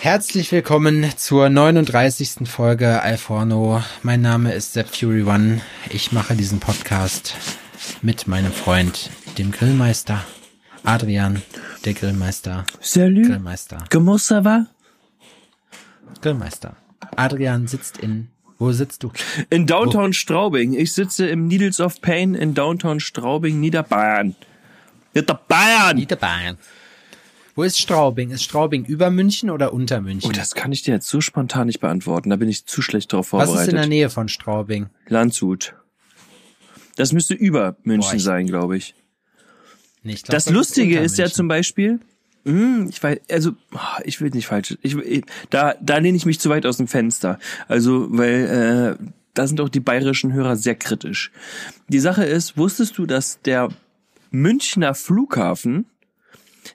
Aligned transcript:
Herzlich 0.00 0.52
willkommen 0.52 1.04
zur 1.16 1.48
39. 1.50 2.48
Folge 2.48 3.02
Alforno. 3.02 3.82
Mein 4.04 4.20
Name 4.20 4.54
ist 4.54 4.72
Sepp 4.72 4.94
Fury 4.94 5.24
One. 5.24 5.60
Ich 5.90 6.12
mache 6.12 6.36
diesen 6.36 6.60
Podcast 6.60 7.34
mit 8.00 8.28
meinem 8.28 8.52
Freund, 8.52 9.10
dem 9.38 9.50
Grillmeister. 9.50 10.24
Adrian, 10.84 11.42
der 11.84 11.94
Grillmeister. 11.94 12.64
Salut. 12.80 13.26
Grillmeister. 13.26 13.84
Comment 13.90 14.18
ça 14.20 14.44
va? 14.44 14.66
Grillmeister. 16.22 16.76
Adrian 17.16 17.66
sitzt 17.66 17.98
in. 17.98 18.28
Wo 18.60 18.70
sitzt 18.70 19.02
du? 19.02 19.10
In 19.50 19.66
Downtown 19.66 20.12
Straubing. 20.12 20.74
Ich 20.74 20.92
sitze 20.92 21.26
im 21.26 21.48
Needles 21.48 21.80
of 21.80 22.00
Pain 22.00 22.36
in 22.36 22.54
Downtown 22.54 23.00
Straubing, 23.00 23.58
Niederbayern. 23.58 24.36
Niederbayern! 25.12 25.96
Niederbayern. 25.96 26.56
Wo 27.58 27.64
ist 27.64 27.80
Straubing? 27.80 28.30
Ist 28.30 28.44
Straubing 28.44 28.84
über 28.84 29.10
München 29.10 29.50
oder 29.50 29.72
unter 29.72 29.98
Oh, 29.98 30.02
München? 30.02 30.32
das 30.32 30.54
kann 30.54 30.70
ich 30.70 30.82
dir 30.82 30.94
jetzt 30.94 31.08
so 31.08 31.20
spontan 31.20 31.66
nicht 31.66 31.80
beantworten. 31.80 32.30
Da 32.30 32.36
bin 32.36 32.48
ich 32.48 32.66
zu 32.66 32.82
schlecht 32.82 33.12
drauf 33.12 33.32
Was 33.32 33.46
vorbereitet. 33.46 33.62
ist 33.66 33.68
in 33.72 33.80
der 33.80 33.88
Nähe 33.88 34.10
von 34.10 34.28
Straubing? 34.28 34.90
Landshut. 35.08 35.74
Das 36.94 37.12
müsste 37.12 37.34
über 37.34 37.76
München 37.82 38.12
Boah, 38.12 38.20
sein, 38.20 38.46
glaube 38.46 38.76
ich. 38.76 38.94
Nee, 40.04 40.12
ich 40.12 40.22
glaub, 40.22 40.36
Das 40.36 40.46
ist 40.46 40.52
Lustige 40.52 40.98
unter 40.98 41.02
ist 41.06 41.18
ja 41.18 41.26
zum 41.26 41.48
Beispiel, 41.48 41.98
hm, 42.44 42.86
ich 42.90 43.02
weiß, 43.02 43.18
also 43.28 43.50
ah, 43.72 43.98
ich 44.04 44.20
will 44.20 44.30
nicht 44.30 44.46
falsch, 44.46 44.78
ich, 44.82 44.94
ich, 44.96 45.24
da 45.50 45.74
da 45.80 45.98
lehne 45.98 46.16
ich 46.16 46.26
mich 46.26 46.38
zu 46.38 46.50
weit 46.50 46.64
aus 46.64 46.76
dem 46.76 46.86
Fenster. 46.86 47.40
Also 47.66 48.06
weil 48.08 48.98
äh, 49.00 49.04
da 49.34 49.48
sind 49.48 49.60
auch 49.60 49.68
die 49.68 49.80
bayerischen 49.80 50.32
Hörer 50.32 50.54
sehr 50.54 50.76
kritisch. 50.76 51.32
Die 51.88 51.98
Sache 51.98 52.22
ist, 52.22 52.56
wusstest 52.56 52.96
du, 52.98 53.04
dass 53.04 53.42
der 53.42 53.68
Münchner 54.30 54.94
Flughafen 54.94 55.86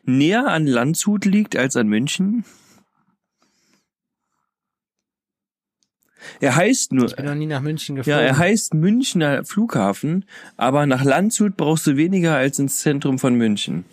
näher 0.03 0.47
an 0.47 0.67
Landshut 0.67 1.25
liegt 1.25 1.55
als 1.55 1.75
an 1.75 1.87
München? 1.87 2.45
Er 6.39 6.55
heißt 6.55 6.93
nur, 6.93 7.05
Ich 7.07 7.15
bin 7.15 7.25
noch 7.25 7.35
nie 7.35 7.45
nach 7.45 7.61
München 7.61 7.95
ja, 7.97 8.01
geflogen. 8.01 8.25
er 8.25 8.37
heißt 8.37 8.73
Münchner 8.73 9.43
Flughafen, 9.43 10.25
aber 10.57 10.85
nach 10.85 11.03
Landshut 11.03 11.57
brauchst 11.57 11.85
du 11.87 11.97
weniger 11.97 12.35
als 12.35 12.59
ins 12.59 12.79
Zentrum 12.79 13.19
von 13.19 13.35
München. 13.35 13.85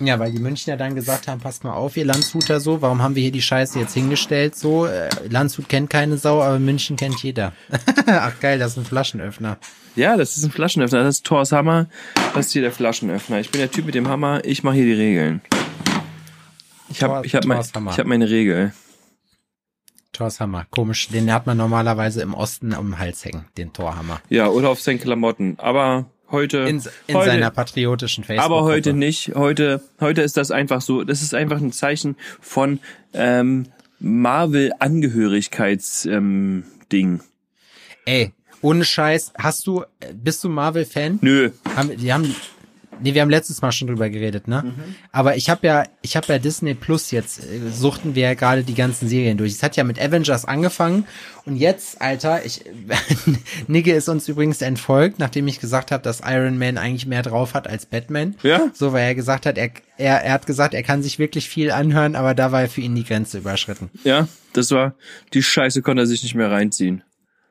Ja, 0.00 0.18
weil 0.20 0.30
die 0.30 0.38
Münchner 0.38 0.76
dann 0.76 0.94
gesagt 0.94 1.26
haben, 1.26 1.40
passt 1.40 1.64
mal 1.64 1.72
auf, 1.72 1.96
ihr 1.96 2.04
Landshuter 2.04 2.60
so, 2.60 2.80
warum 2.82 3.02
haben 3.02 3.16
wir 3.16 3.22
hier 3.22 3.32
die 3.32 3.42
Scheiße 3.42 3.80
jetzt 3.80 3.94
hingestellt 3.94 4.54
so? 4.54 4.86
Äh, 4.86 5.08
Landshut 5.28 5.68
kennt 5.68 5.90
keine 5.90 6.18
Sau, 6.18 6.40
aber 6.40 6.60
München 6.60 6.96
kennt 6.96 7.20
jeder. 7.22 7.52
Ach 8.06 8.38
geil, 8.40 8.60
das 8.60 8.72
ist 8.72 8.78
ein 8.78 8.84
Flaschenöffner. 8.84 9.58
Ja, 9.98 10.16
das 10.16 10.36
ist 10.36 10.44
ein 10.44 10.52
Flaschenöffner. 10.52 11.02
Das 11.02 11.16
ist 11.16 11.26
Thors 11.26 11.50
Hammer. 11.50 11.88
Das 12.32 12.46
ist 12.46 12.52
hier 12.52 12.62
der 12.62 12.70
Flaschenöffner. 12.70 13.40
Ich 13.40 13.50
bin 13.50 13.58
der 13.58 13.68
Typ 13.68 13.84
mit 13.84 13.96
dem 13.96 14.06
Hammer. 14.06 14.44
Ich 14.44 14.62
mache 14.62 14.76
hier 14.76 14.84
die 14.84 14.92
Regeln. 14.92 15.40
Ich 16.88 17.02
habe 17.02 17.26
ich 17.26 17.34
hab 17.34 17.44
mein, 17.44 17.60
ich 17.60 17.98
hab 17.98 18.06
meine 18.06 18.30
Regel. 18.30 18.72
Thors 20.12 20.38
Hammer, 20.38 20.66
komisch. 20.70 21.08
Den 21.08 21.32
hat 21.32 21.48
man 21.48 21.56
normalerweise 21.56 22.22
im 22.22 22.32
Osten 22.32 22.70
den 22.70 22.98
Hals 23.00 23.24
hängen, 23.24 23.46
den 23.56 23.72
Torhammer. 23.72 24.20
Ja, 24.28 24.46
oder 24.46 24.68
auf 24.68 24.80
seinen 24.80 25.00
Klamotten. 25.00 25.56
Aber 25.58 26.06
heute, 26.30 26.58
In, 26.58 26.80
in 27.08 27.16
heute 27.16 27.30
seiner 27.30 27.50
patriotischen 27.50 28.22
facebook 28.22 28.44
aber 28.44 28.62
heute 28.62 28.92
nicht. 28.92 29.32
Heute, 29.34 29.82
heute 30.00 30.22
ist 30.22 30.36
das 30.36 30.52
einfach 30.52 30.80
so. 30.80 31.02
Das 31.02 31.22
ist 31.22 31.34
einfach 31.34 31.60
ein 31.60 31.72
Zeichen 31.72 32.14
von 32.40 32.78
ähm, 33.14 33.66
Marvel-Angehörigkeits 33.98 36.06
ähm. 36.06 36.62
Ey, 38.04 38.32
ohne 38.62 38.84
Scheiß, 38.84 39.32
hast 39.38 39.66
du, 39.66 39.84
bist 40.12 40.42
du 40.44 40.48
Marvel-Fan? 40.48 41.18
Nö. 41.22 41.50
Haben, 41.76 41.96
die 41.96 42.12
haben, 42.12 42.34
nee, 43.00 43.14
wir 43.14 43.22
haben 43.22 43.30
letztes 43.30 43.62
Mal 43.62 43.72
schon 43.72 43.88
drüber 43.88 44.10
geredet, 44.10 44.48
ne? 44.48 44.74
Aber 45.12 45.36
ich 45.36 45.48
habe 45.50 45.66
ja, 45.66 45.84
ich 46.02 46.16
habe 46.16 46.26
ja 46.28 46.38
Disney 46.38 46.74
Plus 46.74 47.10
jetzt, 47.10 47.40
äh, 47.40 47.70
suchten 47.70 48.14
wir 48.14 48.22
ja 48.22 48.34
gerade 48.34 48.64
die 48.64 48.74
ganzen 48.74 49.08
Serien 49.08 49.38
durch. 49.38 49.52
Es 49.52 49.62
hat 49.62 49.76
ja 49.76 49.84
mit 49.84 50.00
Avengers 50.00 50.44
angefangen 50.44 51.06
und 51.44 51.56
jetzt, 51.56 52.00
Alter, 52.00 52.44
ich, 52.44 52.64
Nigge 53.66 53.94
ist 53.94 54.08
uns 54.08 54.28
übrigens 54.28 54.62
entfolgt, 54.62 55.18
nachdem 55.18 55.46
ich 55.48 55.60
gesagt 55.60 55.90
habe, 55.90 56.02
dass 56.02 56.20
Iron 56.24 56.58
Man 56.58 56.78
eigentlich 56.78 57.06
mehr 57.06 57.22
drauf 57.22 57.54
hat 57.54 57.68
als 57.68 57.86
Batman. 57.86 58.34
Ja? 58.42 58.70
So, 58.74 58.92
weil 58.92 59.04
er 59.04 59.14
gesagt 59.14 59.46
hat, 59.46 59.58
er, 59.58 59.70
er, 59.96 60.22
er 60.22 60.32
hat 60.32 60.46
gesagt, 60.46 60.74
er 60.74 60.82
kann 60.82 61.02
sich 61.02 61.18
wirklich 61.18 61.48
viel 61.48 61.70
anhören, 61.70 62.16
aber 62.16 62.34
da 62.34 62.52
war 62.52 62.66
für 62.68 62.80
ihn 62.80 62.94
die 62.94 63.04
Grenze 63.04 63.38
überschritten. 63.38 63.90
Ja, 64.04 64.28
das 64.52 64.70
war, 64.70 64.94
die 65.34 65.42
Scheiße 65.42 65.82
konnte 65.82 66.02
er 66.02 66.06
sich 66.06 66.22
nicht 66.22 66.34
mehr 66.34 66.50
reinziehen. 66.50 67.02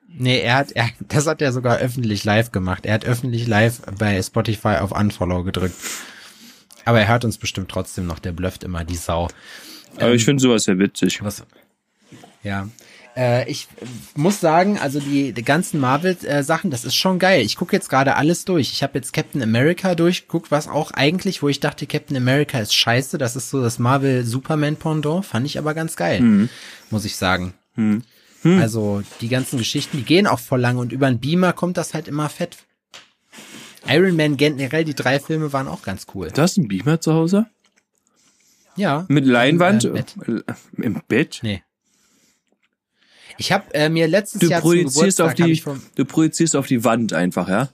Nee, 0.08 0.40
er 0.40 0.56
hat, 0.56 0.72
er, 0.72 0.90
das 1.08 1.28
hat 1.28 1.42
er 1.42 1.52
sogar 1.52 1.78
öffentlich 1.78 2.24
live 2.24 2.52
gemacht. 2.52 2.86
Er 2.86 2.96
hat 2.96 3.06
öffentlich 3.06 3.48
live 3.48 3.82
bei 3.98 4.22
Spotify 4.22 4.78
auf 4.80 4.92
Unfollow 4.92 5.44
gedrückt. 5.44 5.76
Aber 6.86 7.00
er 7.00 7.08
hört 7.08 7.26
uns 7.26 7.38
bestimmt 7.38 7.70
trotzdem 7.70 8.08
noch, 8.08 8.20
der 8.20 8.32
blufft 8.32 8.64
immer, 8.64 8.84
die 8.84 8.96
Sau. 8.96 9.28
Aber 9.98 10.14
ich 10.14 10.26
finde 10.26 10.42
sowas 10.42 10.66
ja 10.66 10.78
witzig. 10.80 11.22
Was? 11.24 11.44
Ja. 12.44 12.70
Äh, 13.16 13.50
ich 13.50 13.68
muss 14.16 14.40
sagen, 14.40 14.78
also 14.80 15.00
die, 15.00 15.34
die 15.34 15.44
ganzen 15.44 15.80
Marvel-Sachen, 15.80 16.72
das 16.72 16.86
ist 16.86 16.96
schon 16.96 17.20
geil. 17.20 17.42
Ich 17.42 17.58
gucke 17.58 17.76
jetzt 17.76 17.90
gerade 17.90 18.16
alles 18.16 18.46
durch. 18.46 18.72
Ich 18.72 18.84
habe 18.84 18.98
jetzt 18.98 19.12
Captain 19.12 19.42
America 19.42 19.96
durchgeguckt, 19.96 20.52
was 20.52 20.68
auch 20.68 20.92
eigentlich, 20.92 21.42
wo 21.42 21.50
ich 21.50 21.60
dachte, 21.60 21.88
Captain 21.88 22.16
America 22.16 22.60
ist 22.60 22.74
scheiße. 22.76 23.18
Das 23.18 23.36
ist 23.36 23.50
so 23.50 23.62
das 23.62 23.80
Marvel-Superman-Pendant. 23.80 25.26
Fand 25.26 25.46
ich 25.46 25.58
aber 25.58 25.74
ganz 25.74 25.96
geil, 25.96 26.48
muss 26.92 27.06
ich 27.06 27.16
sagen. 27.18 27.54
Also 28.44 29.04
die 29.20 29.30
ganzen 29.30 29.58
Geschichten, 29.58 29.98
die 29.98 30.04
gehen 30.04 30.28
auch 30.28 30.40
voll 30.40 30.62
lang 30.62 30.78
und 30.78 30.92
über 30.92 31.08
einen 31.08 31.20
Beamer 31.20 31.54
kommt 31.54 31.78
das 31.78 31.94
halt 31.94 32.08
immer 32.08 32.30
fett. 32.30 32.58
Iron 33.88 34.16
Man 34.16 34.38
generell, 34.38 34.84
die 34.84 34.96
drei 34.96 35.20
Filme 35.20 35.54
waren 35.54 35.68
auch 35.68 35.82
ganz 35.82 36.08
cool. 36.14 36.30
Du 36.34 36.42
hast 36.42 36.58
einen 36.58 36.68
Beamer 36.68 37.02
zu 37.02 37.14
Hause? 37.14 37.48
Ja. 38.76 39.06
Mit 39.08 39.26
Leinwand? 39.26 39.86
Im, 39.86 39.96
äh, 39.96 40.00
Bett. 40.00 40.16
Äh, 40.28 40.82
Im 40.82 41.02
Bett? 41.08 41.40
Nee. 41.42 41.64
Ich 43.38 43.52
habe 43.52 43.74
äh, 43.74 43.90
mir 43.90 44.08
letztes 44.08 44.42
Du 44.42 44.48
Jahr 44.48 44.62
projizierst 44.62 45.22
auf 45.22 45.34
die, 45.34 45.58
vom, 45.58 45.82
du 45.96 46.06
projizierst 46.06 46.56
auf 46.56 46.68
die 46.68 46.84
Wand 46.84 47.14
einfach, 47.14 47.48
ja? 47.50 47.70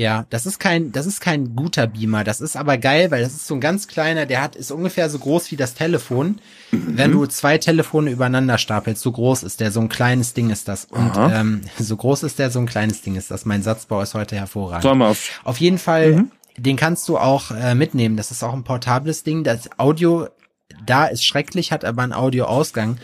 Ja, 0.00 0.24
das 0.30 0.46
ist 0.46 0.58
kein, 0.58 0.92
das 0.92 1.04
ist 1.04 1.20
kein 1.20 1.54
guter 1.54 1.86
Beamer. 1.86 2.24
Das 2.24 2.40
ist 2.40 2.56
aber 2.56 2.78
geil, 2.78 3.10
weil 3.10 3.20
das 3.20 3.34
ist 3.34 3.46
so 3.46 3.52
ein 3.52 3.60
ganz 3.60 3.86
kleiner, 3.86 4.24
der 4.24 4.40
hat, 4.40 4.56
ist 4.56 4.70
ungefähr 4.70 5.10
so 5.10 5.18
groß 5.18 5.50
wie 5.50 5.56
das 5.56 5.74
Telefon. 5.74 6.40
Wenn 6.70 7.12
du 7.12 7.26
zwei 7.26 7.58
Telefone 7.58 8.10
übereinander 8.10 8.56
stapelst, 8.56 9.02
so 9.02 9.12
groß 9.12 9.42
ist 9.42 9.60
der, 9.60 9.70
so 9.70 9.80
ein 9.80 9.90
kleines 9.90 10.32
Ding 10.32 10.48
ist 10.48 10.68
das. 10.68 10.86
Und 10.86 11.18
Aha. 11.18 11.40
ähm, 11.40 11.60
so 11.78 11.98
groß 11.98 12.22
ist 12.22 12.38
der, 12.38 12.50
so 12.50 12.60
ein 12.60 12.66
kleines 12.66 13.02
Ding 13.02 13.14
ist 13.14 13.30
das. 13.30 13.44
Mein 13.44 13.62
Satzbau 13.62 14.00
ist 14.00 14.14
heute 14.14 14.36
hervorragend. 14.36 14.84
Sag 14.84 14.94
mal 14.94 15.10
auf. 15.10 15.38
Auf 15.44 15.58
jeden 15.58 15.76
Fall, 15.76 16.24
den 16.56 16.76
kannst 16.76 17.06
du 17.06 17.18
auch 17.18 17.50
äh, 17.50 17.74
mitnehmen. 17.74 18.16
Das 18.16 18.30
ist 18.30 18.42
auch 18.42 18.54
ein 18.54 18.64
portables 18.64 19.22
Ding. 19.22 19.44
Das 19.44 19.68
Audio 19.76 20.28
da 20.84 21.06
ist 21.06 21.24
schrecklich, 21.24 21.72
hat 21.72 21.84
aber 21.84 22.02
einen 22.02 22.12
Audioausgang. 22.12 22.98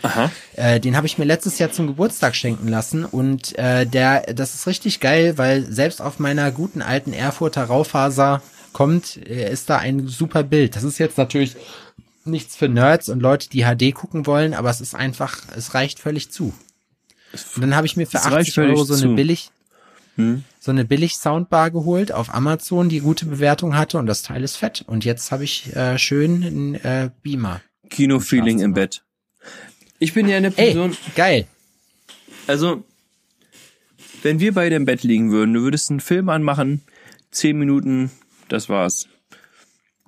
Äh, 0.55 0.79
den 0.79 0.95
habe 0.95 1.07
ich 1.07 1.17
mir 1.17 1.25
letztes 1.25 1.59
Jahr 1.59 1.71
zum 1.71 1.87
Geburtstag 1.87 2.35
schenken 2.35 2.67
lassen 2.67 3.05
und 3.05 3.57
äh, 3.57 3.85
der, 3.85 4.33
das 4.33 4.55
ist 4.55 4.67
richtig 4.67 4.99
geil, 4.99 5.37
weil 5.37 5.63
selbst 5.71 6.01
auf 6.01 6.19
meiner 6.19 6.51
guten 6.51 6.81
alten 6.81 7.13
Erfurter 7.13 7.65
Raufaser 7.65 8.41
kommt, 8.73 9.17
äh, 9.27 9.51
ist 9.51 9.69
da 9.69 9.77
ein 9.77 10.07
super 10.07 10.43
Bild. 10.43 10.75
Das 10.75 10.83
ist 10.83 10.97
jetzt 10.97 11.17
natürlich 11.17 11.55
nichts 12.25 12.55
für 12.55 12.67
Nerds 12.67 13.09
und 13.09 13.21
Leute, 13.21 13.49
die 13.49 13.63
HD 13.63 13.93
gucken 13.93 14.25
wollen, 14.25 14.53
aber 14.53 14.69
es 14.69 14.81
ist 14.81 14.95
einfach, 14.95 15.37
es 15.55 15.73
reicht 15.73 15.99
völlig 15.99 16.31
zu. 16.31 16.53
Und 17.55 17.61
dann 17.61 17.75
habe 17.75 17.87
ich 17.87 17.97
mir 17.97 18.07
für 18.07 18.17
Es 18.17 18.25
reicht 18.25 18.49
80 18.49 18.53
völlig 18.53 18.75
Euro 18.75 18.83
so 18.83 18.93
eine 18.93 19.01
zu. 19.03 19.15
billig, 19.15 19.51
Hm? 20.17 20.43
so 20.59 20.71
eine 20.71 20.83
billig 20.83 21.15
Soundbar 21.17 21.71
geholt 21.71 22.11
auf 22.11 22.33
Amazon, 22.33 22.89
die 22.89 22.99
gute 23.01 23.25
Bewertung 23.27 23.75
hatte 23.77 23.97
und 23.99 24.07
das 24.07 24.23
Teil 24.23 24.43
ist 24.43 24.57
fett. 24.57 24.83
Und 24.87 25.05
jetzt 25.05 25.31
habe 25.31 25.43
ich 25.43 25.75
äh, 25.75 25.97
schön 25.99 26.43
einen 26.43 26.75
äh, 26.75 27.09
Beamer. 27.21 27.61
Kino-Feeling 27.89 28.59
im 28.59 28.73
Bett. 28.73 29.03
Ich 29.99 30.13
bin 30.13 30.27
ja 30.27 30.37
eine 30.37 30.47
Ey, 30.47 30.73
Person, 30.73 30.97
geil. 31.15 31.47
also, 32.47 32.83
wenn 34.23 34.39
wir 34.39 34.53
beide 34.53 34.75
im 34.75 34.85
Bett 34.85 35.03
liegen 35.03 35.31
würden, 35.31 35.53
du 35.53 35.61
würdest 35.61 35.89
einen 35.91 35.99
Film 35.99 36.29
anmachen, 36.29 36.81
zehn 37.31 37.57
Minuten, 37.57 38.11
das 38.49 38.67
war's. 38.69 39.07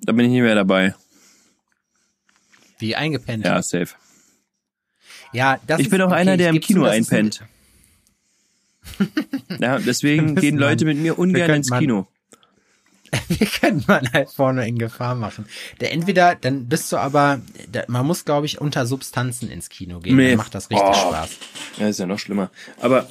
Da 0.02 0.12
bin 0.12 0.26
ich 0.26 0.32
nicht 0.32 0.42
mehr 0.42 0.56
dabei. 0.56 0.96
Wie 2.80 2.96
eingepennt. 2.96 3.46
Ja, 3.46 3.62
safe. 3.62 3.90
Ja, 5.34 5.60
das 5.68 5.80
Ich 5.80 5.86
ist- 5.88 5.92
bin 5.92 6.02
auch 6.02 6.08
okay, 6.08 6.16
einer, 6.16 6.38
der 6.38 6.50
im 6.50 6.60
Kino 6.60 6.84
ist 6.86 6.90
ein- 6.92 6.98
einpennt. 7.04 7.44
Ja, 9.60 9.80
deswegen 9.80 10.36
gehen 10.36 10.58
Leute 10.58 10.86
mal- 10.86 10.94
mit 10.94 11.04
mir 11.04 11.18
ungern 11.20 11.50
ins 11.52 11.72
Kino. 11.72 12.08
Wir 13.28 13.48
können 13.48 13.84
man 13.88 14.12
halt 14.14 14.30
vorne 14.30 14.68
in 14.68 14.78
Gefahr 14.78 15.16
machen. 15.16 15.46
Der 15.82 15.92
entweder, 15.92 16.36
dann 16.36 16.68
bist 16.68 16.92
du 16.92 16.98
aber, 16.98 17.42
da, 17.72 17.84
man 17.88 18.06
muss, 18.06 18.24
glaube 18.24 18.46
ich, 18.46 18.62
unter 18.62 18.86
Substanzen 18.86 19.50
ins 19.50 19.70
Kino 19.70 20.00
gehen. 20.00 20.16
Nee. 20.16 20.30
Dann 20.30 20.38
macht 20.38 20.54
das 20.54 20.70
richtig 20.70 20.88
Oh. 20.88 20.94
Spaß. 20.94 21.30
Ja, 21.78 21.88
ist 21.88 22.00
ja 22.00 22.06
noch 22.06 22.20
schlimmer. 22.20 22.52
Aber 22.80 23.10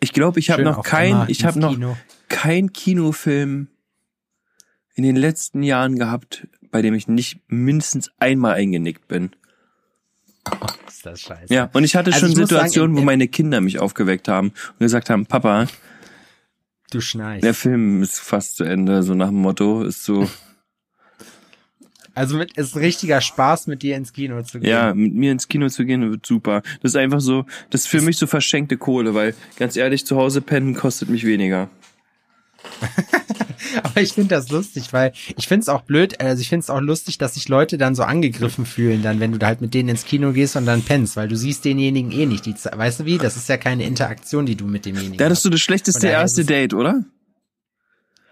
ich 0.00 0.12
glaube, 0.12 0.38
ich 0.40 0.50
habe 0.50 0.62
noch 0.62 0.82
kein, 0.84 1.24
ich 1.28 1.44
habe 1.46 1.58
noch 1.58 1.72
Kino. 1.72 1.96
kein 2.28 2.72
Kinofilm 2.74 3.68
in 4.94 5.04
den 5.04 5.16
letzten 5.16 5.62
Jahren 5.62 5.98
gehabt, 5.98 6.46
bei 6.70 6.82
dem 6.82 6.92
ich 6.92 7.08
nicht 7.08 7.40
mindestens 7.46 8.10
einmal 8.18 8.54
eingenickt 8.56 9.08
bin. 9.08 9.30
Ist 10.86 11.04
das 11.06 11.20
scheiße. 11.20 11.52
Ja, 11.52 11.70
und 11.72 11.84
ich 11.84 11.94
hatte 11.96 12.12
Also 12.12 12.20
schon 12.26 12.30
ich 12.30 12.36
sagen, 12.36 12.48
Situationen, 12.48 12.96
im- 12.96 13.02
wo 13.02 13.04
meine 13.04 13.28
Kinder 13.28 13.60
mich 13.60 13.78
aufgeweckt 13.78 14.28
haben 14.28 14.48
und 14.48 14.78
gesagt 14.80 15.10
haben, 15.10 15.26
Papa, 15.26 15.66
Du 16.90 17.00
schnarchst. 17.00 17.44
der 17.44 17.54
Film 17.54 18.02
ist 18.02 18.18
fast 18.18 18.56
zu 18.56 18.64
Ende, 18.64 19.02
so 19.02 19.14
nach 19.14 19.28
dem 19.28 19.36
Motto, 19.42 19.82
ist 19.84 20.04
so, 20.04 20.28
Also 22.14 22.36
mit, 22.36 22.56
ist 22.56 22.74
richtiger 22.74 23.20
Spaß, 23.20 23.68
mit 23.68 23.82
dir 23.82 23.96
ins 23.96 24.12
Kino 24.12 24.42
zu 24.42 24.58
gehen. 24.58 24.68
Ja, 24.70 24.92
mit 24.92 25.14
mir 25.14 25.30
ins 25.30 25.46
Kino 25.46 25.68
zu 25.68 25.84
gehen 25.84 26.10
wird 26.10 26.26
super. 26.26 26.62
Das 26.82 26.90
ist 26.92 26.96
einfach 26.96 27.20
so, 27.20 27.44
das 27.70 27.82
ist 27.82 27.86
für 27.86 28.00
mich 28.00 28.16
so 28.16 28.26
verschenkte 28.26 28.76
Kohle, 28.76 29.14
weil 29.14 29.34
ganz 29.56 29.76
ehrlich, 29.76 30.04
zu 30.04 30.16
Hause 30.16 30.40
pennen 30.40 30.74
kostet 30.74 31.10
mich 31.10 31.24
weniger. 31.24 31.68
Aber 33.82 34.00
ich 34.00 34.12
finde 34.12 34.28
das 34.34 34.50
lustig, 34.50 34.92
weil 34.92 35.12
ich 35.36 35.48
finde 35.48 35.62
es 35.62 35.68
auch 35.68 35.82
blöd, 35.82 36.20
also 36.20 36.40
ich 36.40 36.48
finde 36.48 36.64
es 36.64 36.70
auch 36.70 36.80
lustig, 36.80 37.18
dass 37.18 37.34
sich 37.34 37.48
Leute 37.48 37.78
dann 37.78 37.94
so 37.94 38.02
angegriffen 38.02 38.66
fühlen, 38.66 39.02
dann 39.02 39.20
wenn 39.20 39.32
du 39.32 39.38
da 39.38 39.46
halt 39.46 39.60
mit 39.60 39.74
denen 39.74 39.88
ins 39.90 40.04
Kino 40.04 40.32
gehst 40.32 40.56
und 40.56 40.66
dann 40.66 40.82
pennst, 40.82 41.16
weil 41.16 41.28
du 41.28 41.36
siehst 41.36 41.64
denjenigen 41.64 42.12
eh 42.12 42.26
nicht. 42.26 42.46
Die, 42.46 42.54
weißt 42.54 43.00
du 43.00 43.04
wie? 43.04 43.18
Das 43.18 43.36
ist 43.36 43.48
ja 43.48 43.56
keine 43.56 43.84
Interaktion, 43.84 44.46
die 44.46 44.56
du 44.56 44.66
mit 44.66 44.84
demjenigen 44.84 45.16
Da 45.16 45.26
hattest 45.26 45.44
du 45.44 45.50
das 45.50 45.60
schlechteste 45.60 46.08
erste 46.08 46.44
Date, 46.44 46.74
oder? 46.74 47.04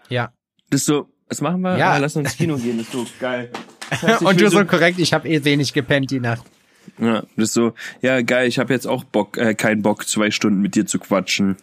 Ja. 0.09 0.31
Das 0.69 0.85
so, 0.85 1.09
was 1.27 1.41
machen 1.41 1.61
wir? 1.61 1.77
Ja. 1.77 1.91
Ah, 1.91 1.97
lass 1.97 2.15
uns 2.15 2.29
ins 2.29 2.37
Kino 2.37 2.57
gehen, 2.57 2.77
das 2.77 2.87
ist 2.87 2.93
so 2.93 3.05
geil. 3.19 3.51
Das 3.89 4.03
heißt, 4.03 4.21
und 4.21 4.41
du 4.41 4.49
so 4.49 4.65
korrekt, 4.65 4.99
ich 4.99 5.13
habe 5.13 5.27
eh 5.27 5.43
wenig 5.43 5.73
gepennt 5.73 6.11
die 6.11 6.19
Nacht. 6.19 6.43
Ja, 6.99 7.23
das 7.35 7.49
ist 7.49 7.53
so, 7.53 7.73
ja 8.01 8.21
geil, 8.21 8.47
ich 8.47 8.59
habe 8.59 8.73
jetzt 8.73 8.87
auch 8.87 9.03
Bock, 9.03 9.37
äh, 9.37 9.53
keinen 9.53 9.81
Bock, 9.81 10.07
zwei 10.07 10.31
Stunden 10.31 10.61
mit 10.61 10.75
dir 10.75 10.85
zu 10.85 10.99
quatschen. 10.99 11.57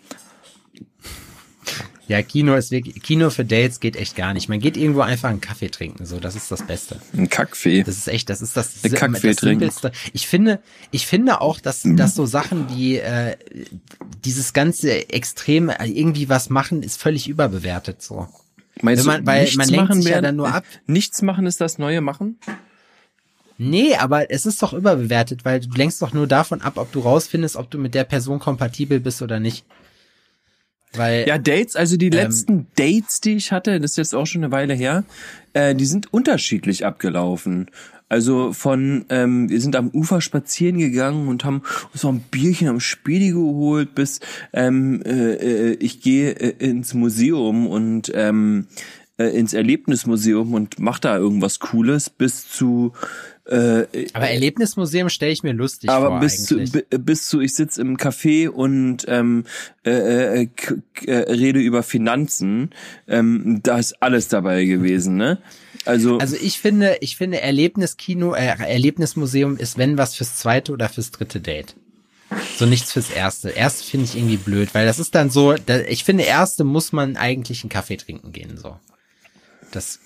Ja, 2.07 2.21
Kino 2.23 2.55
ist 2.55 2.71
wirklich, 2.71 3.03
Kino 3.03 3.31
für 3.31 3.47
Dates 3.47 3.81
geht 3.81 3.97
echt 3.97 4.15
gar 4.15 4.35
nicht. 4.35 4.49
Man 4.51 4.61
geht 4.61 4.77
irgendwo 4.77 5.01
einfach 5.01 5.31
einen 5.31 5.41
Kaffee 5.41 5.71
trinken, 5.71 6.05
so, 6.05 6.21
das 6.21 6.37
ist 6.37 6.51
das 6.51 6.63
Beste. 6.67 7.01
Ein 7.17 7.31
Kackfee. 7.31 7.83
Das 7.83 7.97
ist 7.97 8.09
echt, 8.09 8.29
das 8.29 8.43
ist 8.43 8.57
das, 8.59 8.83
das 8.83 8.93
trinken. 8.93 9.15
Simpelste. 9.71 9.91
Ich 10.13 10.27
finde, 10.27 10.61
ich 10.91 11.07
finde 11.07 11.41
auch, 11.41 11.61
dass, 11.61 11.81
dass 11.85 12.15
so 12.15 12.27
Sachen 12.27 12.69
wie 12.77 12.99
äh, 12.99 13.37
dieses 14.23 14.53
ganze 14.53 15.09
Extrem 15.11 15.71
äh, 15.71 15.87
irgendwie 15.87 16.29
was 16.29 16.51
machen, 16.51 16.83
ist 16.83 17.01
völlig 17.01 17.27
überbewertet 17.27 18.03
so. 18.03 18.29
Meinst 18.83 19.07
man- 19.07 19.21
du, 19.25 19.27
weil 19.27 19.49
man 19.57 19.69
lenkt 19.69 19.89
machen 19.89 20.03
sich 20.03 20.11
ja 20.11 20.17
werden- 20.17 20.25
dann 20.25 20.37
nur 20.37 20.53
ab. 20.55 20.65
Nichts 20.87 21.23
machen 21.23 21.47
ist 21.47 21.61
das 21.63 21.79
neue 21.79 22.03
Machen? 22.03 22.39
Nee, 23.57 23.95
aber 23.95 24.31
es 24.33 24.47
ist 24.47 24.61
doch 24.63 24.73
überbewertet, 24.73 25.45
weil 25.45 25.61
du 25.61 25.71
lenkst 25.77 26.03
doch 26.03 26.13
nur 26.13 26.27
davon 26.27 26.61
ab, 26.61 26.75
ob 26.77 26.91
du 26.91 27.01
rausfindest, 27.01 27.55
ob 27.57 27.71
du 27.71 27.79
mit 27.79 27.95
der 27.95 28.03
Person 28.05 28.41
kompatibel 28.41 28.99
bist 29.01 29.23
oder 29.23 29.39
nicht. 29.39 29.65
Weil 30.97 31.27
Ja, 31.27 31.39
Dates, 31.39 31.77
also 31.77 31.97
die 31.97 32.07
Ähm. 32.07 32.13
letzten 32.13 32.67
Dates, 32.77 33.21
die 33.21 33.35
ich 33.37 33.53
hatte, 33.53 33.81
das 33.81 33.93
ist 33.93 33.97
jetzt 33.99 34.15
auch 34.15 34.27
schon 34.27 34.45
eine 34.45 34.53
Weile 34.53 34.75
her, 34.75 35.05
äh, 35.53 35.75
die 35.75 35.87
sind 35.87 36.13
unterschiedlich 36.13 36.85
abgelaufen. 36.87 37.71
Also 38.09 38.53
von, 38.53 39.07
ähm, 39.09 39.49
wir 39.49 39.61
sind 39.61 39.77
am 39.77 39.89
Ufer 39.89 40.21
spazieren 40.21 40.79
gegangen 40.79 41.27
und 41.27 41.45
haben 41.45 41.63
uns 41.93 42.03
noch 42.03 42.13
ein 42.13 42.25
Bierchen 42.31 42.69
am 42.69 42.79
Spedi 42.79 43.31
geholt, 43.31 43.95
bis 43.95 44.21
ähm, 44.53 45.03
äh, 45.05 45.71
äh, 45.71 45.73
ich 45.81 46.01
gehe 46.01 46.31
äh, 46.33 46.55
ins 46.65 46.95
Museum 46.95 47.67
und 47.67 48.13
ähm, 48.15 48.67
äh, 49.17 49.27
ins 49.27 49.53
Erlebnismuseum 49.55 50.55
und 50.55 50.79
mach 50.79 50.99
da 50.99 51.17
irgendwas 51.17 51.59
Cooles, 51.61 52.11
bis 52.11 52.49
zu 52.49 52.93
äh, 53.47 53.85
aber 54.15 54.29
Erlebnismuseum 54.31 55.09
stelle 55.11 55.33
ich 55.33 55.43
mir 55.43 55.53
lustig 55.53 55.91
aber 55.91 56.07
vor 56.09 56.21
bis 56.21 56.45
zu, 56.47 56.59
eigentlich. 56.59 56.85
bis 56.89 57.27
zu, 57.29 57.41
ich 57.41 57.55
sitz 57.55 57.77
im 57.77 57.97
Café 57.99 58.49
und 58.49 59.05
ähm, 59.07 59.45
äh, 59.85 59.91
äh, 60.43 60.47
k- 60.47 60.77
äh, 61.07 61.31
rede 61.33 61.61
über 61.61 61.83
Finanzen, 61.83 62.71
ähm, 63.07 63.61
da 63.63 63.79
ist 63.79 64.03
alles 64.03 64.29
dabei 64.29 64.65
gewesen, 64.65 65.17
ne? 65.17 65.39
Also, 65.85 66.19
Also 66.19 66.37
ich 66.41 66.59
finde, 66.61 66.97
ich 67.01 67.17
finde 67.19 67.43
Erlebniskino, 67.43 68.35
äh, 68.35 68.47
Erlebnismuseum 68.47 69.59
ist 69.59 69.77
wenn 69.77 69.99
was 69.99 70.15
fürs 70.15 70.37
zweite 70.37 70.73
oder 70.73 70.89
fürs 70.89 71.11
dritte 71.11 71.41
Date. 71.41 71.75
So 72.57 72.65
nichts 72.65 72.93
fürs 72.93 73.11
erste. 73.11 73.51
Erste 73.51 73.85
finde 73.85 74.07
ich 74.07 74.17
irgendwie 74.17 74.39
blöd, 74.39 74.75
weil 74.75 74.87
das 74.87 74.99
ist 74.99 75.15
dann 75.15 75.29
so, 75.31 75.53
da, 75.55 75.81
ich 75.81 76.05
finde 76.05 76.25
erste 76.25 76.65
muss 76.65 76.93
man 76.93 77.17
eigentlich 77.19 77.63
einen 77.63 77.69
Kaffee 77.71 77.97
trinken 77.99 78.33
gehen, 78.33 78.57
so. 78.57 78.77
Das, 79.71 79.99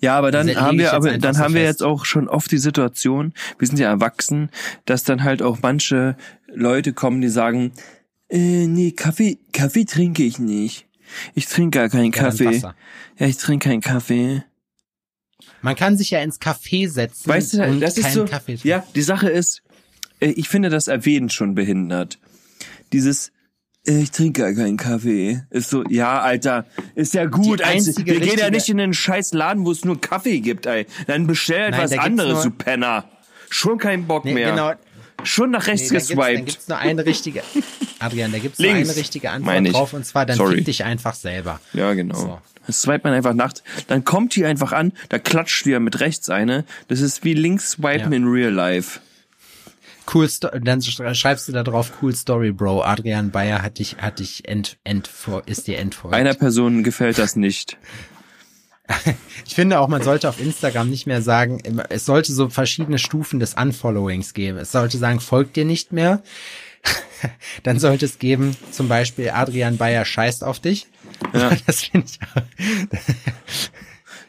ja, 0.00 0.16
aber 0.16 0.30
dann 0.30 0.54
haben 0.56 0.78
wir, 0.78 0.84
jetzt 0.84 0.94
aber 0.94 1.18
dann 1.18 1.38
haben 1.38 1.54
wir 1.54 1.62
fest. 1.62 1.80
jetzt 1.80 1.82
auch 1.82 2.04
schon 2.04 2.28
oft 2.28 2.50
die 2.50 2.58
Situation, 2.58 3.32
wir 3.58 3.66
sind 3.66 3.78
ja 3.78 3.88
erwachsen, 3.88 4.50
dass 4.84 5.04
dann 5.04 5.24
halt 5.24 5.42
auch 5.42 5.58
manche 5.62 6.16
Leute 6.46 6.92
kommen, 6.92 7.20
die 7.20 7.28
sagen, 7.28 7.72
äh, 8.28 8.66
nee, 8.66 8.92
Kaffee, 8.92 9.38
Kaffee 9.52 9.84
trinke 9.84 10.22
ich 10.22 10.38
nicht. 10.38 10.86
Ich 11.34 11.46
trinke 11.46 11.78
gar 11.78 11.88
keinen 11.88 12.12
Ja, 12.12 12.22
Kaffee. 12.22 12.62
Ja, 13.18 13.26
ich 13.26 13.36
trinke 13.36 13.68
keinen 13.68 13.80
Kaffee. 13.80 14.42
man 15.62 15.76
kann 15.76 15.96
sich 15.96 16.10
ja 16.10 16.20
ins 16.22 16.40
Café 16.40 16.88
setzen 16.88 17.28
Weißt 17.28 17.54
du, 17.54 17.64
und 17.64 17.80
das 17.80 17.98
ist 17.98 18.12
so, 18.12 18.24
Kaffee 18.24 18.58
ja, 18.62 18.84
die 18.94 19.02
Sache 19.02 19.28
ist, 19.28 19.62
äh, 20.20 20.28
ich 20.30 20.48
finde 20.48 20.70
das 20.70 20.88
Erwähnen 20.88 21.30
schon 21.30 21.54
behindert. 21.54 22.18
Dieses, 22.92 23.32
ich 23.84 24.10
trinke 24.10 24.42
gar 24.42 24.52
keinen 24.52 24.76
Kaffee. 24.76 25.42
Ist 25.50 25.70
so, 25.70 25.84
ja, 25.88 26.20
Alter, 26.20 26.64
ist 26.94 27.14
ja 27.14 27.26
gut. 27.26 27.62
Als- 27.62 27.86
wir 27.96 28.04
gehen 28.04 28.14
ja 28.14 28.20
richtige- 28.24 28.50
nicht 28.50 28.68
in 28.68 28.80
einen 28.80 28.94
scheiß 28.94 29.32
Laden, 29.34 29.64
wo 29.64 29.70
es 29.72 29.84
nur 29.84 30.00
Kaffee 30.00 30.40
gibt, 30.40 30.66
ey. 30.66 30.86
Dann 31.06 31.26
bestell 31.26 31.70
Nein, 31.70 31.74
etwas 31.74 31.90
gibt's 31.90 32.06
anderes, 32.06 32.32
nur- 32.34 32.42
du 32.44 32.50
Penner. 32.50 33.04
Schon 33.50 33.78
kein 33.78 34.06
Bock 34.06 34.24
Nee, 34.24 34.34
mehr. 34.34 34.50
genau. 34.50 34.72
Schon 35.22 35.50
nach 35.52 35.64
Nee, 35.66 35.72
rechts 35.72 35.88
da 35.88 35.94
geswiped. 35.94 36.46
gibt's 36.46 36.68
nur 36.68 36.78
eine 36.78 37.06
richtige, 37.06 37.42
Adrian, 38.00 38.32
da 38.32 38.38
gibt's 38.38 38.58
nur 38.58 38.72
Links, 38.72 38.88
eine 38.90 38.98
richtige 38.98 39.30
Antwort 39.30 39.72
drauf 39.72 39.92
und 39.92 40.04
zwar, 40.04 40.26
dann 40.26 40.36
Sorry. 40.36 40.56
fick 40.56 40.64
dich 40.66 40.84
einfach 40.84 41.14
selber. 41.14 41.60
Ja, 41.72 41.94
genau. 41.94 42.14
So. 42.14 42.38
Das 42.66 42.82
swipet 42.82 43.04
man 43.04 43.12
einfach 43.12 43.34
nachts. 43.34 43.62
Dann 43.88 44.04
kommt 44.04 44.34
die 44.34 44.44
einfach 44.44 44.72
an, 44.72 44.92
da 45.10 45.18
klatscht 45.18 45.66
dir 45.66 45.80
mit 45.80 46.00
rechts 46.00 46.30
eine. 46.30 46.64
Das 46.88 47.00
ist 47.00 47.22
wie 47.22 47.34
links 47.34 47.72
swipen 47.72 48.10
Ja. 48.12 48.16
in 48.16 48.24
real 48.26 48.52
life. 48.52 49.00
Cool, 50.12 50.28
Sto 50.28 50.48
dann 50.48 50.80
sch- 50.80 51.14
schreibst 51.14 51.48
du 51.48 51.52
da 51.52 51.62
drauf, 51.62 51.92
cool 52.02 52.14
Story, 52.14 52.52
Bro. 52.52 52.82
Adrian 52.82 53.30
Bayer 53.30 53.62
hat 53.62 53.78
dich, 53.78 53.96
hat 53.98 54.18
dich 54.18 54.46
ent, 54.48 54.78
ent, 54.84 55.08
ist 55.46 55.66
dir 55.66 55.78
entfolgt. 55.78 56.14
Einer 56.14 56.34
Person 56.34 56.82
gefällt 56.82 57.18
das 57.18 57.36
nicht. 57.36 57.76
Ich 59.46 59.54
finde 59.54 59.78
auch, 59.80 59.88
man 59.88 60.02
sollte 60.02 60.28
auf 60.28 60.38
Instagram 60.38 60.90
nicht 60.90 61.06
mehr 61.06 61.22
sagen, 61.22 61.58
es 61.88 62.04
sollte 62.04 62.34
so 62.34 62.50
verschiedene 62.50 62.98
Stufen 62.98 63.40
des 63.40 63.54
Unfollowings 63.54 64.34
geben. 64.34 64.58
Es 64.58 64.72
sollte 64.72 64.98
sagen, 64.98 65.20
folgt 65.20 65.56
dir 65.56 65.64
nicht 65.64 65.92
mehr. 65.92 66.22
Dann 67.62 67.78
sollte 67.78 68.04
es 68.04 68.18
geben, 68.18 68.54
zum 68.72 68.88
Beispiel 68.88 69.30
Adrian 69.30 69.78
Bayer 69.78 70.04
scheißt 70.04 70.44
auf 70.44 70.60
dich. 70.60 70.86
Ja. 71.32 71.52
Das 71.66 71.80
finde 71.84 72.06
ich. 72.06 72.18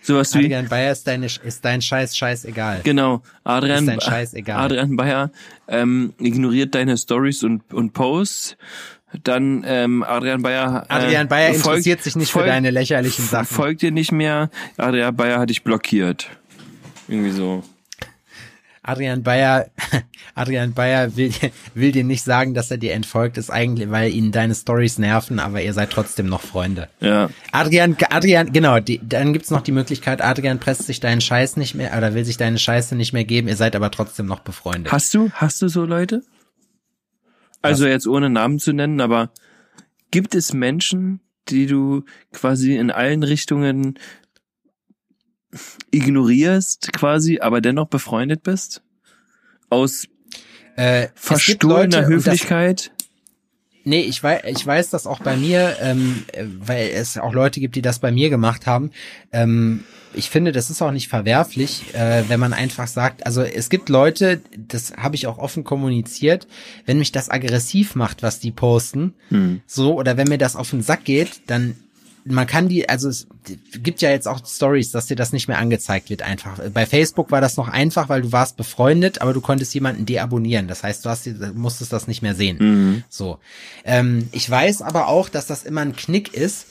Sowas 0.06 0.34
wie, 0.36 0.46
Adrian 0.46 0.68
Bayer 0.68 0.92
ist 0.92 1.08
deine, 1.08 1.26
ist 1.26 1.66
dein 1.66 1.82
Scheiß 1.82 2.16
scheißegal. 2.16 2.82
Genau, 2.84 3.22
Adrian, 3.44 3.80
Ist 3.80 3.88
dein 3.88 4.02
Scheiß 4.02 4.34
egal. 4.36 4.60
Adrian 4.66 4.96
Bayer 4.96 5.32
ähm, 5.68 6.14
ignoriert 6.20 6.76
deine 6.76 6.98
Stories 6.98 7.44
und, 7.44 7.74
und 7.74 7.94
Posts. 7.94 8.56
Dann 9.24 9.64
ähm, 9.66 10.04
Adrian 10.04 10.42
Bayer. 10.42 10.86
Äh, 10.90 10.94
Adrian 10.94 11.28
Bayer 11.28 11.54
folgt- 11.54 11.66
interessiert 11.68 12.04
sich 12.04 12.16
nicht 12.16 12.28
für 12.32 12.40
folgt- 12.40 12.50
deine 12.50 12.70
lächerlichen 12.70 13.26
Sachen. 13.26 13.46
Folgt 13.48 13.82
dir 13.82 13.92
nicht 13.92 14.12
mehr. 14.12 14.50
Adrian 14.78 15.16
Bayer 15.16 15.40
hat 15.40 15.50
dich 15.50 15.64
blockiert. 15.64 16.28
Irgendwie 17.08 17.32
so. 17.32 17.64
Adrian 18.88 19.24
Bayer, 19.24 19.72
Adrian 20.36 20.74
Bayer 20.74 21.16
will, 21.18 21.32
will 21.74 21.92
dir 21.92 22.04
nicht 22.04 22.24
sagen, 22.24 22.54
dass 22.54 22.70
er 22.70 22.78
dir 22.78 22.94
entfolgt 22.94 23.38
ist, 23.38 23.50
eigentlich, 23.50 23.90
weil 23.90 24.12
ihn 24.12 24.32
deine 24.32 24.54
Stories 24.54 25.00
nerven, 25.00 25.40
aber 25.40 25.62
ihr 25.62 25.74
seid 25.74 25.90
trotzdem 25.90 26.28
noch 26.28 26.42
Freunde. 26.42 26.88
Ja. 27.00 27.30
Adrian, 27.52 27.98
Adrian, 28.10 28.54
genau, 28.54 28.80
die, 28.80 29.02
dann 29.04 29.34
gibt's 29.34 29.50
noch 29.50 29.62
die 29.62 29.72
Möglichkeit, 29.72 30.22
Adrian 30.22 30.60
presst 30.60 30.86
sich 30.86 31.00
deinen 31.00 31.22
Scheiß 31.22 31.58
nicht 31.58 31.74
mehr, 31.74 31.98
oder 31.98 32.14
will 32.14 32.26
sich 32.26 32.38
deine 32.38 32.60
Scheiße 32.60 32.96
nicht 32.96 33.12
mehr 33.12 33.26
geben, 33.26 33.48
ihr 33.48 33.56
seid 33.56 33.76
aber 33.76 33.90
trotzdem 33.90 34.28
noch 34.28 34.42
befreundet. 34.42 34.92
Hast 34.92 35.14
du, 35.16 35.32
hast 35.34 35.62
du 35.64 35.68
so 35.68 35.84
Leute? 35.86 36.22
Also 37.64 37.88
jetzt 37.88 38.08
ohne 38.08 38.30
Namen 38.30 38.60
zu 38.60 38.72
nennen, 38.72 39.02
aber 39.02 39.32
gibt 40.12 40.36
es 40.36 40.54
Menschen, 40.54 41.22
die 41.50 41.66
du 41.66 42.04
quasi 42.32 42.76
in 42.76 42.92
allen 42.92 43.24
Richtungen 43.24 43.98
ignorierst, 45.92 46.94
quasi, 46.94 47.40
aber 47.40 47.62
dennoch 47.62 47.88
befreundet 47.88 48.44
bist? 48.44 48.82
Aus 49.70 50.08
äh, 50.76 51.08
verstohlener 51.16 52.02
Leute, 52.02 52.08
Höflichkeit? 52.08 52.92
Nee, 53.88 54.02
ich 54.02 54.22
weiß, 54.22 54.42
ich 54.48 54.66
weiß 54.66 54.90
das 54.90 55.06
auch 55.06 55.20
bei 55.20 55.38
mir, 55.38 55.78
ähm, 55.80 56.26
äh, 56.34 56.46
weil 56.60 56.90
es 56.90 57.18
auch 57.18 57.34
Leute 57.34 57.60
gibt, 57.60 57.76
die 57.76 57.84
das 57.84 58.00
bei 58.00 58.12
mir 58.12 58.30
gemacht 58.32 58.66
haben. 58.66 58.90
Ähm, 59.32 59.84
ich 60.16 60.30
finde, 60.30 60.52
das 60.52 60.70
ist 60.70 60.82
auch 60.82 60.92
nicht 60.92 61.08
verwerflich, 61.08 61.94
äh, 61.94 62.24
wenn 62.28 62.40
man 62.40 62.54
einfach 62.54 62.88
sagt, 62.88 63.26
also 63.26 63.42
es 63.44 63.70
gibt 63.70 63.90
Leute, 63.90 64.42
das 64.58 64.94
habe 64.98 65.16
ich 65.16 65.28
auch 65.28 65.38
offen 65.38 65.64
kommuniziert, 65.64 66.48
wenn 66.86 66.98
mich 66.98 67.12
das 67.12 67.30
aggressiv 67.30 67.96
macht, 67.96 68.24
was 68.24 68.40
die 68.40 68.52
posten, 68.52 69.14
Hm. 69.30 69.62
so, 69.68 69.96
oder 69.96 70.18
wenn 70.18 70.30
mir 70.30 70.38
das 70.40 70.56
auf 70.56 70.72
den 70.72 70.82
Sack 70.82 71.04
geht, 71.04 71.42
dann 71.48 71.76
man 72.26 72.48
kann 72.48 72.68
die, 72.68 72.90
also 72.90 73.08
es 73.08 73.28
gibt 73.84 74.02
ja 74.02 74.10
jetzt 74.10 74.28
auch 74.28 74.46
Stories, 74.46 74.92
dass 74.92 75.06
dir 75.06 75.16
das 75.16 75.32
nicht 75.32 75.48
mehr 75.48 75.60
angezeigt 75.60 76.10
wird 76.10 76.24
einfach. 76.24 76.60
Bei 76.74 76.86
Facebook 76.88 77.32
war 77.32 77.40
das 77.40 77.56
noch 77.56 77.68
einfach, 77.68 78.10
weil 78.10 78.24
du 78.24 78.32
warst 78.32 78.58
befreundet, 78.58 79.22
aber 79.22 79.34
du 79.34 79.42
konntest 79.42 79.74
jemanden 79.76 80.06
deabonnieren. 80.06 80.68
Das 80.68 80.84
heißt, 80.84 81.06
du 81.06 81.10
hast, 81.10 81.30
musstest 81.54 81.94
das 81.94 82.08
nicht 82.08 82.24
mehr 82.24 82.34
sehen. 82.34 82.58
Mhm. 82.60 83.04
So. 83.10 83.38
Ähm, 83.84 84.28
ich 84.32 84.50
weiß 84.50 84.82
aber 84.82 85.08
auch, 85.08 85.30
dass 85.30 85.46
das 85.46 85.64
immer 85.64 85.82
ein 85.82 85.96
Knick 85.96 86.34
ist, 86.34 86.66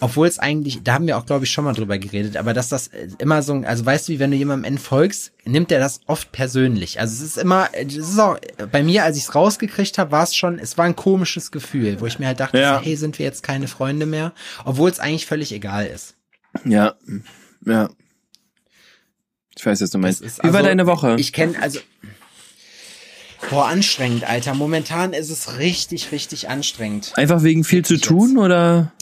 obwohl 0.00 0.28
es 0.28 0.38
eigentlich, 0.38 0.82
da 0.84 0.94
haben 0.94 1.06
wir 1.06 1.16
auch, 1.18 1.26
glaube 1.26 1.44
ich, 1.44 1.50
schon 1.50 1.64
mal 1.64 1.72
drüber 1.74 1.98
geredet, 1.98 2.36
aber 2.36 2.54
dass 2.54 2.68
das 2.68 2.88
äh, 2.88 3.08
immer 3.18 3.42
so, 3.42 3.52
ein- 3.54 3.64
also 3.64 3.84
weißt 3.84 4.08
du, 4.08 4.12
wie 4.12 4.18
wenn 4.18 4.30
du 4.30 4.36
jemandem 4.36 4.64
entfolgst, 4.64 5.32
nimmt 5.44 5.72
er 5.72 5.80
das 5.80 6.00
oft 6.06 6.30
persönlich. 6.32 7.00
Also 7.00 7.14
es 7.14 7.30
ist 7.30 7.38
immer, 7.38 7.68
es 7.72 7.96
ist 7.96 8.18
auch, 8.18 8.38
bei 8.70 8.82
mir, 8.82 9.04
als 9.04 9.16
ich 9.16 9.24
es 9.24 9.34
rausgekriegt 9.34 9.98
habe, 9.98 10.12
war 10.12 10.22
es 10.24 10.34
schon, 10.36 10.58
es 10.58 10.78
war 10.78 10.84
ein 10.84 10.96
komisches 10.96 11.50
Gefühl, 11.50 12.00
wo 12.00 12.06
ich 12.06 12.18
mir 12.18 12.26
halt 12.28 12.40
dachte, 12.40 12.58
Ja. 12.58 12.80
hey, 12.82 12.96
sind 12.96 13.18
wir 13.18 13.26
jetzt 13.26 13.42
keine 13.42 13.66
Freunde 13.68 14.06
mehr? 14.06 14.32
Obwohl 14.64 14.90
es 14.90 15.00
eigentlich 15.00 15.26
völlig 15.26 15.52
egal 15.52 15.86
ist. 15.86 16.14
Ja, 16.64 16.94
ja. 17.66 17.90
Ich 19.56 19.66
weiß 19.66 19.80
jetzt, 19.80 19.92
du 19.94 19.98
meinst. 19.98 20.22
Ist 20.22 20.38
Wie 20.38 20.48
war 20.48 20.54
also- 20.56 20.68
deine 20.68 20.86
Woche? 20.86 21.16
Ich 21.18 21.32
kenne 21.32 21.60
also. 21.60 21.80
Boah, 23.50 23.66
anstrengend, 23.66 24.24
Alter. 24.28 24.54
Momentan 24.54 25.12
ist 25.12 25.30
es 25.30 25.58
richtig, 25.58 26.10
richtig 26.12 26.48
anstrengend. 26.48 27.12
Einfach 27.16 27.42
wegen 27.42 27.64
viel 27.64 27.84
zu 27.84 27.96
tun 27.98 28.36
oder? 28.38 28.92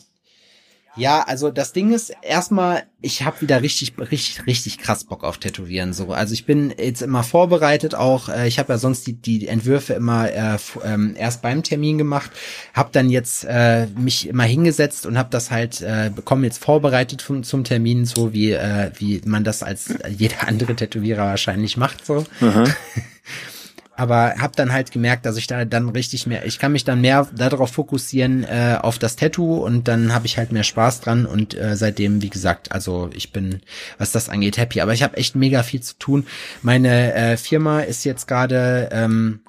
Ja, 0.96 1.22
also 1.22 1.50
das 1.50 1.72
Ding 1.72 1.92
ist 1.92 2.12
erstmal, 2.22 2.84
ich 3.02 3.22
habe 3.22 3.42
wieder 3.42 3.60
richtig, 3.60 3.92
richtig, 3.98 4.46
richtig 4.46 4.78
krass 4.78 5.04
Bock 5.04 5.24
auf 5.24 5.36
Tätowieren. 5.36 5.92
So, 5.92 6.12
also 6.12 6.32
ich 6.32 6.46
bin 6.46 6.72
jetzt 6.78 7.02
immer 7.02 7.22
vorbereitet. 7.22 7.94
Auch 7.94 8.30
äh, 8.30 8.48
ich 8.48 8.58
habe 8.58 8.72
ja 8.72 8.78
sonst 8.78 9.06
die, 9.06 9.12
die 9.12 9.46
Entwürfe 9.46 9.92
immer 9.92 10.30
äh, 10.32 10.56
ähm, 10.84 11.14
erst 11.16 11.42
beim 11.42 11.62
Termin 11.62 11.98
gemacht, 11.98 12.30
habe 12.72 12.88
dann 12.92 13.10
jetzt 13.10 13.44
äh, 13.44 13.86
mich 13.88 14.28
immer 14.28 14.44
hingesetzt 14.44 15.04
und 15.04 15.18
habe 15.18 15.28
das 15.30 15.50
halt 15.50 15.82
äh, 15.82 16.10
bekommen 16.14 16.44
jetzt 16.44 16.64
vorbereitet 16.64 17.20
zum, 17.20 17.42
zum 17.42 17.64
Termin, 17.64 18.06
so 18.06 18.32
wie 18.32 18.52
äh, 18.52 18.90
wie 18.94 19.20
man 19.26 19.44
das 19.44 19.62
als 19.62 19.94
jeder 20.08 20.48
andere 20.48 20.74
Tätowierer 20.74 21.24
wahrscheinlich 21.24 21.76
macht. 21.76 22.06
So. 22.06 22.24
Aber 23.96 24.34
habe 24.38 24.52
dann 24.54 24.72
halt 24.72 24.92
gemerkt, 24.92 25.24
dass 25.24 25.38
ich 25.38 25.46
da 25.46 25.64
dann 25.64 25.88
richtig 25.88 26.26
mehr, 26.26 26.44
ich 26.44 26.58
kann 26.58 26.72
mich 26.72 26.84
dann 26.84 27.00
mehr 27.00 27.26
darauf 27.34 27.72
fokussieren 27.72 28.44
äh, 28.44 28.78
auf 28.80 28.98
das 28.98 29.16
Tattoo 29.16 29.64
und 29.64 29.88
dann 29.88 30.12
habe 30.12 30.26
ich 30.26 30.36
halt 30.36 30.52
mehr 30.52 30.64
Spaß 30.64 31.00
dran 31.00 31.24
und 31.24 31.54
äh, 31.54 31.76
seitdem, 31.76 32.20
wie 32.20 32.28
gesagt, 32.28 32.72
also 32.72 33.08
ich 33.14 33.32
bin, 33.32 33.62
was 33.96 34.12
das 34.12 34.28
angeht, 34.28 34.58
happy. 34.58 34.82
Aber 34.82 34.92
ich 34.92 35.02
habe 35.02 35.16
echt 35.16 35.34
mega 35.34 35.62
viel 35.62 35.80
zu 35.80 35.94
tun. 35.98 36.26
Meine 36.62 37.14
äh, 37.14 37.36
Firma 37.38 37.80
ist 37.80 38.04
jetzt 38.04 38.28
gerade 38.28 38.90
ähm, 38.92 39.40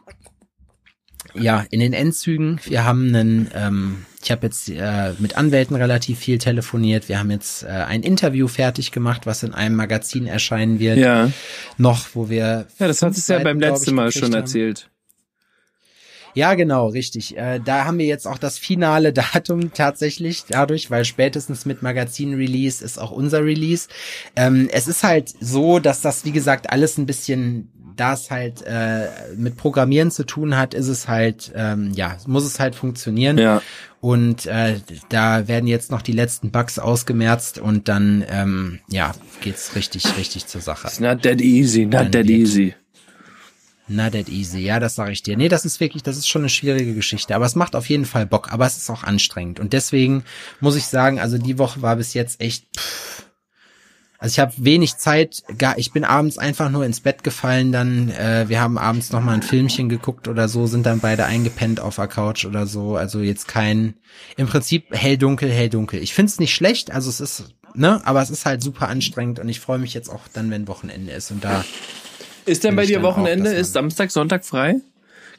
ja 1.34 1.66
in 1.70 1.82
den 1.82 1.94
Endzügen. 1.94 2.60
Wir 2.64 2.86
haben 2.86 3.08
einen, 3.14 3.52
ähm, 3.54 4.06
ich 4.28 4.32
habe 4.32 4.46
jetzt 4.46 4.68
äh, 4.68 5.14
mit 5.20 5.38
Anwälten 5.38 5.78
relativ 5.78 6.20
viel 6.20 6.38
telefoniert. 6.38 7.08
Wir 7.08 7.18
haben 7.18 7.32
jetzt 7.32 7.64
äh, 7.64 7.68
ein 7.68 8.04
Interview 8.04 8.50
fertig 8.50 8.92
gemacht, 8.92 9.26
was 9.26 9.42
in 9.42 9.54
einem 9.54 9.78
Magazin 9.78 10.28
erscheinen 10.28 10.80
wird. 10.80 10.98
Ja. 10.98 11.32
Noch, 11.78 12.08
wo 12.14 12.30
wir 12.30 12.68
Ja, 12.78 12.88
das 12.88 13.02
hattest 13.02 13.30
du 13.30 13.34
ja 13.34 13.40
beim 13.40 13.58
letzten 13.58 13.92
ich, 13.92 13.96
Mal 13.96 14.12
schon 14.12 14.24
haben. 14.24 14.34
erzählt. 14.34 14.90
Ja, 16.34 16.56
genau, 16.56 16.90
richtig. 16.90 17.38
Äh, 17.38 17.62
da 17.64 17.86
haben 17.86 18.00
wir 18.00 18.06
jetzt 18.06 18.28
auch 18.28 18.38
das 18.38 18.58
finale 18.58 19.14
Datum 19.34 19.72
tatsächlich 19.74 20.44
dadurch, 20.50 20.92
weil 20.92 21.06
spätestens 21.06 21.66
mit 21.66 21.82
Magazin-Release 21.82 22.84
ist 22.84 23.00
auch 23.00 23.12
unser 23.12 23.46
Release. 23.46 23.88
Ähm, 24.36 24.68
es 24.74 24.90
ist 24.90 25.04
halt 25.04 25.34
so, 25.40 25.80
dass 25.80 26.02
das, 26.02 26.26
wie 26.26 26.34
gesagt, 26.34 26.70
alles 26.70 26.98
ein 26.98 27.06
bisschen, 27.06 27.72
da 27.98 28.14
es 28.14 28.32
halt 28.32 28.62
äh, 28.62 29.08
mit 29.36 29.58
Programmieren 29.58 30.12
zu 30.12 30.26
tun 30.26 30.56
hat, 30.56 30.74
ist 30.74 30.88
es 30.88 31.08
halt, 31.08 31.52
ähm, 31.56 31.92
ja, 31.94 32.18
muss 32.26 32.46
es 32.46 32.60
halt 32.60 32.76
funktionieren. 32.76 33.38
Ja. 33.38 33.62
Und 34.00 34.46
äh, 34.46 34.76
da 35.10 35.48
werden 35.48 35.68
jetzt 35.68 35.92
noch 35.92 36.02
die 36.02 36.12
letzten 36.12 36.52
Bugs 36.52 36.80
ausgemerzt 36.80 37.60
und 37.60 37.88
dann, 37.88 38.24
ähm, 38.30 38.80
ja, 38.90 39.14
geht's 39.42 39.76
richtig, 39.76 40.18
richtig 40.18 40.46
zur 40.46 40.62
Sache. 40.62 40.88
It's 40.88 41.00
not 41.00 41.24
that 41.24 41.42
easy, 41.42 41.86
not 41.86 41.94
Dann 41.94 42.12
that 42.12 42.26
easy. 42.28 42.76
Na, 43.90 44.10
that 44.10 44.28
easy. 44.28 44.60
Ja, 44.60 44.80
das 44.80 44.96
sage 44.96 45.14
ich 45.14 45.24
dir. 45.24 45.38
Nee, 45.38 45.48
das 45.48 45.64
ist 45.64 45.80
wirklich, 45.80 46.04
das 46.04 46.18
ist 46.18 46.28
schon 46.28 46.42
eine 46.42 46.50
schwierige 46.50 46.94
Geschichte. 46.94 47.34
Aber 47.36 47.46
es 47.46 47.56
macht 47.56 47.76
auf 47.76 47.88
jeden 47.88 48.06
Fall 48.06 48.26
Bock. 48.26 48.52
Aber 48.52 48.66
es 48.66 48.76
ist 48.76 48.90
auch 48.90 49.04
anstrengend. 49.04 49.62
Und 49.62 49.72
deswegen 49.72 50.24
muss 50.60 50.76
ich 50.76 50.88
sagen, 50.88 51.20
also 51.20 51.38
die 51.38 51.58
Woche 51.58 51.82
war 51.82 51.96
bis 51.96 52.14
jetzt 52.14 52.42
echt. 52.42 52.66
Pff. 52.78 53.17
Also 54.20 54.34
ich 54.34 54.40
habe 54.40 54.54
wenig 54.58 54.98
Zeit. 54.98 55.44
Gar, 55.58 55.78
ich 55.78 55.92
bin 55.92 56.04
abends 56.04 56.38
einfach 56.38 56.70
nur 56.72 56.86
ins 56.86 57.02
Bett 57.02 57.24
gefallen. 57.24 57.72
Dann, 57.72 58.10
äh, 58.10 58.46
wir 58.48 58.60
haben 58.62 58.78
abends 58.78 59.12
noch 59.12 59.22
mal 59.22 59.34
ein 59.34 59.44
Filmchen 59.44 59.90
geguckt 59.90 60.28
oder 60.28 60.48
so, 60.50 60.66
sind 60.68 60.86
dann 60.86 61.00
beide 61.00 61.26
eingepennt 61.26 61.80
auf 61.80 61.96
der 61.98 62.08
Couch 62.08 62.46
oder 62.46 62.66
so. 62.66 62.96
Also 62.96 63.20
jetzt 63.22 63.48
kein. 63.48 63.94
Im 64.36 64.48
Prinzip 64.48 64.86
hell 64.92 65.18
dunkel, 65.18 65.52
hell 65.52 65.70
dunkel. 65.70 66.02
Ich 66.02 66.14
find's 66.14 66.40
nicht 66.40 66.56
schlecht. 66.56 66.92
Also 66.92 67.10
es 67.10 67.20
ist, 67.20 67.54
ne, 67.76 68.02
aber 68.06 68.22
es 68.24 68.30
ist 68.32 68.46
halt 68.46 68.64
super 68.64 68.88
anstrengend 68.90 69.40
und 69.40 69.50
ich 69.50 69.60
freue 69.60 69.78
mich 69.78 69.94
jetzt 69.94 70.10
auch 70.10 70.22
dann, 70.34 70.50
wenn 70.50 70.68
Wochenende 70.68 71.12
ist 71.12 71.30
und 71.30 71.44
da. 71.44 71.64
Ist 72.46 72.64
denn 72.64 72.76
bei 72.76 72.86
dir 72.86 73.00
auch, 73.00 73.04
Wochenende? 73.04 73.50
man- 73.52 73.60
Ist 73.60 73.74
Samstag, 73.74 74.10
Sonntag 74.10 74.46
frei? 74.46 74.76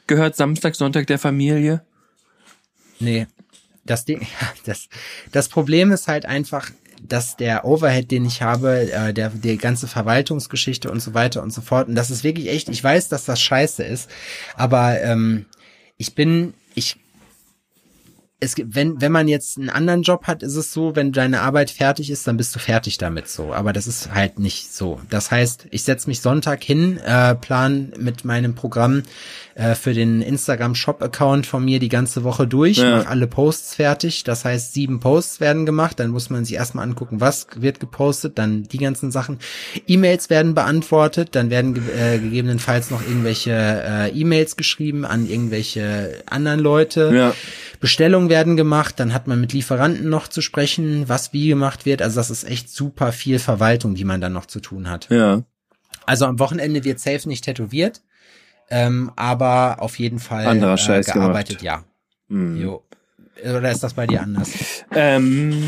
Gehört 0.07 0.35
Samstag, 0.37 0.75
Sonntag 0.75 1.07
der 1.07 1.19
Familie? 1.19 1.81
Nee. 2.99 3.27
Das 3.85 4.05
Ding, 4.05 4.25
das, 4.65 4.87
das 5.31 5.49
Problem 5.49 5.91
ist 5.91 6.07
halt 6.07 6.25
einfach, 6.25 6.69
dass 7.11 7.35
der 7.35 7.65
Overhead, 7.65 8.09
den 8.11 8.25
ich 8.25 8.41
habe, 8.41 8.91
äh, 8.91 9.13
der, 9.13 9.29
die 9.29 9.57
ganze 9.57 9.87
Verwaltungsgeschichte 9.87 10.89
und 10.91 11.01
so 11.01 11.13
weiter 11.13 11.43
und 11.43 11.51
so 11.51 11.61
fort, 11.61 11.87
und 11.87 11.95
das 11.95 12.11
ist 12.11 12.23
wirklich 12.23 12.49
echt, 12.49 12.69
ich 12.69 12.83
weiß, 12.83 13.09
dass 13.09 13.25
das 13.25 13.41
scheiße 13.41 13.83
ist, 13.83 14.09
aber 14.55 15.01
ähm, 15.01 15.45
ich 15.97 16.15
bin, 16.15 16.53
ich 16.75 16.97
es 18.41 18.55
gibt, 18.55 18.73
wenn, 18.73 19.01
wenn 19.01 19.11
man 19.11 19.27
jetzt 19.27 19.57
einen 19.57 19.69
anderen 19.69 20.01
Job 20.01 20.25
hat, 20.25 20.43
ist 20.43 20.55
es 20.55 20.71
so, 20.71 20.95
wenn 20.95 21.11
deine 21.11 21.41
Arbeit 21.41 21.71
fertig 21.71 22.09
ist, 22.09 22.25
dann 22.25 22.37
bist 22.37 22.55
du 22.55 22.59
fertig 22.59 22.97
damit 22.97 23.27
so. 23.27 23.53
Aber 23.53 23.73
das 23.73 23.85
ist 23.85 24.13
halt 24.13 24.39
nicht 24.39 24.73
so. 24.73 25.01
Das 25.09 25.29
heißt, 25.29 25.67
ich 25.71 25.83
setze 25.83 26.07
mich 26.07 26.21
Sonntag 26.21 26.63
hin, 26.63 26.97
äh, 26.99 27.35
plan 27.35 27.91
mit 27.97 28.23
meinem 28.23 28.55
Programm 28.55 29.03
äh, 29.59 29.75
für 29.75 29.93
den 29.93 30.21
Instagram-Shop-Account 30.21 31.45
von 31.45 31.65
mir 31.65 31.79
die 31.79 31.89
ganze 31.89 32.23
Woche 32.23 32.47
durch, 32.47 32.77
Ja. 32.77 32.97
mache 32.99 33.07
alle 33.09 33.27
Posts 33.27 33.75
fertig. 33.75 34.23
Das 34.23 34.45
heißt, 34.45 34.73
sieben 34.73 34.99
Posts 35.01 35.41
werden 35.41 35.65
gemacht. 35.65 35.99
Dann 35.99 36.11
muss 36.11 36.29
man 36.29 36.45
sich 36.45 36.55
erstmal 36.55 36.85
angucken, 36.87 37.19
was 37.19 37.47
wird 37.55 37.79
gepostet, 37.79 38.37
dann 38.37 38.63
die 38.63 38.77
ganzen 38.77 39.11
Sachen. 39.11 39.39
E-Mails 39.87 40.29
werden 40.29 40.53
beantwortet, 40.55 41.29
dann 41.33 41.49
werden 41.49 41.73
ge 41.73 41.83
äh, 41.97 42.19
gegebenenfalls 42.19 42.89
noch 42.89 43.01
irgendwelche 43.01 43.51
äh, 43.51 44.09
E-Mails 44.11 44.55
geschrieben 44.55 45.03
an 45.05 45.27
irgendwelche 45.27 46.23
anderen 46.25 46.59
Leute. 46.61 47.11
Ja. 47.13 47.33
Bestellungen 47.81 48.29
werden 48.29 48.55
gemacht, 48.57 48.99
dann 48.99 49.13
hat 49.13 49.27
man 49.27 49.39
mit 49.41 49.53
Lieferanten 49.53 50.09
noch 50.09 50.27
zu 50.27 50.41
sprechen, 50.41 51.07
was 51.07 51.33
wie 51.33 51.47
gemacht 51.49 51.85
wird. 51.85 52.01
Also 52.01 52.15
das 52.19 52.29
ist 52.29 52.43
echt 52.43 52.69
super 52.69 53.11
viel 53.11 53.39
Verwaltung, 53.39 53.95
die 53.95 54.05
man 54.05 54.21
dann 54.21 54.33
noch 54.33 54.45
zu 54.45 54.59
tun 54.59 54.89
hat. 54.89 55.07
Ja. 55.09 55.43
Also 56.05 56.25
am 56.25 56.39
Wochenende 56.39 56.83
wird 56.83 56.99
safe 56.99 57.27
nicht 57.27 57.43
tätowiert, 57.45 58.01
ähm, 58.69 59.11
aber 59.15 59.77
auf 59.81 59.97
jeden 59.99 60.19
Fall 60.19 60.45
Anderer 60.45 60.77
Scheiß 60.77 61.07
gearbeitet, 61.13 61.59
gemacht. 61.59 61.63
ja. 61.63 61.83
Hm. 62.35 62.61
Jo. 62.61 62.83
Oder 63.43 63.71
ist 63.71 63.81
das 63.83 63.93
bei 63.93 64.05
dir 64.05 64.21
anders? 64.21 64.51
Ähm, 64.91 65.63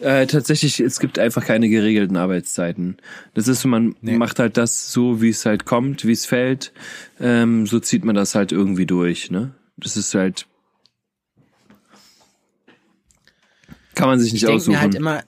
äh, 0.00 0.26
tatsächlich, 0.26 0.78
es 0.80 1.00
gibt 1.00 1.18
einfach 1.18 1.44
keine 1.44 1.68
geregelten 1.68 2.16
Arbeitszeiten. 2.16 2.98
Das 3.34 3.48
ist, 3.48 3.64
man 3.64 3.96
Nee. 4.00 4.16
macht 4.16 4.38
halt 4.38 4.56
das 4.56 4.92
so, 4.92 5.20
wie 5.22 5.30
es 5.30 5.44
halt 5.46 5.64
kommt, 5.64 6.04
wie 6.04 6.12
es 6.12 6.26
fällt. 6.26 6.72
Ähm, 7.20 7.66
so 7.66 7.80
zieht 7.80 8.04
man 8.04 8.14
das 8.14 8.34
halt 8.34 8.52
irgendwie 8.52 8.86
durch, 8.86 9.30
ne? 9.30 9.52
Das 9.76 9.96
ist 9.96 10.14
halt. 10.14 10.46
Kann 13.94 14.08
man 14.08 14.20
sich 14.20 14.32
nicht 14.32 14.44
Ich 14.44 14.48
aussuchen. 14.48 14.72
mir 14.74 14.80
halt 14.80 14.94
immer, 14.94 15.22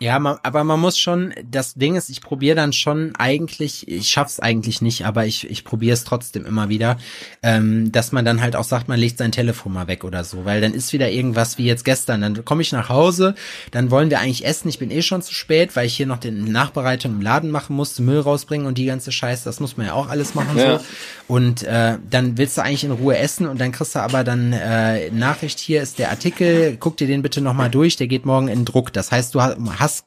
ja, 0.00 0.18
man, 0.18 0.38
aber 0.42 0.64
man 0.64 0.80
muss 0.80 0.98
schon, 0.98 1.32
das 1.50 1.74
Ding 1.74 1.94
ist, 1.96 2.10
ich 2.10 2.20
probiere 2.20 2.56
dann 2.56 2.72
schon 2.72 3.12
eigentlich, 3.16 3.86
ich 3.88 4.10
schaff's 4.10 4.40
eigentlich 4.40 4.82
nicht, 4.82 5.06
aber 5.06 5.24
ich, 5.26 5.48
ich 5.48 5.64
probiere 5.64 5.94
es 5.94 6.04
trotzdem 6.04 6.44
immer 6.44 6.68
wieder, 6.68 6.98
ähm, 7.42 7.92
dass 7.92 8.12
man 8.12 8.24
dann 8.24 8.40
halt 8.42 8.56
auch 8.56 8.64
sagt, 8.64 8.88
man 8.88 8.98
legt 8.98 9.18
sein 9.18 9.32
Telefon 9.32 9.72
mal 9.72 9.86
weg 9.86 10.04
oder 10.04 10.24
so, 10.24 10.44
weil 10.44 10.60
dann 10.60 10.74
ist 10.74 10.92
wieder 10.92 11.10
irgendwas 11.10 11.58
wie 11.58 11.64
jetzt 11.64 11.84
gestern, 11.84 12.20
dann 12.20 12.44
komme 12.44 12.62
ich 12.62 12.72
nach 12.72 12.88
Hause, 12.88 13.34
dann 13.70 13.90
wollen 13.90 14.10
wir 14.10 14.18
eigentlich 14.20 14.44
essen, 14.44 14.68
ich 14.68 14.78
bin 14.78 14.90
eh 14.90 15.00
schon 15.02 15.22
zu 15.22 15.32
spät, 15.32 15.76
weil 15.76 15.86
ich 15.86 15.94
hier 15.96 16.06
noch 16.06 16.18
den 16.18 16.44
Nachbereitung 16.50 17.12
im 17.12 17.20
Laden 17.20 17.50
machen 17.50 17.76
musste, 17.76 18.02
Müll 18.02 18.20
rausbringen 18.20 18.66
und 18.66 18.76
die 18.78 18.86
ganze 18.86 19.12
Scheiße, 19.12 19.44
das 19.44 19.60
muss 19.60 19.76
man 19.76 19.86
ja 19.86 19.92
auch 19.94 20.08
alles 20.08 20.34
machen 20.34 20.58
Ja. 20.58 20.78
so. 20.80 20.84
Und 21.26 21.62
äh, 21.62 21.96
dann 22.10 22.36
willst 22.36 22.58
du 22.58 22.62
eigentlich 22.62 22.84
in 22.84 22.90
Ruhe 22.90 23.16
essen 23.16 23.46
und 23.48 23.58
dann 23.60 23.72
kriegst 23.72 23.94
du 23.94 24.00
aber 24.00 24.24
dann 24.24 24.52
äh, 24.52 25.10
Nachricht, 25.10 25.58
hier 25.58 25.80
ist 25.82 25.98
der 25.98 26.10
Artikel, 26.10 26.76
guck 26.78 26.96
dir 26.98 27.06
den 27.06 27.22
bitte 27.22 27.40
nochmal 27.40 27.70
durch, 27.70 27.96
der 27.96 28.08
geht 28.08 28.26
morgen 28.26 28.48
in 28.48 28.64
Druck. 28.66 28.92
Das 28.92 29.10
heißt, 29.10 29.34
du 29.34 29.40
ha- 29.40 29.56
hast, 29.84 30.06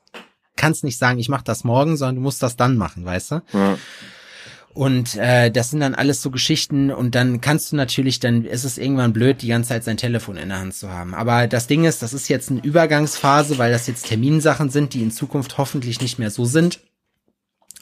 kannst 0.56 0.84
nicht 0.84 0.98
sagen, 0.98 1.20
ich 1.20 1.30
mach 1.30 1.42
das 1.42 1.64
morgen, 1.64 1.96
sondern 1.98 2.16
du 2.16 2.22
musst 2.22 2.44
das 2.44 2.58
dann 2.58 2.78
machen, 2.78 3.06
weißt 3.06 3.32
du? 3.32 3.42
ja. 3.54 3.78
Und 4.78 5.16
äh, 5.16 5.50
das 5.50 5.72
sind 5.72 5.80
dann 5.80 5.96
alles 5.96 6.22
so 6.22 6.30
Geschichten 6.30 6.92
und 6.92 7.16
dann 7.16 7.42
kannst 7.42 7.72
du 7.72 7.76
natürlich, 7.76 8.20
dann 8.20 8.46
ist 8.46 8.64
es 8.64 8.78
irgendwann 8.78 9.12
blöd, 9.12 9.42
die 9.42 9.48
ganze 9.48 9.70
Zeit 9.70 9.84
sein 9.84 9.98
Telefon 9.98 10.38
in 10.38 10.50
der 10.50 10.60
Hand 10.60 10.76
zu 10.76 10.92
haben. 10.92 11.16
Aber 11.16 11.48
das 11.48 11.66
Ding 11.66 11.84
ist, 11.84 12.04
das 12.04 12.14
ist 12.14 12.28
jetzt 12.28 12.52
eine 12.52 12.64
Übergangsphase, 12.64 13.58
weil 13.58 13.72
das 13.72 13.88
jetzt 13.88 14.06
Terminsachen 14.06 14.70
sind, 14.70 14.94
die 14.94 15.02
in 15.02 15.10
Zukunft 15.10 15.58
hoffentlich 15.58 16.00
nicht 16.00 16.20
mehr 16.20 16.30
so 16.30 16.46
sind. 16.46 16.80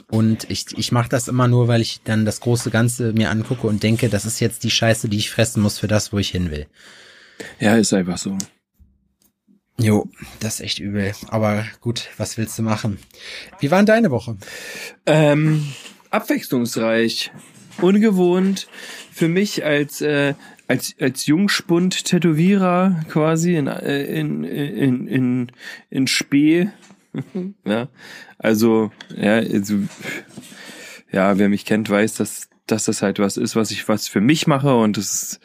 Und 0.10 0.50
ich, 0.50 0.68
ich 0.78 0.94
mache 0.94 1.10
das 1.10 1.28
immer 1.28 1.50
nur, 1.50 1.68
weil 1.68 1.82
ich 1.82 2.02
dann 2.06 2.24
das 2.24 2.40
große 2.40 2.72
Ganze 2.72 3.12
mir 3.12 3.30
angucke 3.30 3.68
und 3.68 3.84
denke, 3.84 4.08
das 4.08 4.24
ist 4.24 4.40
jetzt 4.40 4.64
die 4.64 4.72
Scheiße, 4.72 5.10
die 5.10 5.18
ich 5.18 5.32
fressen 5.32 5.62
muss 5.62 5.78
für 5.78 5.88
das, 5.88 6.14
wo 6.14 6.18
ich 6.18 6.30
hin 6.30 6.50
will. 6.50 6.66
ja, 7.60 7.76
ist 7.76 7.92
einfach 7.92 8.18
so. 8.18 8.38
Jo, 9.78 10.08
das 10.40 10.56
ist 10.56 10.62
echt 10.62 10.80
übel. 10.80 11.14
Aber 11.28 11.66
gut, 11.82 12.10
was 12.18 12.38
willst 12.38 12.58
du 12.58 12.64
machen? 12.64 12.98
Wie 13.60 13.72
war 13.72 13.80
denn 13.80 13.86
deine 13.86 14.12
Woche? 14.12 14.38
Ähm, 15.06 15.66
abwechslungsreich, 16.12 17.32
ungewohnt 17.82 18.68
für 19.12 19.28
mich 19.28 19.66
als 19.66 20.02
äh, 20.02 20.34
als 20.68 20.96
als 21.00 21.26
Jungspund 21.26 22.06
Tätowierer 22.06 23.04
quasi 23.10 23.56
in 23.56 23.68
äh, 23.68 24.04
in 24.04 24.44
in 24.44 25.08
in 25.08 25.52
in 25.90 26.08
Spee. 26.08 26.70
ja, 27.66 27.90
also 28.38 28.92
ja, 29.16 29.36
also, 29.36 29.76
ja, 31.12 31.38
wer 31.38 31.50
mich 31.50 31.66
kennt, 31.66 31.90
weiß, 31.90 32.16
dass 32.16 32.50
dass 32.66 32.86
das 32.86 33.02
halt 33.02 33.20
was 33.20 33.38
ist, 33.38 33.56
was 33.56 33.72
ich 33.72 33.88
was 33.90 34.08
für 34.08 34.22
mich 34.22 34.48
mache 34.48 34.76
und 34.76 34.98
das 34.98 35.14
ist 35.14 35.40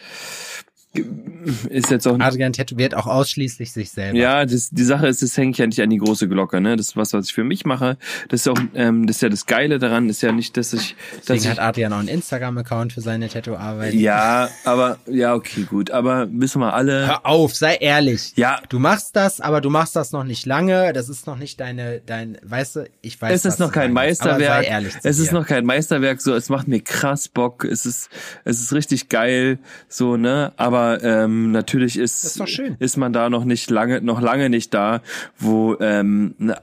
ist 1.68 1.90
jetzt 1.90 2.06
auch 2.08 2.18
Adrian 2.18 2.52
tätowiert 2.52 2.94
auch 2.96 3.06
ausschließlich 3.06 3.72
sich 3.72 3.90
selber. 3.92 4.18
Ja, 4.18 4.44
das, 4.44 4.70
die 4.70 4.82
Sache 4.82 5.06
ist, 5.06 5.22
das 5.22 5.36
hänge 5.36 5.52
ich 5.52 5.58
ja 5.58 5.66
nicht 5.66 5.80
an 5.80 5.88
die 5.90 5.98
große 5.98 6.28
Glocke, 6.28 6.60
ne? 6.60 6.76
Das 6.76 6.88
ist 6.88 6.96
was, 6.96 7.12
was 7.12 7.26
ich 7.26 7.32
für 7.34 7.44
mich 7.44 7.64
mache. 7.64 7.96
Das 8.28 8.40
ist 8.40 8.48
auch, 8.48 8.58
ähm, 8.74 9.06
das 9.06 9.16
ist 9.16 9.22
ja 9.22 9.28
das 9.28 9.46
Geile 9.46 9.78
daran, 9.78 10.08
ist 10.08 10.20
ja 10.22 10.32
nicht, 10.32 10.56
dass 10.56 10.72
ich, 10.72 10.96
Deswegen 11.12 11.26
dass 11.26 11.44
ich, 11.44 11.48
hat 11.50 11.58
Adrian 11.60 11.92
auch 11.92 12.00
einen 12.00 12.08
Instagram-Account 12.08 12.92
für 12.92 13.00
seine 13.02 13.28
Tattoo-Arbeit. 13.28 13.94
ja, 13.94 14.48
aber 14.64 14.98
ja, 15.06 15.34
okay, 15.34 15.62
gut, 15.62 15.92
aber 15.92 16.28
wissen 16.32 16.60
wir 16.60 16.74
alle, 16.74 17.06
Hör 17.06 17.26
auf, 17.26 17.54
sei 17.54 17.76
ehrlich. 17.76 18.32
ja, 18.36 18.60
Du 18.68 18.78
machst 18.80 19.14
das, 19.14 19.40
aber 19.40 19.60
du 19.60 19.70
machst 19.70 19.94
das 19.94 20.10
noch 20.10 20.24
nicht 20.24 20.44
lange. 20.46 20.92
Das 20.92 21.08
ist 21.08 21.26
noch 21.26 21.38
nicht 21.38 21.60
deine, 21.60 22.00
dein, 22.04 22.36
weißt 22.42 22.76
du, 22.76 22.90
ich 23.00 23.20
weiß. 23.20 23.32
es 23.32 23.44
ist 23.44 23.60
noch 23.60 23.70
kein 23.72 23.92
Meisterwerk. 23.92 24.64
Sei 24.64 24.70
ehrlich 24.70 24.92
zu 25.00 25.08
es 25.08 25.18
ist 25.20 25.30
dir. 25.30 25.34
noch 25.34 25.46
kein 25.46 25.64
Meisterwerk, 25.64 26.20
so, 26.20 26.34
es 26.34 26.48
macht 26.48 26.66
mir 26.66 26.80
krass 26.80 27.28
Bock, 27.28 27.64
es 27.64 27.86
ist, 27.86 28.10
es 28.44 28.60
ist 28.60 28.72
richtig 28.72 29.08
geil, 29.08 29.58
so, 29.88 30.16
ne, 30.16 30.52
aber, 30.56 30.79
ähm, 31.02 31.52
natürlich 31.52 31.98
ist, 31.98 32.24
ist 32.24 32.40
ist 32.78 32.96
man 32.96 33.12
da 33.12 33.30
noch 33.30 33.44
nicht 33.44 33.70
lange, 33.70 34.00
noch 34.00 34.20
lange 34.20 34.50
nicht 34.50 34.74
da, 34.74 35.02
wo, 35.38 35.76
ähm, 35.80 36.34
ne, 36.38 36.56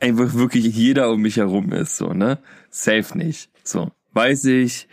einfach 0.00 0.34
wirklich 0.34 0.64
jeder 0.74 1.10
um 1.10 1.22
mich 1.22 1.36
herum 1.36 1.72
ist, 1.72 1.96
so, 1.96 2.12
ne, 2.12 2.38
safe 2.70 3.16
nicht, 3.16 3.50
so. 3.62 3.90
Weiß 4.16 4.44
ich. 4.44 4.86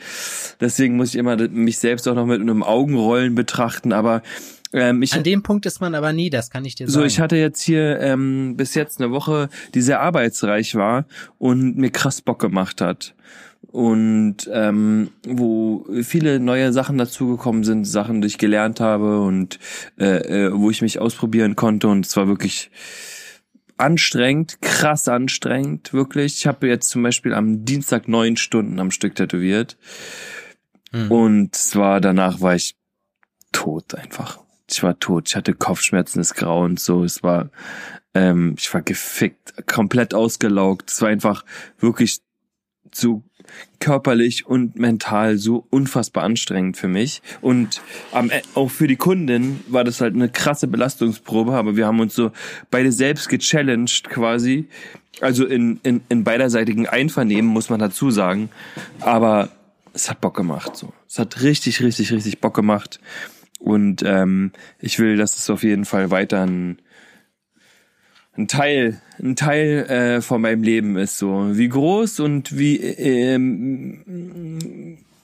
Deswegen 0.60 0.96
muss 0.98 1.10
ich 1.10 1.16
immer 1.16 1.38
mich 1.38 1.78
selbst 1.78 2.08
auch 2.08 2.16
noch 2.16 2.26
mit 2.26 2.42
einem 2.42 2.64
Augenrollen 2.64 3.36
betrachten, 3.36 3.94
aber 3.94 4.24
ähm, 4.74 5.02
ich, 5.02 5.14
An 5.14 5.24
dem 5.24 5.44
Punkt 5.44 5.66
ist 5.66 5.82
man 5.82 5.96
aber 5.96 6.14
nie, 6.14 6.30
das 6.30 6.50
kann 6.50 6.66
ich 6.66 6.76
dir 6.76 6.88
so, 6.88 6.94
sagen. 6.94 7.08
ich 7.08 7.20
hatte 7.20 7.36
jetzt 7.36 7.62
hier 7.62 8.00
ähm, 8.00 8.56
bis 8.58 8.74
jetzt 8.74 9.00
eine 9.00 9.12
Woche, 9.12 9.50
die 9.74 9.82
sehr 9.82 10.02
arbeitsreich 10.02 10.76
war 10.76 11.06
und 11.38 11.78
mir 11.78 11.92
krass 11.92 12.22
Bock 12.22 12.40
gemacht 12.40 12.82
hat. 12.82 13.14
Und 13.72 14.50
ähm, 14.52 15.12
wo 15.26 15.86
viele 16.04 16.40
neue 16.40 16.74
Sachen 16.74 16.98
dazugekommen 16.98 17.64
sind, 17.64 17.86
Sachen, 17.86 18.22
die 18.22 18.28
ich 18.28 18.38
gelernt 18.38 18.80
habe 18.82 19.22
und 19.22 19.60
äh, 19.98 20.48
äh, 20.48 20.52
wo 20.54 20.70
ich 20.70 20.82
mich 20.82 21.00
ausprobieren 21.00 21.56
konnte. 21.56 21.88
Und 21.88 22.06
es 22.06 22.18
war 22.18 22.28
wirklich 22.28 22.70
anstrengend, 23.78 24.62
krass 24.62 25.08
anstrengend, 25.08 25.94
wirklich. 25.94 26.38
Ich 26.38 26.48
habe 26.48 26.68
jetzt 26.68 26.90
zum 26.90 27.02
Beispiel 27.02 27.34
am 27.34 27.66
Dienstag 27.66 28.08
neun 28.08 28.38
Stunden 28.38 28.80
am 28.80 28.92
Stück 28.92 29.16
tätowiert. 29.16 29.78
Hm. 30.92 31.12
Und 31.12 31.56
zwar 31.56 32.02
danach 32.02 32.42
war 32.42 32.56
ich 32.56 32.76
tot 33.52 33.96
einfach. 33.96 34.40
Ich 34.70 34.84
war 34.84 35.00
tot. 35.00 35.30
Ich 35.30 35.36
hatte 35.36 35.54
Kopfschmerzen 35.54 36.20
des 36.20 36.34
Grauens. 36.34 36.86
So, 36.86 37.04
es 37.04 37.24
war, 37.24 37.50
ähm, 38.14 38.56
ich 38.58 38.74
war 38.74 38.82
gefickt, 38.82 39.68
komplett 39.68 40.14
ausgelaugt. 40.14 40.92
Es 40.92 41.02
war 41.02 41.10
einfach 41.10 41.44
wirklich 41.80 42.22
so 42.94 43.24
körperlich 43.80 44.46
und 44.46 44.76
mental 44.76 45.38
so 45.38 45.66
unfassbar 45.70 46.24
anstrengend 46.24 46.78
für 46.78 46.88
mich. 46.88 47.22
Und 47.42 47.82
am, 48.12 48.30
E- 48.30 48.42
auch 48.56 48.70
für 48.70 48.88
die 48.88 48.96
Kundin 48.96 49.62
war 49.68 49.84
das 49.84 50.02
halt 50.02 50.16
eine 50.16 50.30
krasse 50.30 50.68
Belastungsprobe, 50.68 51.54
aber 51.54 51.76
wir 51.76 51.88
haben 51.88 52.00
uns 52.00 52.16
so 52.16 52.32
beide 52.70 52.92
selbst 52.92 53.30
gechallenged 53.30 54.10
quasi. 54.10 54.66
Also 55.20 55.46
in, 55.46 55.80
in, 55.84 56.02
in 56.10 56.24
beiderseitigen 56.24 56.88
Einvernehmen, 56.88 57.50
muss 57.50 57.70
man 57.70 57.80
dazu 57.80 58.12
sagen. 58.12 58.50
Aber 59.02 59.50
es 59.94 60.10
hat 60.10 60.22
Bock 60.22 60.36
gemacht. 60.36 60.76
So. 60.76 60.94
Es 61.08 61.20
hat 61.20 61.42
richtig, 61.42 61.82
richtig, 61.82 62.12
richtig 62.12 62.40
Bock 62.40 62.54
gemacht. 62.54 63.00
Und 63.60 64.02
ähm, 64.04 64.52
ich 64.80 64.98
will, 64.98 65.18
dass 65.18 65.38
es 65.38 65.50
auf 65.50 65.64
jeden 65.64 65.86
Fall 65.86 66.10
weiter 66.10 66.42
ein, 66.42 66.80
ein 68.38 68.48
Teil, 68.48 69.02
ein 69.20 69.36
Teil 69.36 69.86
äh, 69.90 70.22
von 70.22 70.42
meinem 70.42 70.64
Leben 70.64 70.98
ist. 70.98 71.18
So 71.18 71.58
wie 71.58 71.70
groß 71.70 72.20
und 72.22 72.58
wie 72.58 72.78
ähm, 72.78 73.98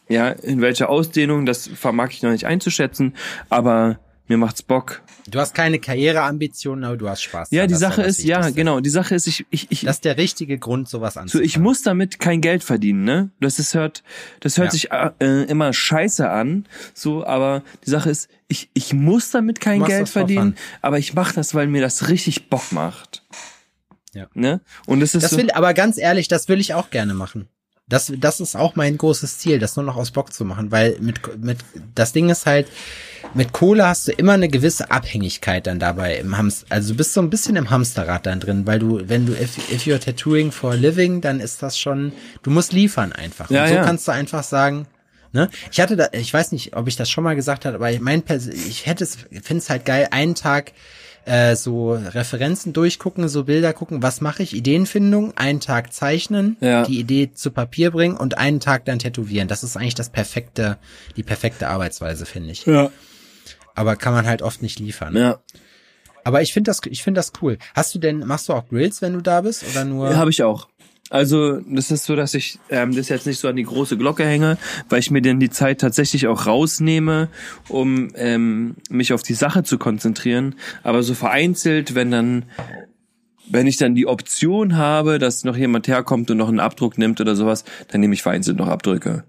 ja 0.09 0.29
in 0.29 0.61
welcher 0.61 0.89
Ausdehnung, 0.89 1.45
das 1.45 1.67
vermag 1.67 2.09
ich 2.11 2.21
noch 2.23 2.31
nicht 2.31 2.45
einzuschätzen. 2.45 3.13
Aber 3.49 3.99
mir 4.27 4.37
macht's 4.37 4.61
Bock. 4.63 5.01
Du 5.29 5.39
hast 5.39 5.53
keine 5.53 5.79
Karriereambitionen, 5.79 6.83
aber 6.85 6.95
du 6.97 7.09
hast 7.09 7.21
Spaß. 7.21 7.49
Ja, 7.51 7.67
die 7.67 7.75
Sache 7.75 8.01
ist, 8.01 8.23
ja, 8.23 8.49
genau. 8.49 8.79
Die 8.79 8.89
Sache 8.89 9.13
ist, 9.15 9.27
ich, 9.27 9.45
ich, 9.49 9.67
ich, 9.69 9.81
Das 9.81 9.97
ist 9.97 10.05
der 10.05 10.17
richtige 10.17 10.57
Grund, 10.57 10.87
sowas 10.87 11.15
So, 11.15 11.19
anzufangen. 11.19 11.45
ich 11.45 11.57
muss 11.59 11.81
damit 11.81 12.19
kein 12.19 12.39
Geld 12.41 12.63
verdienen, 12.63 13.03
ne? 13.03 13.29
Das 13.41 13.59
ist 13.59 13.73
hört, 13.73 14.03
das 14.39 14.57
hört 14.57 14.67
Ja. 14.67 14.71
sich 14.71 14.89
äh, 15.19 15.43
immer 15.43 15.73
scheiße 15.73 16.29
an, 16.29 16.65
so, 16.93 17.25
aber 17.25 17.63
die 17.85 17.89
Sache 17.89 18.09
ist, 18.09 18.29
ich 18.47 18.69
ich 18.73 18.93
muss 18.93 19.31
damit 19.31 19.59
kein 19.59 19.83
Geld 19.83 20.07
verdienen, 20.09 20.55
aber 20.81 20.97
ich 20.99 21.13
mache 21.13 21.35
das, 21.35 21.53
weil 21.53 21.67
mir 21.67 21.81
das 21.81 22.07
richtig 22.09 22.49
Bock 22.49 22.71
macht. 22.71 23.23
Ja. 24.13 24.27
Ne? 24.33 24.61
Und 24.85 25.01
das 25.01 25.13
ist 25.13 25.23
Das 25.23 25.31
so, 25.31 25.37
will, 25.37 25.51
aber 25.51 25.73
ganz 25.73 25.97
ehrlich, 25.97 26.27
das 26.27 26.47
will 26.47 26.59
ich 26.61 26.73
auch 26.73 26.89
gerne 26.89 27.13
machen. 27.13 27.49
Das, 27.89 28.11
das 28.17 28.41
ist 28.41 28.55
auch 28.57 28.75
mein 28.75 28.97
großes 28.97 29.37
Ziel, 29.37 29.59
das 29.59 29.77
nur 29.77 29.85
noch 29.85 29.95
aus 29.95 30.11
Bock 30.11 30.33
zu 30.33 30.43
machen, 30.43 30.71
weil 30.71 30.97
mit, 30.99 31.41
mit, 31.41 31.59
das 31.95 32.11
Ding 32.11 32.29
ist 32.29 32.45
halt, 32.45 32.67
mit 33.33 33.53
Kohle 33.53 33.87
hast 33.87 34.09
du 34.09 34.11
immer 34.11 34.33
eine 34.33 34.49
gewisse 34.49 34.91
Abhängigkeit 34.91 35.65
dann 35.67 35.79
dabei 35.79 36.17
im 36.17 36.37
Hamster, 36.37 36.65
also 36.69 36.91
du 36.91 36.97
bist 36.97 37.13
so 37.13 37.21
ein 37.21 37.29
bisschen 37.29 37.55
im 37.55 37.69
Hamsterrad 37.69 38.25
dann 38.25 38.41
drin, 38.41 38.67
weil 38.67 38.79
du, 38.79 39.07
wenn 39.07 39.25
du, 39.25 39.31
if, 39.31 39.57
if 39.71 39.83
you're 39.85 39.99
tattooing 39.99 40.51
for 40.51 40.71
a 40.71 40.75
living, 40.75 41.21
dann 41.21 41.39
ist 41.39 41.63
das 41.63 41.79
schon, 41.79 42.11
du 42.43 42.51
musst 42.51 42.73
liefern 42.73 43.13
einfach. 43.13 43.49
Ja, 43.49 43.61
Und 43.63 43.69
so 43.69 43.75
ja. 43.75 43.83
kannst 43.85 44.05
du 44.05 44.11
einfach 44.11 44.43
sagen, 44.43 44.85
ne? 45.31 45.49
Ich 45.71 45.79
hatte 45.79 45.95
da, 45.95 46.09
ich 46.11 46.33
weiß 46.33 46.51
nicht, 46.51 46.75
ob 46.75 46.89
ich 46.89 46.97
das 46.97 47.09
schon 47.09 47.23
mal 47.23 47.37
gesagt 47.37 47.63
habe, 47.65 47.75
aber 47.77 47.89
mein, 48.01 48.21
Pers- 48.21 48.49
ich 48.49 48.85
hätte 48.85 49.05
es, 49.05 49.15
finde 49.15 49.59
es 49.63 49.69
halt 49.69 49.85
geil, 49.85 50.09
einen 50.11 50.35
Tag 50.35 50.73
äh, 51.27 51.55
so 51.55 51.91
Referenzen 51.93 52.73
durchgucken, 52.73 53.27
so 53.29 53.43
Bilder 53.43 53.73
gucken, 53.73 54.01
was 54.01 54.21
mache 54.21 54.41
ich, 54.43 54.55
Ideenfindung, 54.55 55.35
einen 55.37 55.59
Tag 55.59 55.93
zeichnen, 55.93 56.57
Ja. 56.61 56.83
die 56.83 56.99
Idee 56.99 57.31
zu 57.33 57.51
Papier 57.51 57.91
bringen 57.91 58.17
und 58.17 58.37
einen 58.37 58.59
Tag 58.59 58.85
dann 58.85 58.99
tätowieren. 58.99 59.47
Das 59.47 59.63
ist 59.63 59.75
eigentlich 59.77 59.95
das 59.95 60.09
perfekte, 60.09 60.77
die 61.17 61.23
perfekte 61.23 61.67
Arbeitsweise, 61.67 62.25
finde 62.25 62.51
ich. 62.51 62.65
ja, 62.65 62.89
Aber 63.75 63.95
kann 63.95 64.13
man 64.13 64.25
halt 64.25 64.41
oft 64.41 64.61
nicht 64.61 64.79
liefern. 64.79 65.15
ja, 65.15 65.39
Aber 66.23 66.41
ich 66.41 66.53
finde 66.53 66.69
das, 66.71 66.81
ich 66.89 67.03
finde 67.03 67.19
das 67.19 67.31
cool. 67.41 67.57
Hast 67.75 67.93
du 67.93 67.99
denn, 67.99 68.19
machst 68.19 68.49
du 68.49 68.53
auch 68.53 68.67
Grills, 68.67 69.01
wenn 69.01 69.13
du 69.13 69.21
da 69.21 69.41
bist 69.41 69.63
oder 69.71 69.85
nur? 69.85 70.15
habe 70.17 70.29
ich 70.31 70.43
auch. 70.43 70.67
Also 71.09 71.59
das 71.61 71.89
ist 71.91 72.05
so, 72.05 72.15
dass 72.15 72.33
ich 72.33 72.59
ähm, 72.69 72.95
das 72.95 73.09
jetzt 73.09 73.25
nicht 73.25 73.39
so 73.39 73.47
an 73.47 73.55
die 73.55 73.63
große 73.63 73.97
Glocke 73.97 74.25
hänge, 74.25 74.57
weil 74.89 74.99
ich 74.99 75.11
mir 75.11 75.21
denn 75.21 75.39
die 75.39 75.49
Zeit 75.49 75.79
tatsächlich 75.79 76.27
auch 76.27 76.45
rausnehme, 76.45 77.29
um 77.69 78.09
ähm, 78.15 78.75
mich 78.89 79.13
auf 79.13 79.23
die 79.23 79.33
Sache 79.33 79.63
zu 79.63 79.77
konzentrieren. 79.77 80.55
Aber 80.83 81.03
so 81.03 81.13
vereinzelt, 81.13 81.95
wenn 81.95 82.11
dann, 82.11 82.45
wenn 83.49 83.67
ich 83.67 83.77
dann 83.77 83.95
die 83.95 84.07
Option 84.07 84.75
habe, 84.75 85.17
dass 85.17 85.45
noch 85.45 85.55
jemand 85.55 85.87
herkommt 85.87 86.29
und 86.29 86.37
noch 86.37 86.49
einen 86.49 86.59
Abdruck 86.59 86.97
nimmt 86.97 87.21
oder 87.21 87.35
sowas, 87.35 87.63
dann 87.87 88.01
nehme 88.01 88.13
ich 88.13 88.23
vereinzelt 88.23 88.57
noch 88.57 88.67
Abdrücke. 88.67 89.23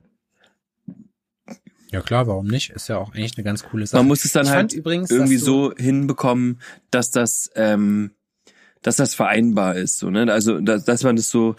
Ja 1.90 2.02
klar, 2.02 2.26
warum 2.26 2.46
nicht? 2.48 2.70
Ist 2.70 2.88
ja 2.88 2.98
auch 2.98 3.14
eigentlich 3.14 3.36
eine 3.36 3.44
ganz 3.44 3.64
coole 3.64 3.86
Sache. 3.86 4.00
Man 4.00 4.08
muss 4.08 4.24
es 4.24 4.32
dann 4.32 4.46
Ich 4.46 4.52
halt 4.52 4.72
übrigens, 4.74 5.10
irgendwie 5.10 5.36
so 5.36 5.72
hinbekommen, 5.74 6.60
dass 6.90 7.10
das, 7.10 7.50
ähm, 7.54 8.10
dass 8.82 8.96
das 8.96 9.14
vereinbar 9.14 9.76
ist, 9.76 9.98
so 9.98 10.10
ne? 10.10 10.30
Also 10.32 10.60
dass, 10.60 10.84
dass 10.84 11.02
man 11.04 11.16
das 11.16 11.30
so 11.30 11.56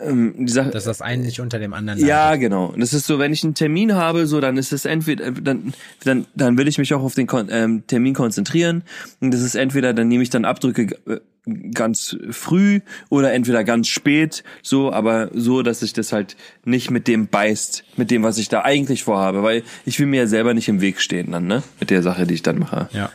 ähm, 0.00 0.34
die 0.46 0.52
Sache, 0.52 0.70
dass 0.70 0.84
das 0.84 1.02
eine 1.02 1.24
nicht 1.24 1.40
unter 1.40 1.58
dem 1.58 1.74
anderen 1.74 1.98
Ja, 1.98 2.30
leidet. 2.30 2.42
genau. 2.42 2.72
Das 2.76 2.92
ist 2.92 3.06
so, 3.06 3.18
wenn 3.18 3.32
ich 3.32 3.42
einen 3.42 3.54
Termin 3.54 3.94
habe, 3.94 4.26
so 4.26 4.40
dann 4.40 4.56
ist 4.56 4.72
es 4.72 4.84
entweder 4.84 5.26
äh, 5.26 5.32
dann 5.32 5.72
dann 6.04 6.26
dann 6.34 6.56
will 6.56 6.68
ich 6.68 6.78
mich 6.78 6.94
auch 6.94 7.02
auf 7.02 7.14
den 7.14 7.26
Kon 7.26 7.48
ähm, 7.50 7.84
Termin 7.86 8.14
konzentrieren 8.14 8.82
und 9.20 9.32
das 9.32 9.40
ist 9.42 9.54
entweder 9.54 9.94
dann 9.94 10.08
nehme 10.08 10.22
ich 10.22 10.30
dann 10.30 10.44
Abdrücke 10.44 10.96
äh, 11.06 11.18
ganz 11.72 12.14
früh 12.30 12.80
oder 13.08 13.32
entweder 13.32 13.64
ganz 13.64 13.88
spät, 13.88 14.44
so, 14.62 14.92
aber 14.92 15.30
so, 15.32 15.62
dass 15.62 15.80
sich 15.80 15.94
das 15.94 16.12
halt 16.12 16.36
nicht 16.66 16.90
mit 16.90 17.08
dem 17.08 17.26
beißt, 17.26 17.84
mit 17.96 18.10
dem, 18.10 18.22
was 18.22 18.36
ich 18.36 18.50
da 18.50 18.62
eigentlich 18.62 19.02
vorhabe, 19.02 19.42
weil 19.42 19.62
ich 19.86 19.98
will 19.98 20.06
mir 20.06 20.18
ja 20.22 20.26
selber 20.26 20.52
nicht 20.52 20.68
im 20.68 20.82
Weg 20.82 21.00
stehen 21.00 21.32
dann, 21.32 21.46
ne, 21.46 21.62
mit 21.80 21.88
der 21.88 22.02
Sache, 22.02 22.26
die 22.26 22.34
ich 22.34 22.42
dann 22.42 22.58
mache. 22.58 22.90
Ja. 22.92 23.10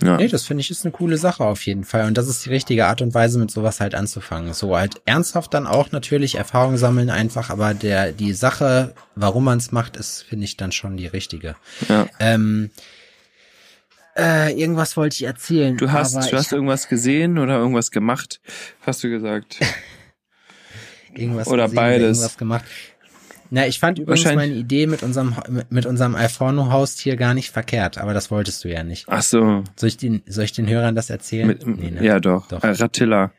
Ja. 0.00 0.16
Nee, 0.16 0.28
das 0.28 0.44
finde 0.44 0.60
ich 0.60 0.70
ist 0.70 0.84
eine 0.84 0.92
coole 0.92 1.16
Sache 1.16 1.44
auf 1.44 1.66
jeden 1.66 1.84
Fall. 1.84 2.06
Und 2.06 2.16
das 2.16 2.28
ist 2.28 2.44
die 2.44 2.50
richtige 2.50 2.86
Art 2.86 3.02
und 3.02 3.14
Weise, 3.14 3.38
mit 3.38 3.50
sowas 3.50 3.80
halt 3.80 3.94
anzufangen. 3.94 4.52
So 4.52 4.76
halt 4.76 5.00
ernsthaft 5.06 5.52
dann 5.54 5.66
auch 5.66 5.90
natürlich 5.90 6.36
Erfahrung 6.36 6.76
sammeln 6.76 7.10
einfach, 7.10 7.50
aber 7.50 7.74
der, 7.74 8.12
die 8.12 8.32
Sache, 8.32 8.94
warum 9.16 9.44
man 9.44 9.58
es 9.58 9.72
macht, 9.72 9.96
ist, 9.96 10.22
finde 10.22 10.44
ich, 10.44 10.56
dann 10.56 10.70
schon 10.70 10.96
die 10.96 11.06
richtige. 11.06 11.56
Ja. 11.88 12.06
Ähm, 12.20 12.70
äh, 14.16 14.52
irgendwas 14.52 14.96
wollte 14.96 15.14
ich 15.14 15.24
erzählen. 15.24 15.76
Du 15.76 15.90
hast, 15.90 16.14
du 16.14 16.36
hast 16.36 16.52
irgendwas 16.52 16.88
gesehen 16.88 17.38
oder 17.38 17.56
irgendwas 17.56 17.90
gemacht, 17.90 18.40
hast 18.82 19.02
du 19.02 19.08
gesagt. 19.08 19.58
irgendwas 21.14 21.48
oder 21.48 21.64
gesehen, 21.64 21.76
beides. 21.76 22.18
Irgendwas 22.18 22.38
gemacht. 22.38 22.64
Na, 23.50 23.66
ich 23.66 23.78
fand 23.78 23.98
übrigens 23.98 24.24
meine 24.34 24.52
Idee 24.52 24.86
mit 24.86 25.02
unserem 25.02 25.34
mit, 25.70 25.86
unserem 25.86 26.14
Alforno-Haustier 26.14 27.16
gar 27.16 27.34
nicht 27.34 27.50
verkehrt, 27.50 27.98
aber 27.98 28.12
das 28.12 28.30
wolltest 28.30 28.64
du 28.64 28.68
ja 28.68 28.84
nicht. 28.84 29.06
Ach 29.08 29.22
so. 29.22 29.64
Soll 29.76 29.88
ich 29.88 29.96
den, 29.96 30.22
soll 30.26 30.44
ich 30.44 30.52
den 30.52 30.68
Hörern 30.68 30.94
das 30.94 31.08
erzählen? 31.10 31.46
Mit, 31.46 31.66
Nee, 31.66 31.90
ne? 31.90 32.04
Ja, 32.04 32.20
doch. 32.20 32.46
Doch. 32.48 32.62
Äh, 32.62 32.70
Rattilla. 32.70 33.32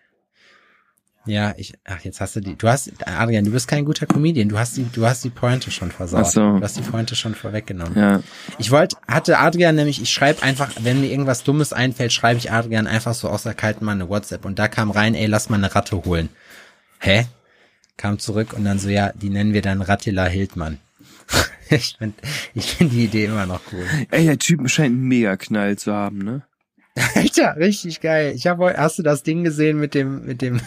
Ja, 1.25 1.53
ich, 1.57 1.73
ach, 1.85 1.99
jetzt 2.01 2.21
hast 2.21 2.35
du 2.37 2.39
die, 2.39 2.55
du 2.55 2.67
hast, 2.67 2.91
Adrian, 3.05 3.45
du 3.45 3.51
bist 3.51 3.67
kein 3.67 3.85
guter 3.85 4.07
Comedian, 4.07 4.49
du 4.49 4.57
hast 4.57 4.77
die, 4.77 4.85
du 4.91 5.05
hast 5.05 5.23
die 5.23 5.29
Pointe 5.29 5.69
schon 5.69 5.91
versaut. 5.91 6.21
Ach 6.25 6.31
so. 6.31 6.57
Du 6.57 6.61
hast 6.63 6.77
die 6.77 6.81
Pointe 6.81 7.15
schon 7.15 7.35
vorweggenommen. 7.35 7.95
Ja. 7.95 8.21
Ich 8.57 8.71
wollte, 8.71 8.97
hatte 9.07 9.37
Adrian 9.37 9.75
nämlich, 9.75 10.01
ich 10.01 10.09
schreibe 10.09 10.41
einfach, 10.41 10.71
wenn 10.81 11.01
mir 11.01 11.07
irgendwas 11.07 11.43
Dummes 11.43 11.71
einfällt, 11.71 12.13
schreibe 12.13 12.39
ich 12.39 12.51
Adrian 12.51 12.87
einfach 12.87 13.13
so 13.13 13.29
aus 13.29 13.43
der 13.43 13.53
kalten 13.53 13.85
Mann 13.85 14.01
eine 14.01 14.09
WhatsApp 14.09 14.43
und 14.45 14.57
da 14.57 14.67
kam 14.67 14.89
rein, 14.89 15.13
ey, 15.13 15.27
lass 15.27 15.49
mal 15.49 15.57
eine 15.57 15.75
Ratte 15.75 16.03
holen. 16.03 16.29
Hä? 16.99 17.27
Kam 17.99 18.17
zurück 18.17 18.53
und 18.53 18.63
dann 18.63 18.79
so, 18.79 18.87
ja, 18.87 19.11
die 19.13 19.29
nennen 19.29 19.51
wir 19.51 19.61
dann 19.61 19.81
Rattila 19.81 20.25
Hildmann. 20.25 20.77
ich 21.69 21.97
finde 21.97 22.15
ich 22.55 22.75
find 22.75 22.93
die 22.93 23.03
Idee 23.03 23.25
immer 23.25 23.45
noch 23.45 23.59
cool. 23.73 23.83
Ey, 24.09 24.23
der 24.23 24.39
Typ 24.39 24.69
scheint 24.69 24.95
einen 24.95 25.09
Mega-Knall 25.09 25.77
zu 25.77 25.91
haben, 25.93 26.19
ne? 26.19 26.43
Alter, 27.15 27.57
richtig 27.57 27.99
geil. 27.99 28.31
Ich 28.33 28.47
habe 28.47 28.73
hast 28.77 28.99
du 28.99 29.03
das 29.03 29.23
Ding 29.23 29.43
gesehen 29.43 29.81
mit 29.81 29.95
dem, 29.95 30.25
mit 30.25 30.41
dem, 30.41 30.61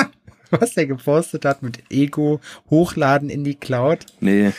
was 0.50 0.72
der 0.72 0.86
gepostet 0.86 1.44
hat 1.44 1.62
mit 1.62 1.82
Ego 1.90 2.40
hochladen 2.70 3.28
in 3.28 3.44
die 3.44 3.56
Cloud? 3.56 4.06
Nee. 4.20 4.52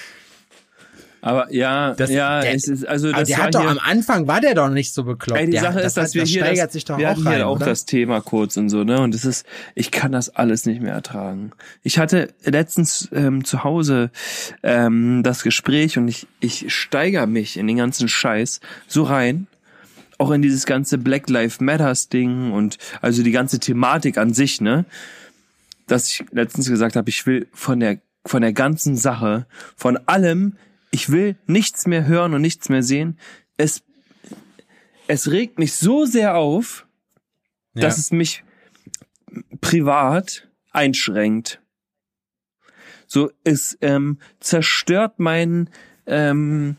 Aber 1.22 1.54
ja, 1.54 1.94
Das- 1.96 2.10
ja, 2.10 2.42
der- 2.42 2.54
es 2.56 2.68
ist, 2.68 2.88
also 2.88 3.10
Aber 3.10 3.20
das 3.20 3.28
der 3.28 3.38
war 3.38 3.46
hat 3.46 3.56
doch 3.56 3.62
hier, 3.62 3.70
am 3.72 3.80
Anfang 3.80 4.28
war 4.28 4.40
der 4.42 4.56
doch 4.56 4.70
nicht 4.70 4.94
so 4.94 5.04
bekloppt. 5.04 5.40
Ey, 5.40 5.46
die 5.48 5.52
der, 5.54 5.62
Sache 5.62 5.80
ist, 5.82 5.98
dass 5.98 6.10
hat- 6.10 6.14
wir 6.16 6.22
das 6.22 6.30
hier 6.30 6.42
steigert 6.46 6.66
das, 6.68 6.74
sich 6.74 6.86
doch 6.86 6.98
wir 6.98 7.08
auch 7.08 7.12
hatten 7.12 7.28
rein, 7.28 7.36
hier 7.36 7.48
auch 7.48 7.56
oder? 7.58 7.66
das 7.66 7.86
Thema 7.86 8.22
kurz 8.22 8.56
und 8.58 8.70
so, 8.70 8.84
ne? 8.84 9.02
Und 9.02 9.14
es 9.16 9.26
ist, 9.26 9.46
ich 9.76 9.92
kann 9.92 10.12
das 10.12 10.30
alles 10.36 10.66
nicht 10.66 10.82
mehr 10.82 10.94
ertragen. 10.94 11.52
Ich 11.84 12.00
hatte 12.00 12.34
letztens 12.44 13.10
ähm, 13.12 13.44
zu 13.44 13.64
Hause 13.64 14.12
ähm, 14.64 15.22
das 15.24 15.44
Gespräch 15.44 15.98
und 15.98 16.08
ich, 16.08 16.28
ich 16.40 16.74
steigere 16.74 17.28
mich 17.28 17.58
in 17.58 17.68
den 17.68 17.78
ganzen 17.78 18.08
Scheiß 18.08 18.60
so 18.88 19.04
rein, 19.04 19.48
auch 20.18 20.32
in 20.32 20.42
dieses 20.42 20.66
ganze 20.66 20.98
Black 20.98 21.30
Lives 21.30 21.60
Matters 21.60 22.10
Ding 22.10 22.52
und 22.52 22.78
also 23.02 23.24
die 23.24 23.32
ganze 23.32 23.60
Thematik 23.60 24.18
an 24.18 24.34
sich, 24.34 24.62
ne? 24.62 24.86
Dass 25.88 26.08
ich 26.08 26.24
letztens 26.32 26.70
gesagt 26.70 26.96
habe, 26.96 27.10
ich 27.10 27.26
will 27.26 27.48
von 27.54 27.80
der 27.80 27.98
von 28.26 28.42
der 28.42 28.52
ganzen 28.54 28.96
Sache, 28.98 29.46
von 29.78 29.98
allem, 30.06 30.58
ich 30.92 31.10
will 31.12 31.38
nichts 31.46 31.88
mehr 31.88 32.06
hören 32.06 32.34
und 32.34 32.42
nichts 32.42 32.70
mehr 32.70 32.84
sehen. 32.84 33.18
Es 33.58 33.84
es 35.08 35.32
regt 35.32 35.58
mich 35.58 35.74
so 35.74 36.06
sehr 36.06 36.36
auf, 36.36 36.86
Ja. 37.74 37.82
dass 37.82 37.98
es 37.98 38.12
mich 38.12 38.44
privat 39.62 40.48
einschränkt. 40.72 41.62
So, 43.08 43.32
es 43.44 43.76
ähm, 43.82 44.20
zerstört 44.40 45.20
mein 45.20 45.70
ähm, 46.06 46.78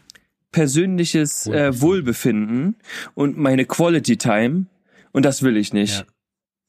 persönliches 0.53 1.47
äh, 1.49 1.81
Wohlbefinden 1.81 2.77
und 3.15 3.37
meine 3.37 3.65
Quality 3.65 4.17
Time 4.17 4.67
und 5.13 5.25
das 5.25 5.43
will 5.43 5.57
ich 5.57 5.73
nicht. 5.73 5.99
Ja. 6.01 6.07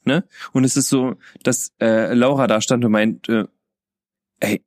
Ne? 0.03 0.27
Und 0.51 0.63
es 0.63 0.77
ist 0.77 0.89
so, 0.89 1.15
dass 1.43 1.73
äh, 1.79 2.13
Laura 2.15 2.47
da 2.47 2.59
stand 2.59 2.83
und 2.85 2.91
meint, 2.91 3.29
äh, 3.29 3.45
ey, 4.39 4.63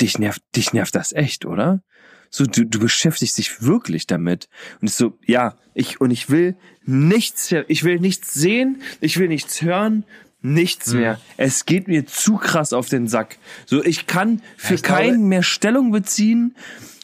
dich 0.00 0.18
nervt, 0.18 0.42
dich 0.56 0.72
nervt 0.72 0.94
das 0.94 1.12
echt, 1.12 1.44
oder? 1.44 1.82
So, 2.30 2.44
du, 2.44 2.64
du 2.64 2.78
beschäftigst 2.78 3.38
dich 3.38 3.62
wirklich 3.62 4.06
damit. 4.06 4.48
Und 4.80 4.88
ich 4.88 4.94
so, 4.94 5.18
ja, 5.26 5.56
ich, 5.74 6.00
und 6.00 6.10
ich 6.12 6.30
will 6.30 6.56
nichts, 6.84 7.52
ich 7.68 7.82
will 7.84 7.98
nichts 7.98 8.34
sehen, 8.34 8.82
ich 9.00 9.18
will 9.18 9.28
nichts 9.28 9.62
hören, 9.62 10.04
nichts 10.40 10.92
Mhm. 10.92 11.00
mehr. 11.00 11.20
Es 11.36 11.66
geht 11.66 11.88
mir 11.88 12.06
zu 12.06 12.36
krass 12.36 12.72
auf 12.72 12.88
den 12.88 13.08
Sack. 13.08 13.36
So, 13.66 13.84
ich 13.84 14.06
kann 14.06 14.42
für 14.56 14.74
ich 14.74 14.82
glaube- 14.82 15.02
keinen 15.02 15.28
mehr 15.28 15.42
Stellung 15.42 15.90
beziehen. 15.90 16.54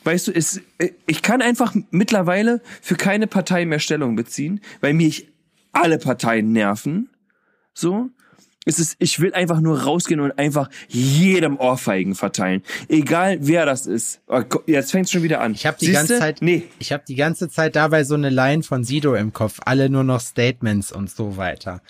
Weißt 0.05 0.29
du, 0.29 0.33
es, 0.33 0.61
ich 1.09 1.23
kann 1.23 1.43
einfach 1.43 1.75
mittlerweile 1.91 2.63
für 2.81 2.95
keine 2.95 3.27
Partei 3.27 3.65
mehr 3.67 3.81
Stellung 3.81 4.15
beziehen, 4.15 4.61
weil 4.81 4.95
mich 4.95 5.29
alle 5.73 5.99
Parteien 5.99 6.53
nerven. 6.53 7.11
So. 7.75 8.11
Es 8.69 8.81
ist, 8.81 8.97
ich 8.99 9.21
will 9.21 9.33
einfach 9.33 9.61
nur 9.61 9.83
rausgehen 9.85 10.19
und 10.21 10.37
einfach 10.39 10.69
jedem 10.89 11.57
Ohrfeigen 11.57 12.17
verteilen. 12.17 12.63
Egal 12.89 13.39
wer 13.41 13.65
das 13.65 13.87
ist. 13.87 14.21
Oh 14.27 14.43
Jetzt 14.67 14.91
fängt's 14.91 15.13
schon 15.13 15.23
wieder 15.23 15.41
an. 15.41 15.53
Ich 15.55 15.65
habe 15.67 15.79
die 15.79 15.87
Siehste? 15.87 15.99
ganze 16.01 16.19
Zeit, 16.19 16.43
Nee. 16.43 16.65
ich 16.81 16.93
habe 16.93 17.05
die 17.07 17.15
ganze 17.15 17.49
Zeit 17.49 17.77
dabei 17.77 18.03
so 18.03 18.15
eine 18.15 18.29
Line 18.29 18.65
von 18.65 18.83
Sido 18.83 19.15
im 19.15 19.33
Kopf, 19.33 19.61
alle 19.65 19.89
nur 19.89 20.03
noch 20.03 20.21
Statements 20.21 20.91
und 20.91 21.09
so 21.09 21.37
weiter. 21.37 21.81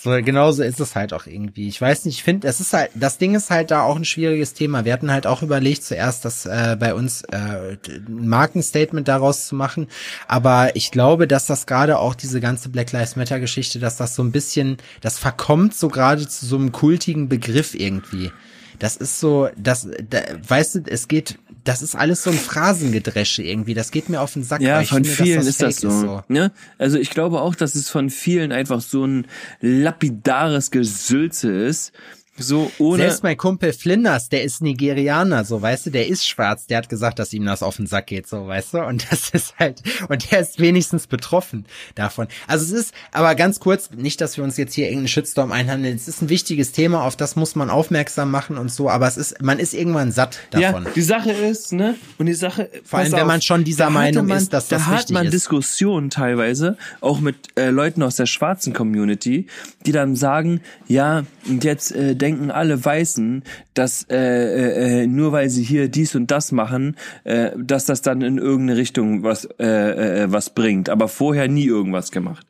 So 0.00 0.10
genauso 0.22 0.62
ist 0.62 0.78
es 0.78 0.94
halt 0.94 1.12
auch 1.12 1.26
irgendwie. 1.26 1.66
Ich 1.66 1.80
weiß 1.80 2.04
nicht, 2.04 2.18
ich 2.18 2.22
finde, 2.22 2.46
es 2.46 2.60
ist 2.60 2.72
halt, 2.72 2.92
das 2.94 3.18
Ding 3.18 3.34
ist 3.34 3.50
halt 3.50 3.72
da 3.72 3.82
auch 3.82 3.96
ein 3.96 4.04
schwieriges 4.04 4.54
Thema. 4.54 4.84
Wir 4.84 4.92
hatten 4.92 5.10
halt 5.10 5.26
auch 5.26 5.42
überlegt, 5.42 5.82
zuerst 5.82 6.24
das 6.24 6.46
äh, 6.46 6.76
bei 6.78 6.94
uns 6.94 7.22
äh, 7.22 7.76
ein 7.88 8.28
Markenstatement 8.28 9.08
daraus 9.08 9.48
zu 9.48 9.56
machen, 9.56 9.88
aber 10.28 10.76
ich 10.76 10.92
glaube, 10.92 11.26
dass 11.26 11.46
das 11.46 11.66
gerade 11.66 11.98
auch 11.98 12.14
diese 12.14 12.40
ganze 12.40 12.68
Black 12.68 12.92
Lives 12.92 13.16
Matter 13.16 13.40
Geschichte, 13.40 13.80
dass 13.80 13.96
das 13.96 14.14
so 14.14 14.22
ein 14.22 14.30
bisschen, 14.30 14.76
das 15.00 15.18
verkommt 15.18 15.74
so 15.74 15.88
gerade 15.88 16.28
zu 16.28 16.46
so 16.46 16.54
einem 16.54 16.70
kultigen 16.70 17.28
Begriff 17.28 17.74
irgendwie. 17.74 18.30
Das 18.78 18.96
ist 18.96 19.20
so, 19.20 19.48
das, 19.56 19.88
da, 20.08 20.20
weißt 20.46 20.74
du, 20.76 20.82
es 20.86 21.08
geht, 21.08 21.38
das 21.64 21.82
ist 21.82 21.94
alles 21.94 22.22
so 22.22 22.30
ein 22.30 22.36
Phrasengedresche 22.36 23.42
irgendwie. 23.42 23.74
Das 23.74 23.90
geht 23.90 24.08
mir 24.08 24.20
auf 24.20 24.32
den 24.32 24.44
Sack. 24.44 24.60
Ja, 24.60 24.82
von 24.82 25.04
finde, 25.04 25.10
vielen 25.10 25.40
ist 25.40 25.60
das 25.60 25.80
fake 25.80 25.90
so. 25.90 26.22
Ne? 26.28 26.52
Also 26.78 26.98
ich 26.98 27.10
glaube 27.10 27.40
auch, 27.40 27.54
dass 27.54 27.74
es 27.74 27.90
von 27.90 28.10
vielen 28.10 28.52
einfach 28.52 28.80
so 28.80 29.04
ein 29.04 29.26
lapidares 29.60 30.70
Gesülze 30.70 31.50
ist. 31.50 31.92
So 32.38 32.70
ohne. 32.78 33.02
Selbst 33.02 33.22
mein 33.22 33.36
Kumpel 33.36 33.72
Flinders, 33.72 34.28
der 34.28 34.44
ist 34.44 34.62
Nigerianer, 34.62 35.44
so, 35.44 35.60
weißt 35.60 35.86
du, 35.86 35.90
der 35.90 36.08
ist 36.08 36.26
schwarz, 36.26 36.66
der 36.66 36.78
hat 36.78 36.88
gesagt, 36.88 37.18
dass 37.18 37.32
ihm 37.32 37.44
das 37.44 37.62
auf 37.62 37.76
den 37.76 37.86
Sack 37.86 38.06
geht, 38.06 38.28
so, 38.28 38.46
weißt 38.46 38.74
du, 38.74 38.84
und 38.84 39.10
das 39.10 39.30
ist 39.32 39.54
halt, 39.58 39.82
und 40.08 40.30
der 40.30 40.40
ist 40.40 40.58
wenigstens 40.58 41.06
betroffen 41.06 41.66
davon. 41.94 42.28
Also 42.46 42.64
es 42.64 42.80
ist, 42.80 42.94
aber 43.12 43.34
ganz 43.34 43.60
kurz, 43.60 43.90
nicht, 43.90 44.20
dass 44.20 44.36
wir 44.36 44.44
uns 44.44 44.56
jetzt 44.56 44.74
hier 44.74 44.86
irgendeinen 44.86 45.08
Shitstorm 45.08 45.52
einhandeln, 45.52 45.96
es 45.96 46.08
ist 46.08 46.22
ein 46.22 46.28
wichtiges 46.28 46.72
Thema, 46.72 47.02
auf 47.04 47.16
das 47.16 47.36
muss 47.36 47.54
man 47.54 47.70
aufmerksam 47.70 48.30
machen 48.30 48.56
und 48.56 48.70
so, 48.70 48.88
aber 48.88 49.08
es 49.08 49.16
ist, 49.16 49.42
man 49.42 49.58
ist 49.58 49.74
irgendwann 49.74 50.12
satt 50.12 50.38
davon. 50.50 50.84
Ja, 50.84 50.90
die 50.94 51.02
Sache 51.02 51.32
ist, 51.32 51.72
ne? 51.72 51.96
Und 52.18 52.26
die 52.26 52.34
Sache, 52.34 52.70
Vor 52.84 53.00
allem, 53.00 53.12
wenn 53.12 53.26
man 53.26 53.42
schon 53.42 53.64
dieser 53.64 53.84
da 53.84 53.90
Meinung 53.90 54.26
man, 54.26 54.38
ist, 54.38 54.52
dass 54.52 54.68
das 54.68 54.84
da 54.84 54.86
hat 54.86 54.98
wichtig 54.98 55.14
man 55.14 55.26
ist. 55.26 55.34
Diskussionen 55.34 56.10
teilweise 56.10 56.76
auch 57.00 57.20
mit 57.20 57.36
äh, 57.58 57.70
Leuten 57.70 58.02
aus 58.02 58.16
der 58.16 58.26
schwarzen 58.26 58.72
Community, 58.72 59.46
die 59.86 59.92
dann 59.92 60.16
sagen, 60.16 60.60
ja, 60.86 61.24
und 61.46 61.64
jetzt 61.64 61.92
äh, 61.92 62.14
denken 62.28 62.50
alle 62.50 62.84
Weißen, 62.84 63.42
dass 63.72 64.04
äh, 64.10 64.16
äh, 64.16 65.02
äh, 65.02 65.06
nur 65.06 65.32
weil 65.32 65.48
sie 65.48 65.62
hier 65.62 65.88
dies 65.88 66.14
und 66.14 66.30
das 66.30 66.52
machen, 66.52 66.96
äh, 67.24 67.52
dass 67.56 67.86
das 67.86 68.02
dann 68.02 68.20
in 68.20 68.36
irgendeine 68.36 68.78
Richtung 68.78 69.22
was 69.22 69.46
äh, 69.58 70.24
äh, 70.24 70.32
was 70.32 70.50
bringt, 70.50 70.90
aber 70.90 71.08
vorher 71.08 71.48
nie 71.48 71.64
irgendwas 71.64 72.10
gemacht. 72.10 72.46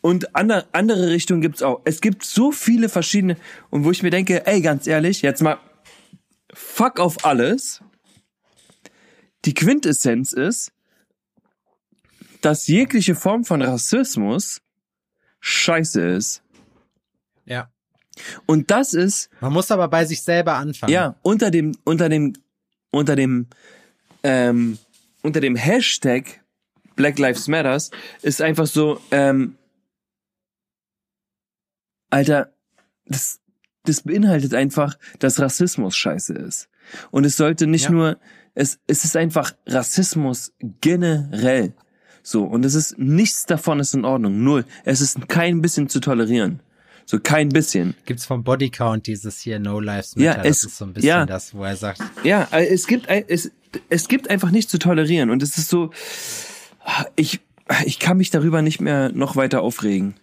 Und 0.00 0.34
andere, 0.36 0.66
andere 0.72 1.10
Richtungen 1.10 1.42
gibt's 1.42 1.62
auch. 1.62 1.80
Es 1.84 2.00
gibt 2.00 2.24
so 2.24 2.52
viele 2.52 2.88
verschiedene 2.88 3.36
und 3.70 3.84
wo 3.84 3.90
ich 3.90 4.02
mir 4.02 4.10
denke, 4.10 4.46
ey, 4.46 4.60
ganz 4.60 4.86
ehrlich, 4.86 5.22
jetzt 5.22 5.42
mal 5.42 5.58
fuck 6.52 7.00
auf 7.00 7.24
alles. 7.24 7.82
Die 9.44 9.54
Quintessenz 9.54 10.32
ist, 10.32 10.72
dass 12.42 12.68
jegliche 12.68 13.16
Form 13.16 13.44
von 13.44 13.60
Rassismus 13.60 14.60
scheiße 15.40 16.00
ist. 16.00 16.42
ja. 17.44 17.72
Und 18.46 18.70
das 18.70 18.94
ist, 18.94 19.30
Man 19.40 19.52
muss 19.52 19.70
aber 19.70 19.88
bei 19.88 20.04
sich 20.04 20.22
selber 20.22 20.54
anfangen. 20.54 20.92
ja, 20.92 21.16
unter 21.22 21.50
dem, 21.50 21.76
unter 21.84 22.08
dem, 22.08 22.34
unter 22.90 23.16
dem, 23.16 23.46
ähm, 24.22 24.78
unter 25.22 25.40
dem 25.40 25.56
Hashtag 25.56 26.40
Black 26.96 27.18
Lives 27.18 27.48
Matters 27.48 27.90
ist 28.22 28.42
einfach 28.42 28.66
so, 28.66 29.00
ähm, 29.10 29.56
Alter, 32.10 32.52
das, 33.06 33.40
das 33.84 34.02
beinhaltet 34.02 34.54
einfach, 34.54 34.98
dass 35.18 35.40
Rassismus 35.40 35.96
scheiße 35.96 36.34
ist. 36.34 36.68
Und 37.10 37.24
es 37.24 37.36
sollte 37.36 37.66
nicht 37.66 37.84
Ja. 37.84 37.90
nur, 37.90 38.18
es, 38.54 38.78
es 38.86 39.04
ist 39.04 39.16
einfach 39.16 39.54
Rassismus 39.66 40.52
generell. 40.80 41.72
So, 42.22 42.44
und 42.44 42.64
es 42.64 42.74
ist, 42.74 42.98
nichts 42.98 43.46
davon 43.46 43.80
ist 43.80 43.94
in 43.94 44.04
Ordnung. 44.04 44.44
Null. 44.44 44.64
Es 44.84 45.00
ist 45.00 45.28
kein 45.28 45.62
bisschen 45.62 45.88
zu 45.88 46.00
tolerieren. 46.00 46.60
So, 47.06 47.18
kein 47.20 47.48
bisschen. 47.50 47.94
Gibt's 48.06 48.24
vom 48.26 48.42
Bodycount 48.44 49.06
dieses 49.06 49.38
hier 49.40 49.58
No 49.58 49.80
Lives 49.80 50.16
Matter, 50.16 50.24
Ja, 50.38 50.42
das 50.42 50.58
es- 50.58 50.64
ist 50.64 50.78
so 50.78 50.84
ein 50.86 50.92
bisschen 50.92 51.08
ja. 51.08 51.26
das, 51.26 51.54
wo 51.54 51.64
er 51.64 51.76
sagt, 51.76 52.00
Ja, 52.24 52.48
äh, 52.52 52.66
es 52.66 52.86
gibt, 52.86 53.06
es, 53.08 53.50
es 53.88 54.08
gibt 54.08 54.30
einfach 54.30 54.50
nichts 54.50 54.70
zu 54.70 54.78
tolerieren. 54.78 55.30
Und 55.30 55.42
es 55.42 55.58
ist 55.58 55.68
so, 55.68 55.90
ich, 57.16 57.40
ich 57.84 57.98
kann 57.98 58.16
mich 58.16 58.30
darüber 58.30 58.62
nicht 58.62 58.80
mehr 58.80 59.10
noch 59.12 59.36
weiter 59.36 59.62
aufregen. 59.62 60.14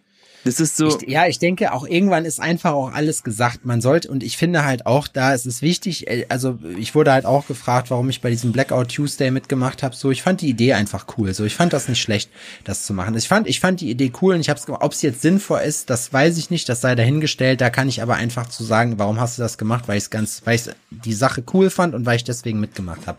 Das 0.45 0.59
ist 0.59 0.77
so, 0.77 0.99
Ich, 1.01 1.09
ja, 1.09 1.27
ich 1.27 1.39
denke, 1.39 1.73
auch 1.73 1.85
irgendwann 1.85 2.25
ist 2.25 2.39
einfach 2.39 2.71
auch 2.71 2.93
alles 2.93 3.23
gesagt. 3.23 3.65
Man 3.65 3.81
sollte, 3.81 4.09
und 4.09 4.23
ich 4.23 4.37
finde 4.37 4.63
halt 4.63 4.85
auch 4.85 5.07
da, 5.07 5.33
es 5.33 5.45
ist 5.45 5.61
wichtig, 5.61 6.07
äh, 6.07 6.25
also 6.29 6.57
ich 6.77 6.95
wurde 6.95 7.11
halt 7.11 7.25
auch 7.25 7.47
gefragt, 7.47 7.89
warum 7.91 8.09
ich 8.09 8.21
bei 8.21 8.29
diesem 8.29 8.51
Blackout 8.51 8.89
Tuesday 8.89 9.31
mitgemacht 9.31 9.83
habe. 9.83 9.95
So, 9.95 10.11
ich 10.11 10.21
fand 10.21 10.41
die 10.41 10.49
Idee 10.49 10.73
einfach 10.73 11.05
cool. 11.17 11.33
So, 11.33 11.43
ich 11.43 11.55
fand 11.55 11.73
das 11.73 11.89
nicht 11.89 12.01
schlecht, 12.01 12.29
das 12.63 12.85
zu 12.85 12.93
machen. 12.93 13.15
Ich 13.15 13.27
fand, 13.27 13.47
ich 13.47 13.59
fand 13.59 13.81
die 13.81 13.89
Idee 13.89 14.11
cool 14.21 14.35
und 14.35 14.41
ich 14.41 14.49
habe 14.49 14.59
es 14.59 14.69
ob 14.69 14.91
es 14.91 15.01
jetzt 15.01 15.21
sinnvoll 15.21 15.61
ist, 15.61 15.89
das 15.89 16.13
weiß 16.13 16.37
ich 16.37 16.49
nicht, 16.49 16.69
das 16.69 16.81
sei 16.81 16.95
dahingestellt. 16.95 17.59
Da 17.59 17.69
kann 17.69 17.89
ich 17.89 18.01
aber 18.01 18.15
einfach 18.15 18.47
zu 18.47 18.63
sagen, 18.63 18.97
warum 18.97 19.19
hast 19.19 19.37
du 19.37 19.41
das 19.41 19.57
gemacht, 19.57 19.87
weil 19.87 19.97
ich 19.97 20.09
ganz, 20.09 20.41
weil 20.45 20.55
ich 20.55 20.63
die 20.89 21.13
Sache 21.13 21.43
cool 21.53 21.69
fand 21.69 21.95
und 21.95 22.05
weil 22.05 22.15
ich 22.15 22.23
deswegen 22.23 22.59
mitgemacht 22.59 23.07
habe. 23.07 23.17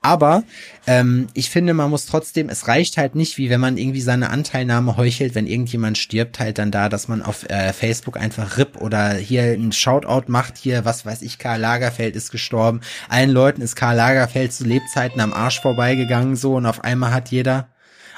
Aber 0.00 0.44
ähm, 0.86 1.28
ich 1.34 1.50
finde, 1.50 1.74
man 1.74 1.90
muss 1.90 2.06
trotzdem, 2.06 2.48
es 2.48 2.68
reicht 2.68 2.96
halt 2.96 3.14
nicht, 3.14 3.38
wie 3.38 3.50
wenn 3.50 3.60
man 3.60 3.76
irgendwie 3.76 4.00
seine 4.00 4.30
Anteilnahme 4.30 4.96
heuchelt, 4.96 5.34
wenn 5.34 5.46
irgendjemand 5.46 5.98
stirbt, 5.98 6.40
halt 6.40 6.58
dann 6.62 6.70
da, 6.70 6.88
dass 6.88 7.08
man 7.08 7.22
auf 7.22 7.48
äh, 7.50 7.72
Facebook 7.72 8.16
einfach 8.16 8.56
RIP 8.56 8.80
oder 8.80 9.12
hier 9.14 9.42
ein 9.42 9.72
Shoutout 9.72 10.24
macht, 10.28 10.56
hier, 10.56 10.84
was 10.84 11.04
weiß 11.04 11.22
ich, 11.22 11.38
Karl 11.38 11.60
Lagerfeld 11.60 12.16
ist 12.16 12.30
gestorben. 12.30 12.80
Allen 13.08 13.30
Leuten 13.30 13.60
ist 13.60 13.76
Karl 13.76 13.96
Lagerfeld 13.96 14.52
zu 14.52 14.64
Lebzeiten 14.64 15.20
am 15.20 15.32
Arsch 15.32 15.60
vorbeigegangen, 15.60 16.36
so, 16.36 16.54
und 16.54 16.66
auf 16.66 16.84
einmal 16.84 17.12
hat 17.12 17.30
jeder, 17.30 17.68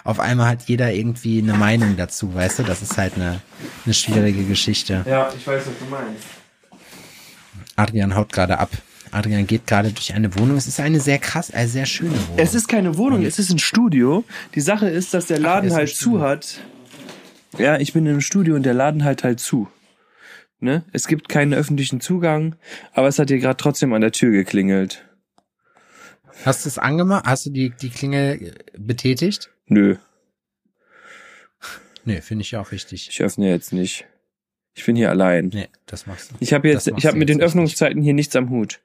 auf 0.04 0.20
einmal 0.20 0.48
hat 0.48 0.62
jeder 0.66 0.92
irgendwie 0.92 1.38
eine 1.38 1.54
Meinung 1.54 1.96
dazu, 1.96 2.34
weißt 2.34 2.60
du? 2.60 2.62
Das 2.62 2.82
ist 2.82 2.98
halt 2.98 3.14
eine, 3.16 3.40
eine 3.84 3.94
schwierige 3.94 4.44
Geschichte. 4.44 5.04
ja, 5.06 5.30
ich 5.36 5.46
weiß, 5.46 5.62
was 5.66 5.78
du 5.78 5.84
meinst. 5.90 6.24
Adrian 7.76 8.14
haut 8.14 8.32
gerade 8.32 8.58
ab. 8.58 8.70
Adrian 9.10 9.46
geht 9.46 9.66
gerade 9.66 9.90
durch 9.90 10.12
eine 10.12 10.36
Wohnung. 10.38 10.56
Es 10.56 10.66
ist 10.66 10.80
eine 10.80 11.00
sehr 11.00 11.18
krass, 11.18 11.52
eine 11.52 11.68
sehr 11.68 11.86
schöne 11.86 12.12
Wohnung. 12.12 12.36
Es 12.36 12.54
ist 12.54 12.68
keine 12.68 12.96
Wohnung, 12.96 13.24
es 13.24 13.38
ist 13.38 13.50
ein 13.50 13.58
Studio. 13.58 14.24
Die 14.54 14.60
Sache 14.60 14.88
ist, 14.88 15.14
dass 15.14 15.26
der 15.26 15.38
Laden 15.38 15.70
ein 15.70 15.76
halt 15.76 15.94
zu 15.94 16.20
hat. 16.20 16.58
Ja, 17.58 17.78
ich 17.78 17.92
bin 17.92 18.04
in 18.04 18.12
einem 18.12 18.20
Studio 18.20 18.54
und 18.56 18.64
der 18.64 18.74
Laden 18.74 19.04
halt 19.04 19.24
halt 19.24 19.40
zu. 19.40 19.68
Ne? 20.60 20.84
Es 20.92 21.06
gibt 21.08 21.28
keinen 21.28 21.54
öffentlichen 21.54 22.00
Zugang, 22.00 22.56
aber 22.92 23.08
es 23.08 23.18
hat 23.18 23.28
hier 23.28 23.38
gerade 23.38 23.56
trotzdem 23.56 23.92
an 23.92 24.00
der 24.00 24.12
Tür 24.12 24.30
geklingelt. 24.30 25.04
Hast 26.44 26.64
du 26.64 26.68
es 26.68 26.78
angemacht? 26.78 27.26
Hast 27.26 27.46
du 27.46 27.50
die, 27.50 27.70
die 27.70 27.90
Klingel 27.90 28.54
betätigt? 28.76 29.50
Nö, 29.66 29.96
Nee, 32.04 32.20
finde 32.20 32.42
ich 32.42 32.56
auch 32.56 32.72
richtig. 32.72 33.08
ich 33.08 33.22
öffne 33.22 33.48
jetzt 33.48 33.72
nicht. 33.72 34.06
Ich 34.74 34.84
bin 34.84 34.96
hier 34.96 35.10
allein. 35.10 35.48
Nee, 35.52 35.68
das 35.86 36.06
machst 36.06 36.32
du. 36.32 36.36
Ich 36.40 36.52
habe 36.52 36.68
jetzt, 36.68 36.86
ich 36.88 37.06
habe 37.06 37.16
mit 37.16 37.28
den. 37.28 37.40
Öffnungszeiten 37.40 38.02
hier 38.02 38.14
nichts 38.14 38.34
am 38.36 38.50
Hut. 38.50 38.80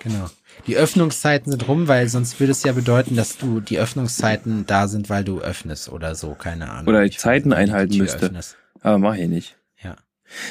Genau. 0.00 0.30
Die 0.66 0.76
Öffnungszeiten 0.76 1.50
sind 1.52 1.66
rum, 1.68 1.88
weil 1.88 2.08
sonst 2.08 2.38
würde 2.40 2.52
es 2.52 2.62
ja 2.62 2.72
bedeuten, 2.72 3.16
dass 3.16 3.36
du 3.38 3.60
die 3.60 3.78
Öffnungszeiten 3.78 4.64
da 4.66 4.88
sind, 4.88 5.10
weil 5.10 5.24
du 5.24 5.40
öffnest 5.40 5.88
oder 5.88 6.14
so, 6.14 6.34
keine 6.34 6.70
Ahnung. 6.70 6.88
Oder 6.88 7.04
Ich 7.04 7.16
weiß 7.16 7.22
Zeiten 7.22 7.50
die 7.50 7.56
einhalten 7.56 7.96
müsste. 7.98 8.26
öffnest. 8.26 8.56
Aber 8.80 8.98
mach 8.98 9.14
ich 9.16 9.28
nicht. 9.28 9.56
Ja. 9.82 9.96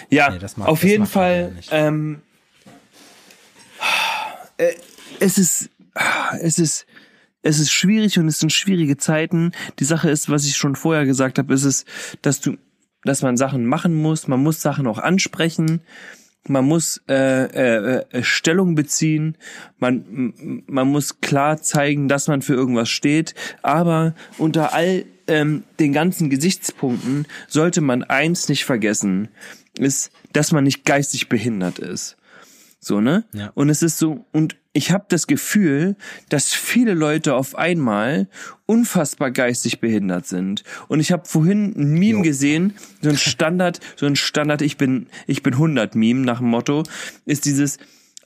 Ja, 0.10 0.30
Nee, 0.32 0.40
das 0.40 0.58
mag- 0.58 0.68
auf 0.68 0.84
jeden 0.84 1.06
Fall. 1.06 1.54
Ähm, 1.72 2.22
äh, 4.58 4.74
es 5.20 5.38
ist, 5.38 5.70
es 6.42 6.60
ist, 6.60 6.86
es 7.42 7.60
ist 7.60 7.72
schwierig 7.72 8.18
und 8.20 8.28
es 8.28 8.40
sind 8.40 8.52
schwierige 8.52 8.98
Zeiten. 8.98 9.52
Die 9.80 9.86
Sache 9.86 10.10
ist, 10.10 10.30
was 10.30 10.46
ich 10.46 10.58
schon 10.58 10.76
vorher 10.76 11.06
gesagt 11.06 11.38
habe, 11.38 11.54
ist 11.54 11.64
es, 11.64 11.86
dass 12.22 12.42
du, 12.42 12.58
dass 13.04 13.22
man 13.22 13.38
Sachen 13.38 13.66
machen 13.66 13.96
muss. 13.96 14.28
Man 14.28 14.42
muss 14.42 14.62
Sachen 14.62 14.88
auch 14.88 14.98
ansprechen. 14.98 15.82
Man 16.48 16.66
muss 16.66 17.02
äh, 17.10 17.14
äh, 17.14 18.04
äh, 18.12 18.24
Stellung 18.24 18.76
beziehen. 18.76 19.38
Man, 19.80 20.64
man 20.68 20.88
muss 20.88 21.20
klar 21.22 21.62
zeigen, 21.62 22.08
dass 22.08 22.28
man 22.28 22.42
für 22.42 22.54
irgendwas 22.54 22.90
steht. 22.90 23.34
Aber 23.64 24.14
unter 24.38 24.74
all 24.74 25.06
ähm, 25.28 25.64
den 25.80 25.92
ganzen 25.92 26.30
Gesichtspunkten 26.30 27.26
sollte 27.48 27.82
man 27.82 28.04
eins 28.04 28.48
nicht 28.48 28.66
vergessen, 28.66 29.30
ist, 29.78 30.12
dass 30.34 30.52
man 30.52 30.64
nicht 30.64 30.86
geistig 30.86 31.30
behindert 31.30 31.80
ist. 31.80 32.16
So, 32.88 33.02
ne? 33.02 33.24
Ja. 33.34 33.52
Und 33.56 33.70
es 33.70 33.82
ist 33.82 33.98
so, 33.98 34.28
und 34.32 34.58
ich 34.72 34.92
habe 34.92 35.06
das 35.08 35.26
Gefühl, 35.26 35.96
dass 36.30 36.54
viele 36.54 36.94
Leute 36.94 37.34
auf 37.34 37.56
einmal 37.56 38.28
unfassbar 38.68 39.32
geistig 39.32 39.80
behindert 39.80 40.28
sind. 40.28 40.64
Und 40.88 41.00
ich 41.00 41.12
habe 41.12 41.26
vorhin 41.26 41.74
ein 41.76 41.94
Meme 41.94 42.18
Jo. 42.18 42.22
gesehen, 42.22 42.76
so 43.02 43.10
ein 43.10 43.18
Standard, 43.18 43.80
so 43.96 44.06
ein 44.06 44.16
Standard, 44.16 44.62
ich 44.62 44.78
bin, 44.78 45.08
ich 45.26 45.42
bin 45.42 45.54
100 45.54 45.96
Meme 45.96 46.20
nach 46.20 46.38
dem 46.38 46.50
Motto, 46.50 46.84
ist 47.26 47.46
dieses, 47.46 47.80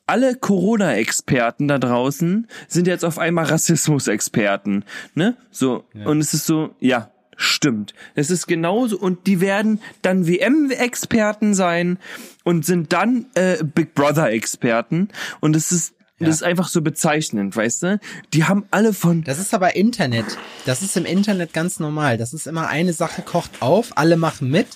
alle 0.07 0.35
Corona-Experten 0.35 1.69
da 1.69 1.77
draußen 1.77 2.45
sind 2.67 2.85
jetzt 2.85 3.05
auf 3.05 3.17
einmal 3.17 3.45
Rassismus-Experten, 3.45 4.83
ne? 5.15 5.37
So, 5.51 5.85
und 6.03 6.19
es 6.19 6.33
ist 6.33 6.45
so, 6.45 6.75
ja, 6.81 7.11
stimmt. 7.39 7.93
Es 8.15 8.30
ist 8.30 8.47
genauso, 8.47 8.97
und 8.97 9.25
die 9.25 9.41
werden 9.41 9.80
dann 10.02 10.28
WM-Experten 10.28 11.54
sein 11.54 11.97
und 12.43 12.65
sind 12.65 12.93
dann 12.93 13.25
äh, 13.34 13.63
Big 13.63 13.95
Brother-Experten. 13.95 15.10
Und 15.39 15.56
es 15.56 15.71
ist, 15.71 15.93
das 16.19 16.36
ist 16.36 16.43
einfach 16.43 16.67
so 16.67 16.82
bezeichnend, 16.82 17.56
weißt 17.56 17.84
du? 17.84 17.99
Die 18.34 18.43
haben 18.43 18.65
alle 18.71 18.93
von, 18.93 19.23
Das 19.23 19.39
ist 19.39 19.54
aber 19.54 19.78
Internet. 19.78 20.25
Das 20.65 20.82
ist 20.82 20.97
im 20.97 21.06
Internet 21.06 21.54
ganz 21.54 21.80
normal. 21.80 22.17
Das 22.17 22.34
ist 22.34 22.45
immer 22.45 22.67
eine 22.67 22.91
Sache 22.91 23.21
kocht 23.21 23.62
auf, 23.62 23.97
alle 23.97 24.17
machen 24.17 24.49
mit, 24.49 24.67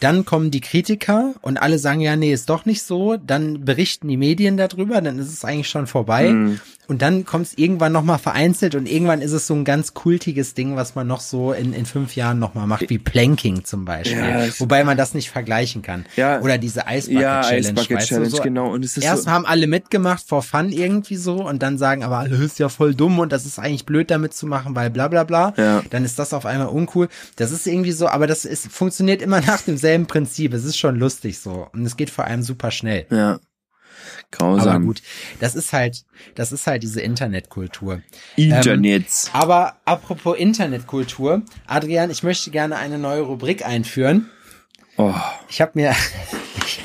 dann 0.00 0.24
kommen 0.24 0.50
die 0.50 0.60
Kritiker 0.60 1.34
und 1.40 1.56
alle 1.56 1.78
sagen 1.78 2.00
ja, 2.00 2.16
nee, 2.16 2.32
ist 2.32 2.50
doch 2.50 2.64
nicht 2.64 2.82
so, 2.82 3.16
dann 3.16 3.64
berichten 3.64 4.08
die 4.08 4.16
Medien 4.16 4.56
darüber, 4.56 5.00
dann 5.00 5.20
ist 5.20 5.32
es 5.32 5.44
eigentlich 5.44 5.68
schon 5.68 5.86
vorbei 5.86 6.30
Mhm. 6.30 6.60
Und 6.88 7.02
dann 7.02 7.26
kommt 7.26 7.46
es 7.46 7.58
irgendwann 7.58 7.92
nochmal 7.92 8.18
vereinzelt 8.18 8.74
und 8.74 8.88
irgendwann 8.88 9.20
ist 9.20 9.32
es 9.32 9.46
so 9.46 9.54
ein 9.54 9.64
ganz 9.66 9.92
kultiges 9.92 10.54
Ding, 10.54 10.74
was 10.74 10.94
man 10.94 11.06
noch 11.06 11.20
so 11.20 11.52
in, 11.52 11.74
in 11.74 11.84
fünf 11.84 12.16
Jahren 12.16 12.38
nochmal 12.38 12.66
macht, 12.66 12.88
wie 12.88 12.98
Planking 12.98 13.64
zum 13.64 13.84
Beispiel. 13.84 14.18
Ja, 14.18 14.46
Wobei 14.58 14.84
man 14.84 14.96
das 14.96 15.12
nicht 15.12 15.30
vergleichen 15.30 15.82
kann. 15.82 16.06
Ja. 16.16 16.40
Oder 16.40 16.56
diese 16.56 16.86
Eisbucket 16.86 17.22
ja, 17.22 17.42
Challenge. 17.42 17.68
Eisbucket 17.68 17.96
weißt 17.98 18.08
Challenge, 18.08 18.30
du, 18.30 18.36
so, 18.36 18.42
genau. 18.42 18.72
Und 18.72 18.84
es 18.86 18.96
ist 18.96 19.04
Erst 19.04 19.24
so, 19.24 19.30
haben 19.30 19.44
alle 19.44 19.66
mitgemacht, 19.66 20.26
for 20.26 20.42
fun 20.42 20.72
irgendwie 20.72 21.16
so, 21.16 21.46
und 21.46 21.62
dann 21.62 21.76
sagen 21.76 22.02
aber 22.02 22.18
alle, 22.18 22.36
ist 22.36 22.58
ja 22.58 22.70
voll 22.70 22.94
dumm 22.94 23.18
und 23.18 23.32
das 23.32 23.44
ist 23.44 23.58
eigentlich 23.58 23.84
blöd 23.84 24.10
damit 24.10 24.32
zu 24.32 24.46
machen, 24.46 24.74
weil 24.74 24.88
bla 24.88 25.08
bla 25.08 25.24
bla. 25.24 25.52
Ja. 25.58 25.82
Dann 25.90 26.06
ist 26.06 26.18
das 26.18 26.32
auf 26.32 26.46
einmal 26.46 26.68
uncool. 26.68 27.08
Das 27.36 27.52
ist 27.52 27.66
irgendwie 27.66 27.92
so, 27.92 28.08
aber 28.08 28.26
das 28.26 28.46
ist, 28.46 28.72
funktioniert 28.72 29.20
immer 29.20 29.40
nach 29.46 29.60
demselben 29.60 30.06
Prinzip. 30.06 30.54
Es 30.54 30.64
ist 30.64 30.78
schon 30.78 30.96
lustig 30.98 31.38
so. 31.38 31.68
Und 31.74 31.84
es 31.84 31.98
geht 31.98 32.08
vor 32.08 32.24
allem 32.24 32.42
super 32.42 32.70
schnell. 32.70 33.06
ja. 33.10 33.38
Grausam. 34.30 34.68
Aber 34.68 34.84
gut, 34.84 35.02
das 35.40 35.54
ist 35.54 35.72
halt, 35.72 36.04
das 36.34 36.52
ist 36.52 36.66
halt 36.66 36.82
diese 36.82 37.00
Internetkultur. 37.00 38.02
Internets. 38.36 39.30
Aber 39.32 39.76
apropos 39.84 40.36
Internetkultur, 40.36 41.42
Adrian, 41.66 42.10
ich 42.10 42.22
möchte 42.22 42.50
gerne 42.50 42.76
eine 42.76 42.98
neue 42.98 43.22
Rubrik 43.22 43.64
einführen. 43.64 44.28
oh. 44.96 45.14
Ich 45.48 45.60
habe 45.62 45.72
mir, 45.74 45.94
ich, 46.66 46.80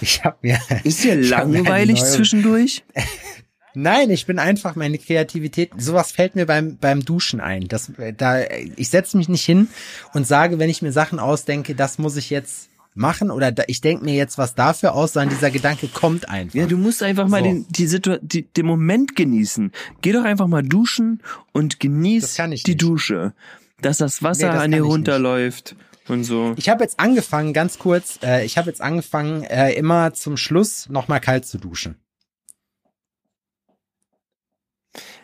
ich 0.00 0.24
habe 0.24 0.38
mir, 0.42 0.58
Ist 0.84 1.04
dir 1.04 1.16
langweilig 1.16 2.00
neue- 2.00 2.10
zwischendurch? 2.10 2.82
Nein, 3.78 4.08
ich 4.08 4.24
bin 4.24 4.38
einfach 4.38 4.74
meine 4.74 4.96
Kreativität. 4.96 5.70
Sowas 5.76 6.10
fällt 6.10 6.34
mir 6.34 6.46
beim 6.46 6.78
beim 6.78 7.04
Duschen 7.04 7.40
ein. 7.42 7.68
Das 7.68 7.92
da 8.16 8.40
ich 8.74 8.88
setze 8.88 9.18
mich 9.18 9.28
nicht 9.28 9.44
hin 9.44 9.68
und 10.14 10.26
sage, 10.26 10.58
wenn 10.58 10.70
ich 10.70 10.80
mir 10.80 10.92
Sachen 10.92 11.18
ausdenke, 11.18 11.74
das 11.74 11.98
muss 11.98 12.16
ich 12.16 12.30
jetzt 12.30 12.70
machen 12.96 13.30
oder 13.30 13.52
da, 13.52 13.64
ich 13.66 13.80
denke 13.80 14.04
mir 14.04 14.14
jetzt 14.14 14.38
was 14.38 14.54
dafür 14.54 14.94
aus, 14.94 15.12
sondern 15.12 15.30
dieser 15.30 15.50
Gedanke 15.50 15.88
kommt 15.88 16.28
einfach. 16.28 16.54
Ja, 16.54 16.66
du 16.66 16.76
musst 16.76 17.02
einfach 17.02 17.28
mal 17.28 17.40
So. 17.40 17.44
den, 17.44 17.66
die 17.68 17.86
Situ 17.86 18.18
die, 18.22 18.42
den 18.42 18.66
Moment 18.66 19.16
genießen. 19.16 19.72
Geh 20.00 20.12
doch 20.12 20.24
einfach 20.24 20.46
mal 20.46 20.62
duschen 20.62 21.22
und 21.52 21.80
genieß 21.80 22.34
die 22.34 22.46
nicht. 22.48 22.82
Dusche. 22.82 23.34
Dass 23.82 23.98
das 23.98 24.22
Wasser 24.22 24.46
Nee, 24.48 24.52
das 24.54 24.62
an 24.62 24.70
dir 24.72 24.82
runterläuft 24.82 25.76
und 26.08 26.24
so. 26.24 26.54
Ich 26.56 26.68
habe 26.68 26.82
jetzt 26.82 26.98
angefangen, 26.98 27.52
ganz 27.52 27.78
kurz, 27.78 28.18
äh, 28.22 28.44
ich 28.44 28.56
habe 28.56 28.68
jetzt 28.70 28.80
angefangen, 28.80 29.42
äh, 29.44 29.72
immer 29.72 30.14
zum 30.14 30.36
Schluss 30.36 30.88
nochmal 30.88 31.20
kalt 31.20 31.46
zu 31.46 31.58
duschen. 31.58 31.96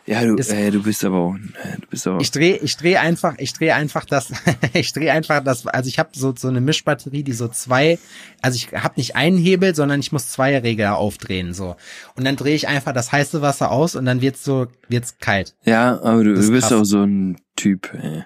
Ja, 0.05 0.25
du, 0.25 0.35
Das- 0.35 0.49
äh, 0.49 0.69
du 0.69 0.83
bist 0.83 1.05
aber 1.05 1.17
auch, 1.17 1.35
äh, 1.35 1.79
du 1.79 1.87
bist 1.89 2.05
aber. 2.07 2.19
Ich 2.19 2.29
drehe, 2.31 2.57
ich 2.57 2.75
drehe 2.75 2.99
einfach, 2.99 3.35
ich 3.37 3.53
drehe 3.53 3.73
einfach 3.73 4.03
das, 4.03 4.33
ich 4.73 4.91
drehe 4.91 5.11
einfach 5.13 5.41
das, 5.43 5.65
also 5.65 5.87
ich 5.87 5.97
habe 5.97 6.09
so 6.13 6.33
so 6.37 6.49
eine 6.49 6.59
Mischbatterie, 6.59 7.23
die 7.23 7.31
so 7.31 7.47
zwei, 7.47 7.97
also 8.41 8.55
ich 8.57 8.73
habe 8.73 8.95
nicht 8.97 9.15
einen 9.15 9.37
Hebel, 9.37 9.73
sondern 9.75 10.01
ich 10.01 10.11
muss 10.11 10.29
zwei 10.29 10.57
Regler 10.57 10.97
aufdrehen 10.97 11.53
so. 11.53 11.77
Und 12.15 12.25
dann 12.25 12.35
drehe 12.35 12.55
ich 12.55 12.67
einfach 12.67 12.91
das 12.93 13.11
heiße 13.13 13.41
Wasser 13.41 13.71
aus 13.71 13.95
und 13.95 14.05
dann 14.05 14.19
wird's 14.21 14.43
so 14.43 14.67
wird's 14.89 15.17
kalt. 15.19 15.55
ja, 15.63 16.01
aber 16.01 16.23
du, 16.25 16.33
du 16.33 16.51
bist 16.51 16.67
krass. 16.67 16.73
auch 16.81 16.83
so 16.83 17.01
ein 17.03 17.37
Typ. 17.55 17.93
Äh. 17.93 18.23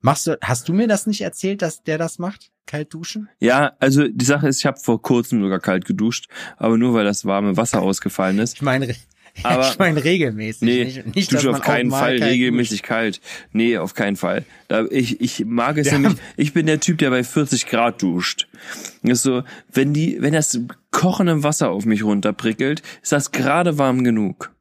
Machst 0.00 0.26
du, 0.26 0.36
hast 0.42 0.68
du 0.68 0.72
mir 0.72 0.88
das 0.88 1.06
nicht 1.06 1.20
erzählt, 1.20 1.62
dass 1.62 1.82
der 1.82 1.96
das 1.96 2.18
macht? 2.18 2.50
Kalt 2.66 2.92
duschen? 2.92 3.28
Ja, 3.38 3.72
also 3.80 4.06
die 4.08 4.24
Sache 4.24 4.48
ist, 4.48 4.58
ich 4.58 4.66
habe 4.66 4.78
vor 4.78 5.00
kurzem 5.00 5.40
sogar 5.42 5.60
kalt 5.60 5.84
geduscht, 5.84 6.26
aber 6.56 6.76
nur 6.76 6.92
weil 6.94 7.04
das 7.04 7.24
warme 7.24 7.56
Wasser 7.56 7.80
ausgefallen 7.82 8.38
ist. 8.38 8.54
Ich 8.56 8.62
meine, 8.62 8.94
Aber- 9.44 9.68
ich 9.68 9.78
meine 9.78 10.04
regelmäßig. 10.04 10.62
Nee, 10.62 10.84
nicht, 10.84 10.96
ich 10.98 11.14
nicht 11.14 11.32
dusche 11.32 11.50
auf 11.50 11.60
keinen 11.60 11.90
Fall 11.90 12.22
regelmäßig 12.22 12.82
kalt. 12.82 13.20
Nee, 13.52 13.78
auf 13.78 13.94
keinen 13.94 14.16
Fall. 14.16 14.44
Da, 14.68 14.84
ich, 14.90 15.20
ich 15.20 15.44
mag 15.46 15.78
es 15.78 15.86
Ja. 15.90 15.98
nämlich, 15.98 16.20
ich 16.36 16.52
bin 16.52 16.66
der 16.66 16.80
Typ, 16.80 16.98
der 16.98 17.10
bei 17.10 17.24
40 17.24 17.66
Grad 17.66 18.02
duscht. 18.02 18.46
Das 19.02 19.18
ist 19.18 19.22
so, 19.22 19.42
wenn 19.72 19.94
die, 19.94 20.18
wenn 20.20 20.34
das 20.34 20.58
kochende 20.90 21.42
Wasser 21.42 21.70
auf 21.70 21.84
mich 21.86 22.04
runterprickelt, 22.04 22.82
ist 23.02 23.12
das 23.12 23.32
gerade 23.32 23.78
warm 23.78 24.04
genug. 24.04 24.52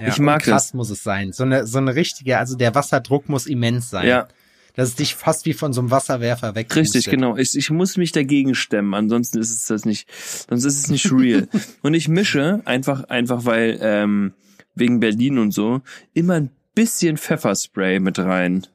Ja, 0.00 0.08
ich 0.08 0.18
mag 0.18 0.42
krass 0.42 0.66
das. 0.68 0.74
muss 0.74 0.90
es 0.90 1.02
sein. 1.02 1.32
So 1.32 1.44
eine, 1.44 1.66
so 1.66 1.78
eine 1.78 1.94
richtige, 1.94 2.38
also 2.38 2.56
der 2.56 2.74
Wasserdruck 2.74 3.28
muss 3.28 3.46
immens 3.46 3.88
sein. 3.88 4.06
Ja, 4.06 4.28
Dass 4.76 4.88
es 4.90 4.94
dich 4.94 5.14
fast 5.14 5.46
wie 5.46 5.52
von 5.52 5.72
so 5.72 5.80
einem 5.80 5.90
Wasserwerfer 5.90 6.54
weg. 6.54 6.74
richtig, 6.74 7.06
genau. 7.06 7.36
Ich, 7.36 7.56
ich 7.56 7.70
muss 7.70 7.96
mich 7.96 8.12
dagegen 8.12 8.54
stemmen, 8.54 8.94
ansonsten 8.94 9.38
ist 9.38 9.50
es 9.50 9.66
das 9.66 9.84
nicht, 9.84 10.08
sonst 10.48 10.64
ist 10.64 10.78
es 10.78 10.88
nicht 10.88 11.10
real. 11.12 11.48
und 11.82 11.94
ich 11.94 12.08
mische 12.08 12.62
einfach, 12.64 13.04
einfach 13.04 13.44
weil, 13.44 13.78
ähm, 13.82 14.32
wegen 14.74 15.00
Berlin 15.00 15.38
und 15.38 15.52
so, 15.52 15.82
immer 16.14 16.34
ein 16.34 16.50
bisschen 16.74 17.16
Pfefferspray 17.16 18.00
mit 18.00 18.18
rein. 18.18 18.66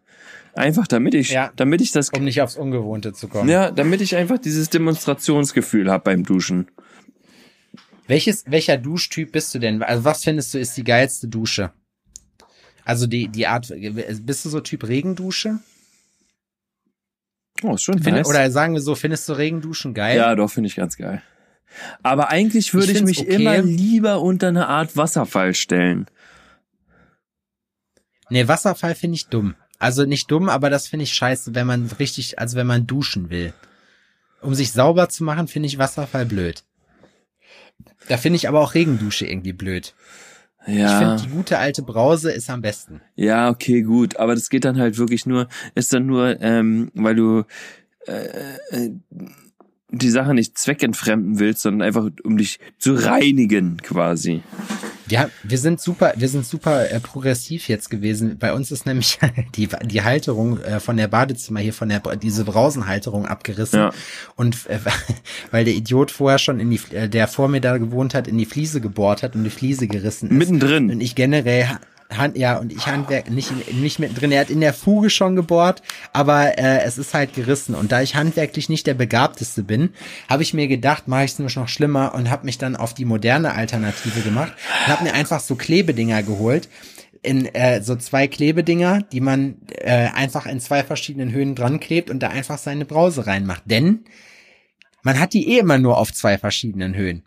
Einfach 0.53 0.87
damit 0.87 1.13
ich, 1.13 1.31
Ja. 1.31 1.51
damit 1.55 1.81
ich 1.81 1.91
das 1.91 2.09
Um 2.09 2.23
nicht 2.23 2.41
aufs 2.41 2.55
Ungewohnte 2.55 3.11
zu 3.13 3.27
kommen. 3.27 3.49
Ja, 3.49 3.71
damit 3.71 4.01
ich 4.01 4.15
einfach 4.15 4.37
dieses 4.37 4.69
Demonstrationsgefühl 4.69 5.91
hab 5.91 6.05
beim 6.05 6.23
Duschen. 6.23 6.67
Welches, 8.07 8.43
welcher 8.47 8.77
Duschtyp 8.77 9.31
bist 9.31 9.53
du 9.55 9.59
denn? 9.59 9.81
Also 9.81 10.03
was 10.05 10.23
findest 10.23 10.53
du 10.53 10.59
ist 10.59 10.77
die 10.77 10.83
geilste 10.83 11.27
Dusche? 11.27 11.71
Also 12.85 13.07
die, 13.07 13.27
die 13.27 13.47
Art, 13.47 13.73
bist 14.21 14.45
du 14.45 14.49
so 14.49 14.59
Typ 14.61 14.87
Regendusche? 14.87 15.59
Oh, 17.63 17.73
ist 17.75 17.83
schon 17.83 17.95
Finde- 18.01 18.19
nice. 18.19 18.27
Oder 18.27 18.49
sagen 18.51 18.73
wir 18.73 18.81
so, 18.81 18.95
findest 18.95 19.27
du 19.29 19.33
Regenduschen 19.33 19.93
geil? 19.93 20.17
ja, 20.17 20.35
doch, 20.35 20.49
finde 20.49 20.67
ich 20.67 20.75
ganz 20.75 20.97
geil. 20.97 21.21
Aber 22.03 22.29
eigentlich 22.29 22.73
würde 22.73 22.91
Ich 22.91 22.97
ich, 22.99 23.03
mich 23.03 23.19
okay. 23.21 23.35
immer 23.35 23.57
lieber 23.61 24.21
unter 24.21 24.47
eine 24.47 24.67
Art 24.67 24.95
Wasserfall 24.95 25.53
stellen. 25.53 26.05
Nee, 28.29 28.47
Wasserfall 28.47 28.95
finde 28.95 29.15
ich 29.15 29.27
dumm. 29.27 29.55
Also 29.77 30.05
nicht 30.05 30.31
dumm, 30.31 30.49
aber 30.49 30.69
das 30.69 30.87
finde 30.87 31.03
ich 31.03 31.13
scheiße, 31.13 31.53
wenn 31.53 31.67
man 31.67 31.87
richtig, 31.99 32.39
also 32.39 32.55
wenn 32.57 32.67
man 32.67 32.87
duschen 32.87 33.29
will. 33.29 33.53
Um 34.41 34.53
sich 34.55 34.71
sauber 34.71 35.09
zu 35.09 35.23
machen, 35.23 35.47
finde 35.47 35.67
ich 35.67 35.77
Wasserfall 35.77 36.25
blöd. 36.25 36.63
Da 38.07 38.17
finde 38.17 38.37
ich 38.37 38.47
aber 38.47 38.61
auch 38.61 38.73
Regendusche 38.73 39.25
irgendwie 39.25 39.53
blöd. 39.53 39.93
Ja. 40.67 40.93
Ich 41.01 41.05
finde, 41.05 41.23
die 41.23 41.35
gute 41.35 41.57
alte 41.57 41.83
Brause 41.83 42.31
ist 42.31 42.49
am 42.49 42.61
besten. 42.61 43.01
Ja, 43.15 43.49
okay, 43.49 43.81
gut. 43.81 44.17
Aber 44.17 44.35
das 44.35 44.49
geht 44.49 44.65
dann 44.65 44.79
halt 44.79 44.97
wirklich 44.97 45.25
nur, 45.25 45.47
ist 45.75 45.93
dann 45.93 46.05
nur, 46.05 46.41
ähm, 46.41 46.91
weil 46.93 47.15
du 47.15 47.43
äh, 48.07 48.55
äh, 48.71 48.91
die 49.97 50.09
Sache 50.09 50.33
nicht 50.33 50.57
zweckentfremden 50.57 51.39
willst, 51.39 51.61
sondern 51.61 51.87
einfach 51.87 52.09
um 52.23 52.37
dich 52.37 52.59
zu 52.77 52.93
reinigen 52.93 53.77
quasi. 53.77 54.41
Ja, 55.07 55.29
wir 55.43 55.57
sind 55.57 55.79
super, 55.79 56.13
wir 56.17 56.27
sind 56.29 56.45
super 56.45 56.89
äh, 56.91 56.99
progressiv 56.99 57.67
jetzt 57.67 57.89
gewesen. 57.89 58.37
Bei 58.39 58.53
uns 58.53 58.71
ist 58.71 58.85
nämlich 58.85 59.19
die, 59.55 59.69
die 59.83 60.01
Halterung 60.01 60.59
äh, 60.61 60.79
von 60.79 60.97
der 60.97 61.07
Badezimmer 61.07 61.59
hier, 61.59 61.73
von 61.73 61.89
der 61.89 61.99
diese 62.15 62.43
Brausenhalterung 62.43 63.25
abgerissen. 63.25 63.79
Ja. 63.79 63.91
Und 64.35 64.67
äh, 64.67 64.79
weil 65.51 65.65
der 65.65 65.75
Idiot 65.75 66.11
vorher 66.11 66.39
schon 66.39 66.59
in 66.59 66.71
die, 66.71 66.79
äh, 66.91 67.07
der 67.07 67.27
vor 67.27 67.47
mir 67.47 67.61
da 67.61 67.77
gewohnt 67.77 68.15
hat, 68.15 68.27
in 68.27 68.37
die 68.37 68.45
Fliese 68.45 68.81
gebohrt 68.81 69.21
hat 69.21 69.35
und 69.35 69.43
die 69.43 69.49
Fliese 69.49 69.87
gerissen 69.87 70.29
ist. 70.29 70.37
Mittendrin. 70.37 70.89
Und 70.89 71.01
ich 71.01 71.13
generell 71.13 71.79
Hand, 72.13 72.37
ja, 72.37 72.57
und 72.57 72.71
ich 72.71 72.85
Handwerk 72.85 73.31
nicht, 73.31 73.73
nicht 73.73 73.99
mittendrin. 73.99 74.31
Er 74.31 74.41
hat 74.41 74.49
in 74.49 74.61
der 74.61 74.73
Fuge 74.73 75.09
schon 75.09 75.35
gebohrt, 75.35 75.81
aber 76.13 76.57
äh, 76.57 76.83
es 76.83 76.97
ist 76.97 77.13
halt 77.13 77.33
gerissen. 77.33 77.73
Und 77.73 77.91
da 77.91 78.01
ich 78.01 78.15
handwerklich 78.15 78.69
nicht 78.69 78.85
der 78.85 78.93
Begabteste 78.93 79.63
bin, 79.63 79.89
habe 80.29 80.43
ich 80.43 80.53
mir 80.53 80.67
gedacht, 80.67 81.07
mache 81.07 81.25
ich 81.25 81.31
es 81.31 81.39
nur 81.39 81.49
noch 81.55 81.67
schlimmer 81.67 82.13
und 82.13 82.29
habe 82.29 82.45
mich 82.45 82.57
dann 82.57 82.75
auf 82.75 82.93
die 82.93 83.05
moderne 83.05 83.53
Alternative 83.53 84.21
gemacht 84.21 84.53
und 84.85 84.93
habe 84.93 85.03
mir 85.03 85.13
einfach 85.13 85.39
so 85.39 85.55
Klebedinger 85.55 86.21
geholt. 86.23 86.69
In 87.23 87.47
äh, 87.55 87.81
so 87.81 87.95
zwei 87.95 88.27
Klebedinger, 88.27 89.01
die 89.01 89.21
man 89.21 89.55
äh, 89.71 90.09
einfach 90.13 90.45
in 90.45 90.59
zwei 90.59 90.83
verschiedenen 90.83 91.31
Höhen 91.31 91.55
dran 91.55 91.79
klebt 91.79 92.11
und 92.11 92.19
da 92.19 92.29
einfach 92.29 92.59
seine 92.59 92.85
Brause 92.85 93.25
reinmacht. 93.25 93.63
Denn 93.65 94.05
man 95.01 95.19
hat 95.19 95.33
die 95.33 95.49
eh 95.49 95.59
immer 95.59 95.79
nur 95.79 95.97
auf 95.97 96.13
zwei 96.13 96.37
verschiedenen 96.37 96.93
Höhen. 96.95 97.23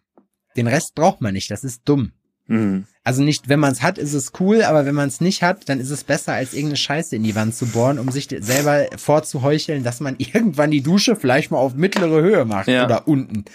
Den 0.57 0.69
Rest 0.69 0.95
braucht 0.95 1.21
man 1.21 1.35
nicht, 1.35 1.51
das 1.51 1.65
ist 1.65 1.83
dumm. 1.85 2.13
Mhm. 2.47 2.87
Also 3.09 3.23
nicht, 3.23 3.49
wenn 3.49 3.59
man 3.59 3.73
es 3.73 3.81
hat, 3.81 3.97
ist 3.97 4.13
es 4.13 4.33
cool, 4.39 4.61
aber 4.63 4.85
wenn 4.85 4.95
man 4.95 5.09
es 5.09 5.23
nicht 5.23 5.43
hat, 5.43 5.67
dann 5.71 5.81
ist 5.81 5.89
es 5.89 6.05
besser, 6.05 6.35
als 6.35 6.53
irgendeine 6.53 6.77
Scheiße 6.77 7.17
in 7.17 7.23
die 7.23 7.35
Wand 7.35 7.55
zu 7.55 7.65
bohren, 7.65 7.99
um 7.99 8.11
sich 8.11 8.29
selber 8.41 8.87
vorzuheucheln, 8.99 9.83
dass 9.83 10.01
man 10.01 10.17
irgendwann 10.19 10.71
die 10.71 10.83
Dusche 10.83 11.17
vielleicht 11.17 11.51
mal 11.51 11.57
auf 11.57 11.73
mittlere 11.75 12.21
Höhe 12.21 12.45
macht 12.45 12.69
Ja. 12.69 12.85
oder 12.85 13.09
unten. 13.09 13.47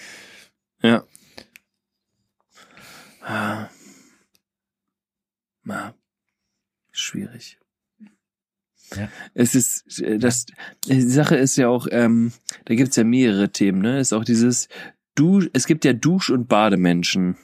Ja. 0.81 1.03
Ah. 3.21 3.67
Na, 5.63 5.93
schwierig. 6.91 7.59
Ja. 8.95 9.07
Es 9.35 9.53
ist, 9.53 10.01
das, 10.17 10.47
die 10.87 11.01
Sache 11.03 11.35
ist 11.35 11.57
ja 11.57 11.67
auch, 11.67 11.85
ähm, 11.91 12.33
da 12.65 12.73
gibt's 12.73 12.95
ja 12.95 13.03
mehrere 13.03 13.51
Themen, 13.51 13.83
ne? 13.83 13.99
Ist 13.99 14.13
auch 14.13 14.25
dieses 14.25 14.67
Du, 15.13 15.43
es 15.53 15.67
gibt 15.67 15.85
ja 15.85 15.93
Dusch- 15.93 16.31
und 16.31 16.47
Bademenschen. 16.47 17.37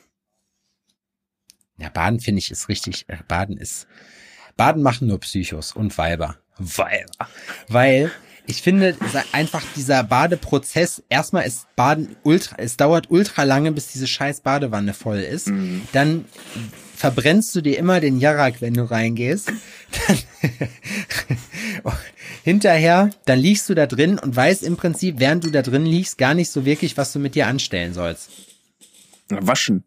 Ja, 1.80 1.90
Baden 1.90 2.20
finde 2.20 2.40
ich 2.40 2.52
ist 2.52 2.70
richtig, 2.70 3.06
äh, 3.08 3.18
Baden 3.28 3.58
ist, 3.58 3.88
Baden 4.58 4.84
machen 4.84 5.08
nur 5.08 5.20
Psychos 5.20 5.72
und 5.72 5.98
Weiber. 5.98 6.38
Weiber. 6.58 7.30
Weil, 7.70 8.12
ich 8.46 8.62
finde, 8.62 8.98
einfach 9.32 9.64
dieser 9.76 10.04
Badeprozess, 10.04 11.02
erstmal 11.08 11.46
ist 11.46 11.74
Baden 11.76 12.18
ultra, 12.24 12.58
es 12.58 12.76
dauert 12.76 13.10
ultra 13.10 13.44
lange, 13.44 13.72
bis 13.72 13.88
diese 13.88 14.08
scheiß 14.08 14.42
Badewanne 14.42 14.94
voll 14.94 15.20
ist. 15.20 15.50
Dann 15.94 16.26
verbrennst 16.96 17.56
du 17.56 17.62
dir 17.62 17.78
immer 17.78 18.02
den 18.02 18.20
Jarak, 18.20 18.60
wenn 18.60 18.74
du 18.74 18.84
reingehst. 18.84 19.54
Hinterher, 22.44 23.12
dann 23.24 23.40
liegst 23.40 23.70
du 23.70 23.76
da 23.76 23.86
drin 23.86 24.20
und 24.20 24.36
weißt 24.36 24.64
im 24.64 24.76
Prinzip, 24.76 25.20
während 25.20 25.46
du 25.46 25.50
da 25.50 25.62
drin 25.62 25.86
liegst, 25.86 26.18
gar 26.18 26.34
nicht 26.34 26.50
so 26.50 26.66
wirklich, 26.66 26.98
was 26.98 27.14
du 27.14 27.20
mit 27.20 27.36
dir 27.36 27.48
anstellen 27.48 27.94
sollst. 27.94 28.30
Waschen. 29.30 29.86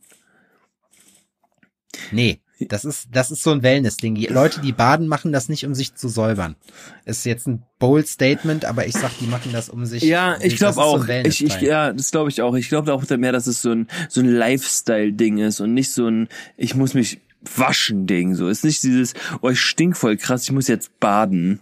Nee, 2.10 2.40
das 2.68 2.84
ist, 2.84 3.08
das 3.12 3.30
ist 3.30 3.42
so 3.42 3.50
ein 3.50 3.62
Wellness-Ding. 3.62 4.14
Die 4.14 4.26
Leute, 4.26 4.60
die 4.60 4.72
baden, 4.72 5.08
machen 5.08 5.32
das 5.32 5.48
nicht, 5.48 5.64
um 5.66 5.74
sich 5.74 5.94
zu 5.94 6.08
säubern. 6.08 6.56
Ist 7.04 7.24
jetzt 7.24 7.46
ein 7.46 7.62
bold 7.78 8.06
Statement, 8.06 8.64
aber 8.64 8.86
ich 8.86 8.94
sag, 8.94 9.10
die 9.18 9.26
machen 9.26 9.52
das, 9.52 9.68
um 9.68 9.84
sich. 9.84 10.02
Ja, 10.02 10.36
ich 10.40 10.56
glaube 10.56 10.74
so 10.74 10.80
auch. 10.80 11.08
ein 11.08 11.26
ich, 11.26 11.44
ich, 11.44 11.60
ja, 11.60 11.92
das 11.92 12.10
glaube 12.10 12.30
ich 12.30 12.42
auch. 12.42 12.54
Ich 12.54 12.68
glaube 12.68 12.92
auch 12.92 13.08
mehr, 13.08 13.32
dass 13.32 13.46
es 13.46 13.62
so 13.62 13.72
ein 13.72 13.88
so 14.08 14.20
ein 14.20 14.28
Lifestyle-Ding 14.28 15.38
ist 15.38 15.60
und 15.60 15.74
nicht 15.74 15.90
so 15.90 16.06
ein 16.06 16.28
ich 16.56 16.74
muss 16.74 16.94
mich 16.94 17.20
waschen 17.56 18.06
Ding. 18.06 18.34
So 18.34 18.48
ist 18.48 18.64
nicht 18.64 18.82
dieses 18.82 19.14
oh 19.40 19.50
ich 19.50 19.60
stink 19.60 19.96
voll 19.96 20.16
krass, 20.16 20.44
ich 20.44 20.52
muss 20.52 20.68
jetzt 20.68 20.98
baden, 21.00 21.60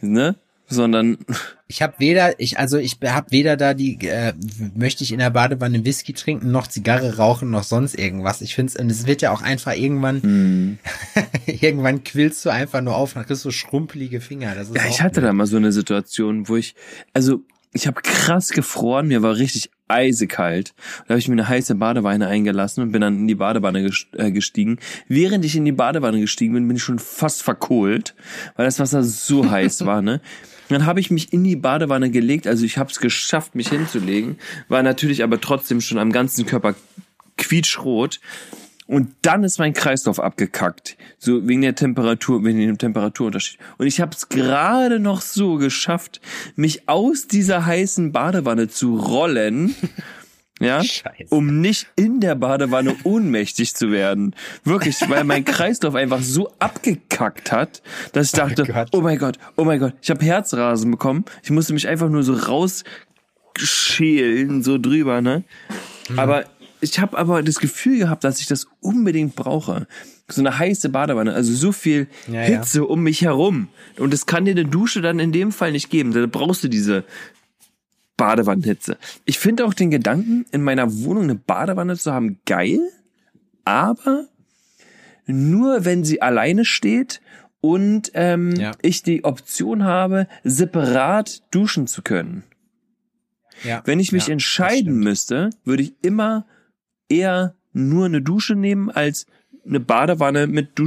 ne? 0.00 0.36
Sondern 0.72 1.18
Ich 1.68 1.82
habe 1.82 1.94
weder, 1.98 2.38
ich 2.40 2.58
also 2.58 2.78
ich 2.78 2.98
habe 3.04 3.30
weder 3.30 3.56
da 3.56 3.74
die, 3.74 3.98
äh, 4.06 4.32
möchte 4.74 5.04
ich 5.04 5.12
in 5.12 5.18
der 5.18 5.30
Badewanne 5.30 5.84
Whisky 5.84 6.12
trinken, 6.12 6.50
noch 6.50 6.66
Zigarre 6.66 7.16
rauchen, 7.16 7.50
noch 7.50 7.62
sonst 7.64 7.98
irgendwas. 7.98 8.40
Ich 8.40 8.54
finde 8.54 8.80
und 8.80 8.90
es 8.90 9.06
wird 9.06 9.22
ja 9.22 9.32
auch 9.32 9.42
einfach 9.42 9.74
irgendwann, 9.74 10.22
Hm. 10.22 10.78
irgendwann 11.46 12.04
quillst 12.04 12.44
du 12.44 12.50
einfach 12.50 12.80
nur 12.80 12.96
auf, 12.96 13.14
dann 13.14 13.26
kriegst 13.26 13.44
du 13.44 13.50
schrumpelige 13.50 14.20
Finger. 14.20 14.54
Das 14.54 14.68
ist 14.68 14.76
ja, 14.76 14.82
ich 14.88 15.02
hatte 15.02 15.20
blöd. 15.20 15.28
da 15.28 15.32
mal 15.32 15.46
so 15.46 15.56
eine 15.56 15.72
Situation, 15.72 16.48
wo 16.48 16.56
ich 16.56 16.74
also 17.12 17.42
ich 17.74 17.86
habe 17.86 18.02
krass 18.02 18.50
gefroren, 18.50 19.08
mir 19.08 19.22
war 19.22 19.36
richtig 19.36 19.70
eisekalt. 19.88 20.74
Da 21.06 21.10
habe 21.10 21.18
ich 21.18 21.28
mir 21.28 21.34
eine 21.34 21.48
heiße 21.48 21.74
Badewanne 21.74 22.26
eingelassen 22.26 22.82
und 22.82 22.92
bin 22.92 23.00
dann 23.00 23.16
in 23.16 23.28
die 23.28 23.34
Badewanne 23.34 23.90
äh, 24.16 24.30
gestiegen. 24.30 24.78
Während 25.08 25.44
ich 25.44 25.56
in 25.56 25.64
die 25.64 25.72
Badewanne 25.72 26.20
gestiegen 26.20 26.54
bin, 26.54 26.66
bin 26.68 26.76
ich 26.76 26.82
schon 26.82 26.98
fast 26.98 27.42
verkohlt, 27.42 28.14
weil 28.56 28.66
das 28.66 28.78
Wasser 28.78 29.02
so 29.02 29.50
heiß 29.50 29.86
war, 29.86 30.02
ne? 30.02 30.20
Dann 30.72 30.86
habe 30.86 31.00
ich 31.00 31.10
mich 31.10 31.32
in 31.32 31.44
die 31.44 31.56
Badewanne 31.56 32.10
gelegt, 32.10 32.46
also 32.46 32.64
ich 32.64 32.78
habe 32.78 32.90
es 32.90 32.98
geschafft, 32.98 33.54
mich 33.54 33.68
hinzulegen, 33.68 34.38
war 34.68 34.82
natürlich 34.82 35.22
aber 35.22 35.40
trotzdem 35.40 35.80
schon 35.80 35.98
am 35.98 36.12
ganzen 36.12 36.46
Körper 36.46 36.74
quietschrot. 37.36 38.20
Und 38.86 39.14
dann 39.22 39.44
ist 39.44 39.58
mein 39.58 39.72
Kreislauf 39.72 40.20
abgekackt, 40.20 40.96
so 41.18 41.46
wegen 41.46 41.62
der 41.62 41.74
Temperatur, 41.74 42.44
wegen 42.44 42.58
dem 42.58 42.78
Temperaturunterschied. 42.78 43.58
Und 43.78 43.86
ich 43.86 44.00
habe 44.00 44.14
es 44.14 44.28
gerade 44.28 44.98
noch 44.98 45.20
so 45.20 45.56
geschafft, 45.56 46.20
mich 46.56 46.88
aus 46.88 47.26
dieser 47.28 47.64
heißen 47.64 48.12
Badewanne 48.12 48.68
zu 48.68 48.96
rollen, 48.96 49.74
ja, 50.62 50.82
Scheiße. 50.82 51.26
um 51.30 51.60
nicht 51.60 51.86
in 51.96 52.20
der 52.20 52.34
Badewanne 52.34 52.96
ohnmächtig 53.04 53.74
zu 53.74 53.90
werden. 53.90 54.34
Wirklich, 54.64 54.96
weil 55.08 55.24
mein 55.24 55.44
Kreislauf 55.44 55.94
einfach 55.94 56.22
so 56.22 56.50
abgekackt 56.58 57.52
hat, 57.52 57.82
dass 58.12 58.26
ich 58.26 58.32
dachte, 58.32 58.64
Gott. 58.64 58.88
oh 58.92 59.00
mein 59.00 59.18
Gott, 59.18 59.38
oh 59.56 59.64
mein 59.64 59.80
Gott, 59.80 59.94
ich 60.00 60.10
habe 60.10 60.24
Herzrasen 60.24 60.90
bekommen. 60.90 61.24
Ich 61.42 61.50
musste 61.50 61.72
mich 61.72 61.88
einfach 61.88 62.08
nur 62.08 62.22
so 62.22 62.34
rausschälen, 62.34 64.62
so 64.62 64.78
drüber, 64.78 65.20
ne? 65.20 65.44
Mhm. 66.08 66.18
Aber 66.18 66.44
ich 66.80 66.98
habe 66.98 67.16
aber 67.16 67.42
das 67.42 67.60
Gefühl 67.60 67.98
gehabt, 67.98 68.24
dass 68.24 68.40
ich 68.40 68.46
das 68.46 68.66
unbedingt 68.80 69.36
brauche. 69.36 69.86
So 70.28 70.40
eine 70.40 70.58
heiße 70.58 70.88
Badewanne, 70.88 71.32
also 71.32 71.52
so 71.54 71.72
viel 71.72 72.08
Ja, 72.26 72.34
ja. 72.34 72.40
Hitze 72.58 72.84
um 72.84 73.02
mich 73.02 73.22
herum. 73.22 73.68
Und 73.98 74.12
das 74.12 74.26
kann 74.26 74.46
dir 74.46 74.52
eine 74.52 74.64
Dusche 74.64 75.00
dann 75.00 75.20
in 75.20 75.30
dem 75.30 75.52
Fall 75.52 75.72
nicht 75.72 75.90
geben. 75.90 76.12
Da 76.12 76.26
brauchst 76.26 76.64
du 76.64 76.68
diese 76.68 77.04
Badewannenhitze. 78.22 78.96
Ich 79.24 79.38
finde 79.38 79.64
auch 79.64 79.74
den 79.74 79.90
Gedanken, 79.90 80.46
in 80.52 80.62
meiner 80.62 80.92
Wohnung 81.02 81.24
eine 81.24 81.34
Badewanne 81.34 81.96
zu 81.96 82.12
haben, 82.12 82.38
geil, 82.46 82.78
aber 83.64 84.26
nur 85.26 85.84
wenn 85.84 86.04
sie 86.04 86.22
alleine 86.22 86.64
steht 86.64 87.20
und 87.60 88.10
ähm, 88.14 88.54
Ja. 88.56 88.72
ich 88.82 89.02
die 89.02 89.24
Option 89.24 89.82
habe, 89.84 90.28
separat 90.44 91.42
duschen 91.50 91.86
zu 91.86 92.02
können. 92.02 92.44
Ja. 93.64 93.82
Wenn 93.84 93.98
ich 94.00 94.12
mich 94.12 94.28
Ja, 94.28 94.32
entscheiden 94.34 94.98
müsste, 94.98 95.50
würde 95.64 95.82
ich 95.82 95.94
immer 96.02 96.46
eher 97.08 97.54
nur 97.72 98.06
eine 98.06 98.22
Dusche 98.22 98.54
nehmen 98.54 98.90
als 98.90 99.26
eine 99.66 99.80
Badewanne 99.80 100.46
mit 100.46 100.78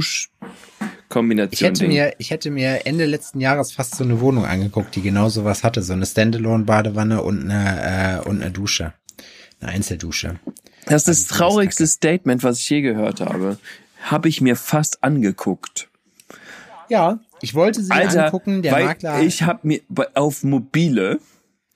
Duschkombination. 1.16 1.52
Ich 1.52 1.62
hätte 1.62 1.80
Ding. 1.80 1.88
mir, 1.88 2.14
ich 2.18 2.30
hätte 2.30 2.50
mir 2.50 2.86
Ende 2.86 3.06
letzten 3.06 3.40
Jahres 3.40 3.72
fast 3.72 3.96
so 3.96 4.04
eine 4.04 4.20
Wohnung 4.20 4.44
angeguckt, 4.44 4.94
die 4.94 5.02
genau 5.02 5.28
sowas 5.28 5.64
hatte, 5.64 5.82
so 5.82 5.92
eine 5.92 6.06
Standalone-Badewanne 6.06 7.22
und 7.22 7.50
eine 7.50 8.22
äh, 8.24 8.28
und 8.28 8.42
eine 8.42 8.50
Dusche, 8.50 8.92
eine 9.60 9.72
Einzeldusche. 9.72 10.38
das 10.86 11.02
ist 11.02 11.08
das 11.08 11.08
Also, 11.08 11.10
das 11.10 11.26
traurigste 11.26 11.86
Statement, 11.86 12.42
was 12.42 12.58
ich 12.60 12.68
je 12.68 12.82
gehört 12.82 13.20
habe. 13.20 13.58
Habe 14.02 14.28
ich 14.28 14.40
mir 14.40 14.56
fast 14.56 15.02
angeguckt. 15.02 15.88
Ja, 16.88 17.18
ich 17.40 17.54
wollte 17.54 17.82
sie 17.82 17.90
Alter, 17.90 18.26
angucken. 18.26 18.62
Der 18.62 18.72
Makler, 18.72 19.22
ich 19.22 19.42
habe 19.42 19.60
mir 19.66 19.80
auf 20.14 20.44
mobile, 20.44 21.18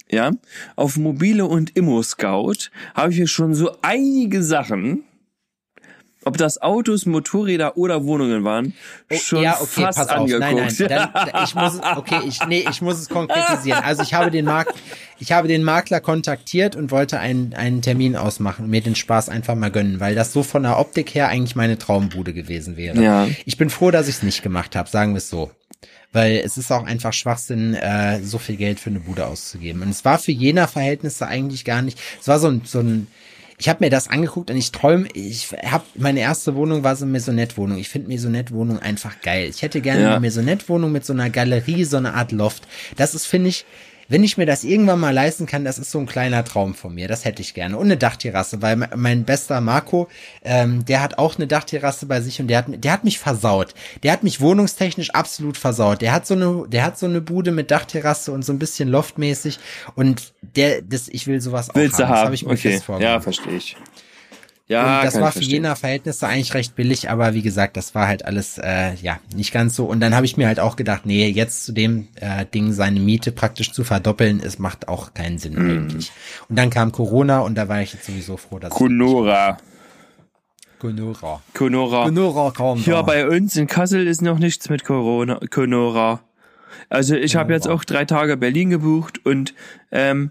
ja, 0.08 0.30
auf 0.76 0.96
mobile 0.96 1.46
und 1.46 1.76
Immo 1.76 2.02
Scout 2.02 2.70
habe 2.94 3.12
ich 3.12 3.18
mir 3.18 3.26
schon 3.26 3.54
so 3.54 3.76
einige 3.82 4.42
Sachen, 4.44 5.04
ob 6.24 6.36
das 6.36 6.60
Autos, 6.60 7.06
Motorräder 7.06 7.76
oder 7.76 8.04
Wohnungen 8.04 8.44
waren, 8.44 8.74
schon 9.22 9.38
Oh, 9.38 9.42
ja, 9.42 9.56
okay, 9.60 9.82
fast 9.84 9.98
pass 9.98 10.08
auf. 10.08 10.16
angeguckt. 10.18 10.40
Nein, 10.40 10.56
nein, 10.56 11.10
dann, 11.12 11.44
ich 11.44 11.54
muss, 11.54 11.74
es- 11.74 11.80
okay, 11.96 12.20
ich, 12.26 12.46
nee, 12.46 12.64
ich 12.70 12.82
muss 12.82 12.98
es 12.98 13.08
konkretisieren. 13.08 13.82
Also 13.82 14.02
ich 14.02 14.12
habe 14.14 14.30
den 14.30 14.44
Mark, 14.44 14.72
ich 15.18 15.32
habe 15.32 15.48
den 15.48 15.62
Makler 15.64 16.00
kontaktiert 16.00 16.76
und 16.76 16.90
wollte 16.90 17.18
einen, 17.20 17.54
einen 17.54 17.80
Termin 17.82 18.16
ausmachen 18.16 18.66
und 18.66 18.70
mir 18.70 18.82
den 18.82 18.94
Spaß 18.94 19.28
einfach 19.30 19.54
mal 19.54 19.70
gönnen, 19.70 20.00
weil 20.00 20.14
das 20.14 20.32
so 20.32 20.42
von 20.42 20.62
der 20.62 20.78
Optik 20.78 21.14
her 21.14 21.28
eigentlich 21.28 21.56
meine 21.56 21.78
Traumbude 21.78 22.32
gewesen 22.34 22.76
wäre. 22.76 23.02
Ja. 23.02 23.28
Ich 23.46 23.56
bin 23.56 23.70
froh, 23.70 23.90
dass 23.90 24.08
ich 24.08 24.16
es 24.16 24.22
nicht 24.22 24.42
gemacht 24.42 24.76
habe, 24.76 24.88
sagen 24.90 25.12
wir 25.14 25.18
es 25.18 25.30
so. 25.30 25.50
Weil 26.12 26.42
es 26.44 26.58
ist 26.58 26.72
auch 26.72 26.84
einfach 26.86 27.12
Schwachsinn, 27.12 27.74
äh, 27.74 28.20
so 28.22 28.38
viel 28.38 28.56
Geld 28.56 28.80
für 28.80 28.90
eine 28.90 28.98
Bude 28.98 29.26
auszugeben. 29.26 29.80
Und 29.82 29.90
es 29.90 30.04
war 30.04 30.18
für 30.18 30.32
jener 30.32 30.66
Verhältnisse 30.66 31.26
eigentlich 31.28 31.64
gar 31.64 31.82
nicht. 31.82 32.00
Es 32.20 32.26
war 32.26 32.40
so 32.40 32.48
ein, 32.48 32.62
so 32.64 32.80
ein 32.80 33.06
ich 33.60 33.68
habe 33.68 33.84
mir 33.84 33.90
das 33.90 34.08
angeguckt 34.08 34.50
und 34.50 34.56
ich 34.56 34.72
träume, 34.72 35.06
ich 35.12 35.48
habe 35.66 35.84
meine 35.94 36.20
erste 36.20 36.54
Wohnung 36.54 36.82
war 36.82 36.96
so 36.96 37.04
eine 37.04 37.12
Maisonette-Wohnung. 37.12 37.76
Ich 37.78 37.90
finde 37.90 38.08
Maisonette-Wohnung 38.08 38.78
einfach 38.78 39.20
geil. 39.20 39.48
Ich 39.50 39.60
hätte 39.60 39.82
gerne 39.82 40.02
Ja. 40.02 40.10
eine 40.12 40.20
Maisonette-Wohnung 40.20 40.90
mit 40.90 41.04
so 41.04 41.12
einer 41.12 41.28
Galerie, 41.28 41.84
so 41.84 41.98
eine 41.98 42.14
Art 42.14 42.32
Loft. 42.32 42.66
Das 42.96 43.14
ist, 43.14 43.26
finde 43.26 43.50
ich, 43.50 43.66
wenn 44.10 44.22
ich 44.22 44.36
mir 44.36 44.44
das 44.44 44.64
irgendwann 44.64 45.00
mal 45.00 45.14
leisten 45.14 45.46
kann, 45.46 45.64
das 45.64 45.78
ist 45.78 45.90
so 45.90 45.98
ein 45.98 46.04
kleiner 46.06 46.44
Traum 46.44 46.74
von 46.74 46.94
mir. 46.94 47.08
Das 47.08 47.24
hätte 47.24 47.40
ich 47.40 47.54
gerne. 47.54 47.78
Und 47.78 47.86
eine 47.86 47.96
Dachterrasse, 47.96 48.60
weil 48.60 48.76
me- 48.76 48.90
mein 48.94 49.24
bester 49.24 49.62
Marco, 49.62 50.08
ähm, 50.44 50.84
der 50.84 51.00
hat 51.00 51.16
auch 51.16 51.36
eine 51.36 51.46
Dachterrasse 51.46 52.04
bei 52.06 52.20
sich 52.20 52.40
und 52.40 52.48
der 52.48 52.58
hat, 52.58 52.66
der 52.84 52.92
hat 52.92 53.04
mich 53.04 53.18
versaut. 53.18 53.72
Der 54.02 54.12
hat 54.12 54.22
mich 54.22 54.40
wohnungstechnisch 54.42 55.10
absolut 55.10 55.56
versaut. 55.56 56.02
Der 56.02 56.12
hat 56.12 56.26
so 56.26 56.34
eine, 56.34 56.66
der 56.68 56.84
hat 56.84 56.98
so 56.98 57.06
eine 57.06 57.22
Bude 57.22 57.52
mit 57.52 57.70
Dachterrasse 57.70 58.32
und 58.32 58.44
so 58.44 58.52
ein 58.52 58.58
bisschen 58.58 58.88
loftmäßig 58.90 59.58
und 59.94 60.34
der, 60.56 60.82
das, 60.82 61.08
ich 61.08 61.26
will 61.26 61.40
sowas 61.40 61.70
auch 61.70 61.74
Willst 61.76 61.98
du 61.98 62.02
haben. 62.02 62.10
Das 62.10 62.18
haben? 62.18 62.24
habe 62.26 62.34
ich 62.34 62.44
mir 62.44 62.52
okay. 62.52 62.80
Ja, 63.00 63.20
verstehe 63.20 63.56
ich. 63.56 63.76
Ja, 64.70 65.00
und 65.00 65.04
das 65.06 65.20
war 65.20 65.32
für 65.32 65.40
jener 65.40 65.74
Verhältnisse 65.74 66.28
eigentlich 66.28 66.54
recht 66.54 66.76
billig, 66.76 67.10
aber 67.10 67.34
wie 67.34 67.42
gesagt, 67.42 67.76
das 67.76 67.94
war 67.96 68.06
halt 68.06 68.24
alles 68.24 68.56
äh, 68.58 68.94
ja 69.02 69.18
nicht 69.34 69.52
ganz 69.52 69.74
so. 69.74 69.84
Und 69.86 69.98
dann 69.98 70.14
habe 70.14 70.26
ich 70.26 70.36
mir 70.36 70.46
halt 70.46 70.60
auch 70.60 70.76
gedacht, 70.76 71.06
nee, 71.06 71.28
jetzt 71.28 71.64
zu 71.64 71.72
dem 71.72 72.06
äh, 72.14 72.46
Ding 72.46 72.72
seine 72.72 73.00
Miete 73.00 73.32
praktisch 73.32 73.72
zu 73.72 73.82
verdoppeln, 73.82 74.40
es 74.40 74.60
macht 74.60 74.86
auch 74.86 75.12
keinen 75.12 75.38
Sinn 75.38 75.54
Mhm. 75.54 75.70
eigentlich. 75.70 76.12
Und 76.48 76.56
dann 76.56 76.70
kam 76.70 76.92
Corona 76.92 77.40
und 77.40 77.56
da 77.56 77.68
war 77.68 77.82
ich 77.82 77.94
jetzt 77.94 78.06
sowieso 78.06 78.36
froh, 78.36 78.60
dass 78.60 78.70
Conora. 78.70 79.58
Conora. 80.78 81.42
Conora. 81.52 82.04
Conora 82.04 82.50
kommt. 82.52 82.86
Ja, 82.86 83.02
bei 83.02 83.26
uns 83.28 83.56
in 83.56 83.66
Kassel 83.66 84.06
ist 84.06 84.22
noch 84.22 84.38
nichts 84.38 84.68
mit 84.70 84.84
Corona, 84.84 85.40
Conora. 85.50 86.20
Also 86.88 87.16
ich 87.16 87.34
habe 87.34 87.52
jetzt 87.52 87.66
auch 87.68 87.82
drei 87.84 88.04
Tage 88.04 88.36
Berlin 88.36 88.70
gebucht 88.70 89.26
und 89.26 89.52
ähm, 89.90 90.30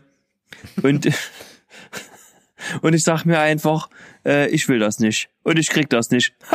und 0.81 1.07
und 2.81 2.93
ich 2.93 3.03
sag 3.03 3.25
mir 3.25 3.39
einfach, 3.39 3.89
äh, 4.29 4.47
ich 4.49 4.67
will 4.69 4.79
das 4.79 4.99
nicht 4.99 5.29
und 5.43 5.57
ich 5.57 5.69
krieg 5.69 5.89
das 5.89 6.11
nicht. 6.11 6.33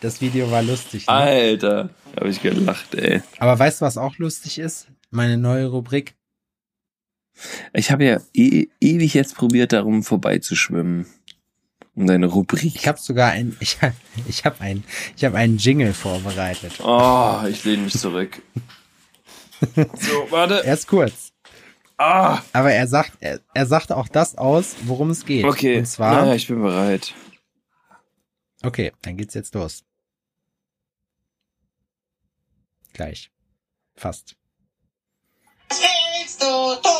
das 0.00 0.20
Video 0.20 0.50
war 0.50 0.62
lustig. 0.62 1.06
Ne? 1.06 1.12
Alter, 1.12 1.90
habe 2.16 2.28
ich 2.28 2.40
gelacht, 2.40 2.94
ey. 2.94 3.20
Aber 3.38 3.58
weißt 3.58 3.80
du, 3.80 3.84
was 3.84 3.98
auch 3.98 4.16
lustig 4.18 4.58
ist? 4.58 4.86
Meine 5.10 5.36
neue 5.36 5.66
Rubrik. 5.66 6.14
Ich 7.72 7.90
habe 7.90 8.04
ja 8.04 8.20
e 8.32 8.68
ewig 8.80 9.14
jetzt 9.14 9.34
probiert, 9.34 9.72
darum 9.72 10.04
vorbeizuschwimmen. 10.04 11.06
Um 11.96 12.06
deine 12.08 12.26
Rubrik. 12.26 12.74
Ich 12.76 12.88
habe 12.88 12.98
sogar 12.98 13.32
ein, 13.32 13.56
ich, 13.60 13.78
ich 14.28 14.44
habe 14.44 14.60
ein, 14.60 14.84
ich 15.16 15.24
habe 15.24 15.36
einen 15.36 15.58
Jingle 15.58 15.92
vorbereitet. 15.92 16.74
Oh, 16.82 17.40
ich 17.48 17.64
lehne 17.64 17.84
mich 17.84 17.98
zurück. 17.98 18.40
so, 19.74 20.26
warte. 20.30 20.64
Er 20.64 20.74
ist 20.74 20.86
kurz. 20.86 21.33
Ah, 21.96 22.42
Aber 22.52 22.72
er 22.72 22.88
sagt, 22.88 23.12
er, 23.20 23.38
er 23.54 23.66
sagt 23.66 23.92
auch 23.92 24.08
das 24.08 24.36
aus, 24.36 24.74
worum 24.82 25.10
es 25.10 25.24
geht. 25.24 25.44
okay. 25.44 25.78
Und 25.78 25.86
zwar, 25.86 26.26
ja, 26.26 26.34
ich 26.34 26.48
bin 26.48 26.60
bereit. 26.60 27.14
okay, 28.64 28.90
dann 29.02 29.16
geht's 29.16 29.34
jetzt 29.34 29.54
los. 29.54 29.84
Gleich. 32.92 33.30
Fast. 33.96 34.34
Was 35.68 35.80
willst 35.80 36.42
du 36.42 36.46
tun? 36.82 36.90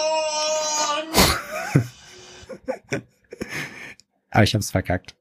Aber 4.30 4.42
ich 4.42 4.54
hab's 4.54 4.70
verkackt. 4.70 5.14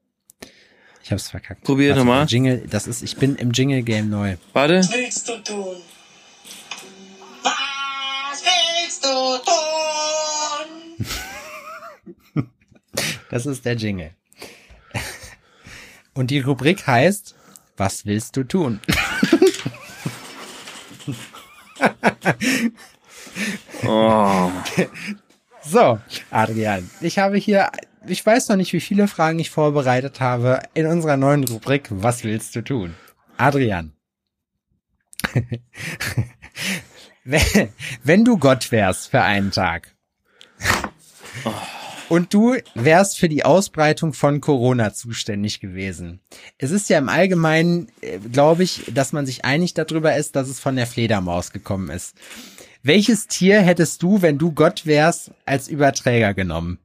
Ich 1.04 1.12
hab's 1.12 1.30
verkackt. 1.30 1.64
Probier 1.64 1.96
nochmal. 1.96 2.26
Jingle, 2.28 2.66
das 2.68 2.88
ist, 2.88 3.04
ich 3.04 3.18
bin 3.18 3.36
im 3.36 3.52
Jingle-Game 3.52 4.10
neu. 4.10 4.38
Warte. 4.54 4.80
Was 4.80 4.92
willst 4.94 5.30
du 5.30 5.38
tun? 5.44 5.76
Das 13.30 13.46
ist 13.46 13.66
der 13.66 13.76
Jingle. 13.76 14.12
Und 16.14 16.30
die 16.30 16.40
Rubrik 16.40 16.86
heißt, 16.86 17.36
was 17.78 18.06
willst 18.06 18.38
du 18.38 18.44
tun? 18.44 18.80
Oh. 23.86 24.52
So, 25.62 26.00
Adrian, 26.30 26.90
ich 27.02 27.20
habe 27.20 27.38
hier, 27.38 27.72
ich 28.06 28.26
weiß 28.26 28.50
noch 28.50 28.56
nicht, 28.56 28.74
wie 28.74 28.80
viele 28.80 29.08
Fragen 29.08 29.40
ich 29.40 29.50
vorbereitet 29.50 30.20
habe 30.20 30.62
in 30.74 30.86
unserer 30.86 31.18
neuen 31.18 31.44
Rubrik 31.44 31.88
Was 31.90 32.24
willst 32.24 32.56
du 32.56 32.62
tun? 32.62 32.96
Adrian. 33.38 33.94
wenn, 37.24 37.74
wenn 38.04 38.26
du 38.26 38.38
Gott 38.38 38.72
wärst 38.72 39.10
für 39.10 39.22
einen 39.22 39.52
Tag 39.52 39.96
und 42.10 42.34
du 42.34 42.56
wärst 42.76 43.18
für 43.18 43.30
die 43.30 43.46
Ausbreitung 43.46 44.14
von 44.14 44.42
Corona 44.42 44.94
zuständig 44.94 45.60
gewesen. 45.60 46.20
Es 46.58 46.72
ist 46.72 46.90
ja 46.90 46.98
im 46.98 47.10
Allgemeinen, 47.10 47.88
äh, 48.02 48.20
glaube 48.20 48.64
ich, 48.64 48.84
dass 48.94 49.14
man 49.14 49.26
sich 49.26 49.46
einig 49.46 49.74
darüber 49.74 50.16
ist, 50.16 50.36
dass 50.36 50.50
es 50.50 50.60
von 50.60 50.76
der 50.76 50.88
Fledermaus 50.88 51.52
gekommen 51.52 51.90
ist. 51.90 52.16
Welches 52.82 53.28
Tier 53.28 53.62
hättest 53.62 54.04
du, 54.04 54.22
wenn 54.22 54.38
du 54.38 54.52
Gott 54.52 54.86
wärst, 54.86 55.32
als 55.46 55.70
Überträger 55.70 56.34
genommen? 56.34 56.80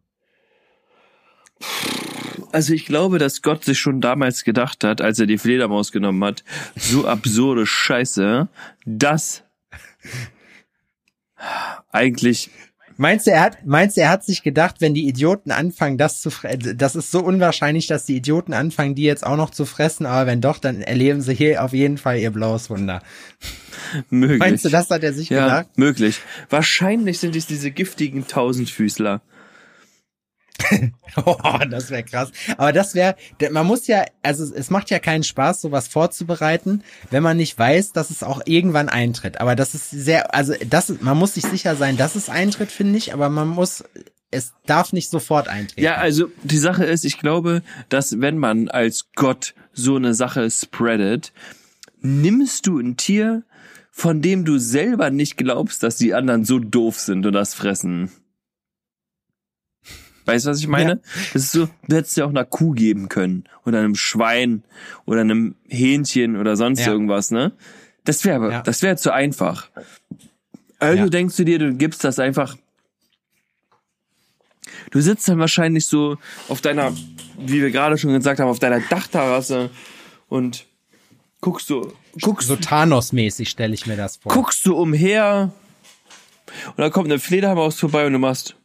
Also 2.53 2.73
ich 2.73 2.87
glaube, 2.87 3.19
dass 3.19 3.43
Gott 3.43 3.65
sich 3.65 3.79
schon 3.79 4.01
damals 4.01 4.45
gedacht 4.45 4.85
hat, 4.85 5.01
als 5.01 5.19
er 5.19 5.27
die 5.27 5.39
Fledermaus 5.39 5.93
genommen 5.93 6.25
hat, 6.25 6.45
so 6.77 7.07
absurde 7.07 7.67
Scheiße, 7.67 8.49
dass 8.87 9.43
eigentlich 11.91 12.51
Meinst 13.01 13.29
du, 13.29 13.31
er 13.31 13.43
hat, 13.43 13.65
meinst 13.65 13.97
du, 13.97 14.01
er 14.01 14.11
hat 14.11 14.25
sich 14.25 14.43
gedacht, 14.43 14.81
wenn 14.81 14.93
die 14.93 15.07
Idioten 15.07 15.53
anfangen, 15.53 15.99
das 15.99 16.21
zu 16.21 16.31
fressen, 16.31 16.77
das 16.77 16.97
ist 16.97 17.13
so 17.13 17.21
unwahrscheinlich, 17.21 17.87
dass 17.87 18.05
die 18.05 18.17
Idioten 18.17 18.53
anfangen, 18.53 18.97
die 18.97 19.05
jetzt 19.05 19.25
auch 19.25 19.37
noch 19.37 19.51
zu 19.51 19.67
fressen, 19.67 20.05
aber 20.05 20.27
wenn 20.27 20.41
doch, 20.41 20.59
dann 20.59 20.83
erleben 20.83 21.21
sie 21.21 21.33
hier 21.33 21.63
auf 21.63 21.73
jeden 21.73 21.97
Fall 21.97 22.19
ihr 22.19 22.33
blaues 22.33 22.71
Wunder. 22.71 23.01
möglich. 24.11 24.41
Meinst 24.41 24.65
du, 24.65 24.69
das 24.69 24.91
hat 24.91 25.05
er 25.05 25.13
sich 25.13 25.29
ja, 25.29 25.45
gedacht? 25.45 25.79
möglich. 25.79 26.21
Wahrscheinlich 26.51 27.21
sind 27.21 27.37
es 27.37 27.47
diese 27.47 27.71
giftigen 27.71 28.27
Tausendfüßler. 28.27 29.23
Oh, 31.17 31.59
das 31.69 31.91
wäre 31.91 32.05
krass. 32.05 32.31
Aber 32.57 32.73
das 32.73 32.95
wäre, 32.95 33.17
man 33.51 33.67
muss 33.67 33.87
ja, 33.87 34.05
also 34.23 34.45
es 34.55 34.71
macht 34.71 34.91
ja 34.91 34.99
keinen 34.99 35.25
Spaß, 35.25 35.61
sowas 35.63 35.89
vorzubereiten, 35.89 36.83
wenn 37.11 37.23
man 37.23 37.37
nicht 37.37 37.59
weiß, 37.59 37.93
dass 37.93 38.11
es 38.11 38.23
auch 38.23 38.43
irgendwann 38.45 38.89
eintritt. 38.89 39.41
Aber 39.41 39.57
das 39.57 39.75
ist 39.75 39.91
sehr, 39.91 40.35
also 40.35 40.55
das, 40.69 40.93
man 41.01 41.19
muss 41.19 41.35
sich 41.35 41.45
sicher 41.45 41.77
sein, 41.77 41.97
dass 41.97 42.15
es 42.15 42.29
eintritt, 42.29 42.71
finde 42.71 42.99
ich, 42.99 43.15
aber 43.15 43.31
man 43.31 43.49
muss, 43.49 43.85
es 44.31 44.53
darf 44.67 44.93
nicht 44.93 45.11
sofort 45.11 45.49
eintreten. 45.49 45.81
Ja, 45.81 45.95
also 45.97 46.31
die 46.45 46.59
Sache 46.59 46.85
ist, 46.85 47.05
ich 47.05 47.19
glaube, 47.19 47.63
dass 47.89 48.21
wenn 48.21 48.39
man 48.39 48.69
als 48.69 49.09
Gott 49.15 49.55
so 49.73 49.97
eine 49.97 50.15
Sache 50.15 50.49
spreadet, 50.51 51.33
nimmst 52.01 52.67
du 52.67 52.79
ein 52.79 52.97
Tier, 52.97 53.45
von 53.91 54.23
dem 54.23 54.45
du 54.45 54.59
selber 54.59 55.11
nicht 55.11 55.37
glaubst, 55.37 55.83
dass 55.83 55.97
die 55.97 56.15
anderen 56.15 56.45
so 56.45 56.59
doof 56.59 57.01
sind 57.01 57.27
und 57.27 57.33
das 57.33 57.55
fressen. 57.55 58.11
Weißt 60.29 60.45
du, 60.47 60.51
was 60.51 60.61
ich 60.61 60.69
meine? 60.69 61.01
Das 61.33 61.43
ist 61.45 61.53
so, 61.53 61.69
du 61.89 61.97
hättest 61.97 62.17
ja 62.19 62.27
auch 62.27 62.29
einer 62.31 62.45
Kuh 62.45 62.73
geben 62.73 63.09
können 63.09 63.45
oder 63.65 63.79
einem 63.79 63.95
Schwein 63.95 64.63
oder 65.07 65.23
einem 65.23 65.55
Hähnchen 65.69 66.37
oder 66.37 66.55
sonst 66.57 66.81
Ja. 66.81 66.93
irgendwas, 66.93 67.31
ne? 67.31 67.53
Das 68.05 68.25
wäre 68.25 68.37
aber, 68.37 68.51
Ja. 68.53 68.63
das 68.63 68.83
wäre 68.83 68.97
zu 68.97 69.13
einfach. 69.13 69.71
Also 70.79 71.05
Ja. 71.05 71.09
denkst 71.09 71.37
du 71.37 71.45
dir, 71.45 71.59
du 71.59 71.75
gibst 71.75 72.05
das 72.05 72.19
einfach 72.19 72.57
Du 74.91 75.01
sitzt 75.01 75.29
dann 75.29 75.39
wahrscheinlich 75.39 75.87
so 75.87 76.17
auf 76.49 76.61
deiner, 76.61 76.93
wie 77.39 77.61
wir 77.63 77.71
gerade 77.71 77.97
schon 77.99 78.13
gesagt 78.13 78.39
haben, 78.41 78.49
auf 78.49 78.59
deiner 78.59 78.81
Dachterrasse 78.81 79.71
und 80.29 80.67
guckst 81.41 81.67
so, 81.69 81.93
guckst, 82.21 82.49
So 82.49 82.57
Thanos-mäßig 82.57 83.49
stelle 83.49 83.75
ich 83.75 83.87
mir 83.87 83.97
das 83.97 84.17
vor. 84.19 84.33
guckst 84.33 84.65
du 84.67 84.77
umher 84.77 85.53
und 86.69 86.79
dann 86.79 86.91
kommt 86.91 87.07
eine 87.07 87.19
Fledermaus 87.19 87.79
vorbei 87.81 88.07
und 88.07 88.13
du 88.15 88.19
machst, 88.19 88.57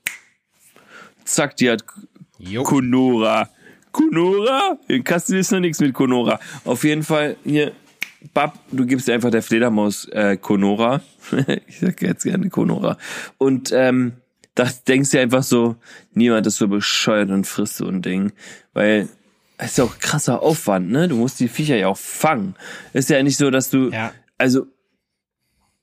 zack, 1.26 1.56
die 1.58 1.70
hat 1.70 1.84
Jo. 2.38 2.64
Konora. 2.64 3.50
Konora? 3.92 4.78
In 4.88 5.04
Kassel 5.04 5.38
ist 5.40 5.52
noch 5.52 5.60
nichts 5.60 5.80
mit 5.80 5.94
Konora. 5.94 6.40
Auf 6.66 6.84
jeden 6.84 7.04
Fall 7.04 7.36
hier, 7.44 7.72
Bab, 8.34 8.58
du 8.72 8.86
gibst 8.86 9.10
einfach 9.10 9.30
der 9.32 9.44
Fledermaus 9.44 10.06
äh, 10.10 10.38
Konora. 10.38 11.02
ich 11.68 11.80
sag 11.80 12.02
jetzt 12.02 12.24
gerne 12.24 12.50
Konora. 12.50 12.98
Und 13.38 13.72
ähm, 13.74 14.14
da 14.56 14.70
denkst 14.88 15.12
du 15.12 15.20
einfach 15.20 15.44
so, 15.44 15.76
niemand 16.14 16.48
ist 16.48 16.58
so 16.58 16.68
bescheuert 16.68 17.30
und 17.30 17.46
frisst 17.46 17.78
so 17.78 17.88
ein 17.88 18.02
Ding. 18.02 18.34
Weil 18.74 19.08
es 19.58 19.72
ist 19.72 19.78
ja 19.78 19.84
auch 19.86 20.00
krasser 20.00 20.42
Aufwand, 20.42 20.90
ne? 20.92 21.08
Du 21.08 21.16
musst 21.16 21.40
die 21.40 21.48
Viecher 21.48 21.76
ja 21.78 21.88
auch 21.88 21.98
fangen. 21.98 22.56
Ist 22.94 23.10
ja 23.10 23.22
nicht 23.24 23.38
so, 23.38 23.52
dass 23.52 23.70
du, 23.70 23.90
Ja. 23.90 24.12
also, 24.38 24.66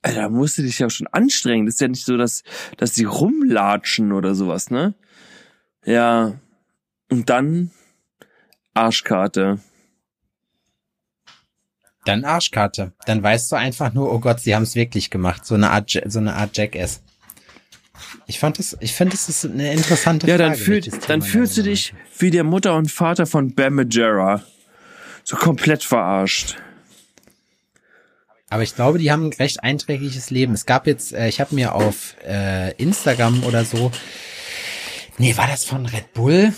da 0.03 0.29
musst 0.29 0.57
du 0.57 0.63
dich 0.63 0.79
ja 0.79 0.89
schon 0.89 1.07
anstrengen. 1.07 1.65
Das 1.65 1.75
ist 1.75 1.81
ja 1.81 1.87
nicht 1.87 2.05
so, 2.05 2.17
dass, 2.17 2.43
dass 2.77 2.93
die 2.93 3.03
rumlatschen 3.05 4.11
oder 4.11 4.35
sowas, 4.35 4.69
ne? 4.71 4.93
Ja. 5.85 6.33
Und 7.09 7.29
dann 7.29 7.71
Arschkarte. 8.73 9.59
Dann 12.05 12.25
Arschkarte. 12.25 12.93
Dann 13.05 13.21
weißt 13.21 13.51
du 13.51 13.55
einfach 13.55 13.93
nur, 13.93 14.11
oh 14.11 14.19
Gott, 14.19 14.39
sie 14.39 14.55
haben 14.55 14.63
es 14.63 14.75
wirklich 14.75 15.09
gemacht. 15.09 15.45
So 15.45 15.55
eine 15.55 15.69
Art, 15.71 15.91
Ja- 15.93 16.09
so 16.09 16.19
eine 16.19 16.33
Art 16.35 16.57
Jackass. 16.57 17.01
Ich 18.25 18.39
fand 18.39 18.57
das, 18.57 18.75
ich 18.79 18.93
finde, 18.93 19.11
das 19.11 19.29
ist 19.29 19.45
eine 19.45 19.71
interessante 19.73 20.25
Ja, 20.27 20.37
Frage. 20.37 20.49
dann, 20.51 20.57
fühlt, 20.59 21.09
dann 21.09 21.21
fühlst 21.21 21.57
du 21.57 21.63
dich 21.63 21.93
wie 22.17 22.31
der 22.31 22.43
Mutter 22.43 22.75
und 22.75 22.91
Vater 22.91 23.25
von 23.27 23.53
Bam 23.53 23.75
Majera. 23.75 24.41
So 25.23 25.35
komplett 25.35 25.83
verarscht. 25.83 26.57
Aber 28.49 28.63
ich 28.63 28.75
glaube, 28.75 28.97
die 28.97 29.11
haben 29.11 29.27
ein 29.27 29.33
recht 29.33 29.63
einträgliches 29.63 30.29
Leben. 30.31 30.53
Es 30.53 30.65
gab 30.65 30.87
jetzt, 30.87 31.13
äh, 31.13 31.27
ich 31.27 31.39
habe 31.39 31.53
mir 31.53 31.75
auf 31.75 32.15
äh, 32.25 32.73
Instagram 32.75 33.43
oder 33.43 33.63
so, 33.63 33.91
nee, 35.21 35.37
war 35.37 35.47
das 35.47 35.63
von 35.63 35.85
Red 35.85 36.13
Bull? 36.13 36.53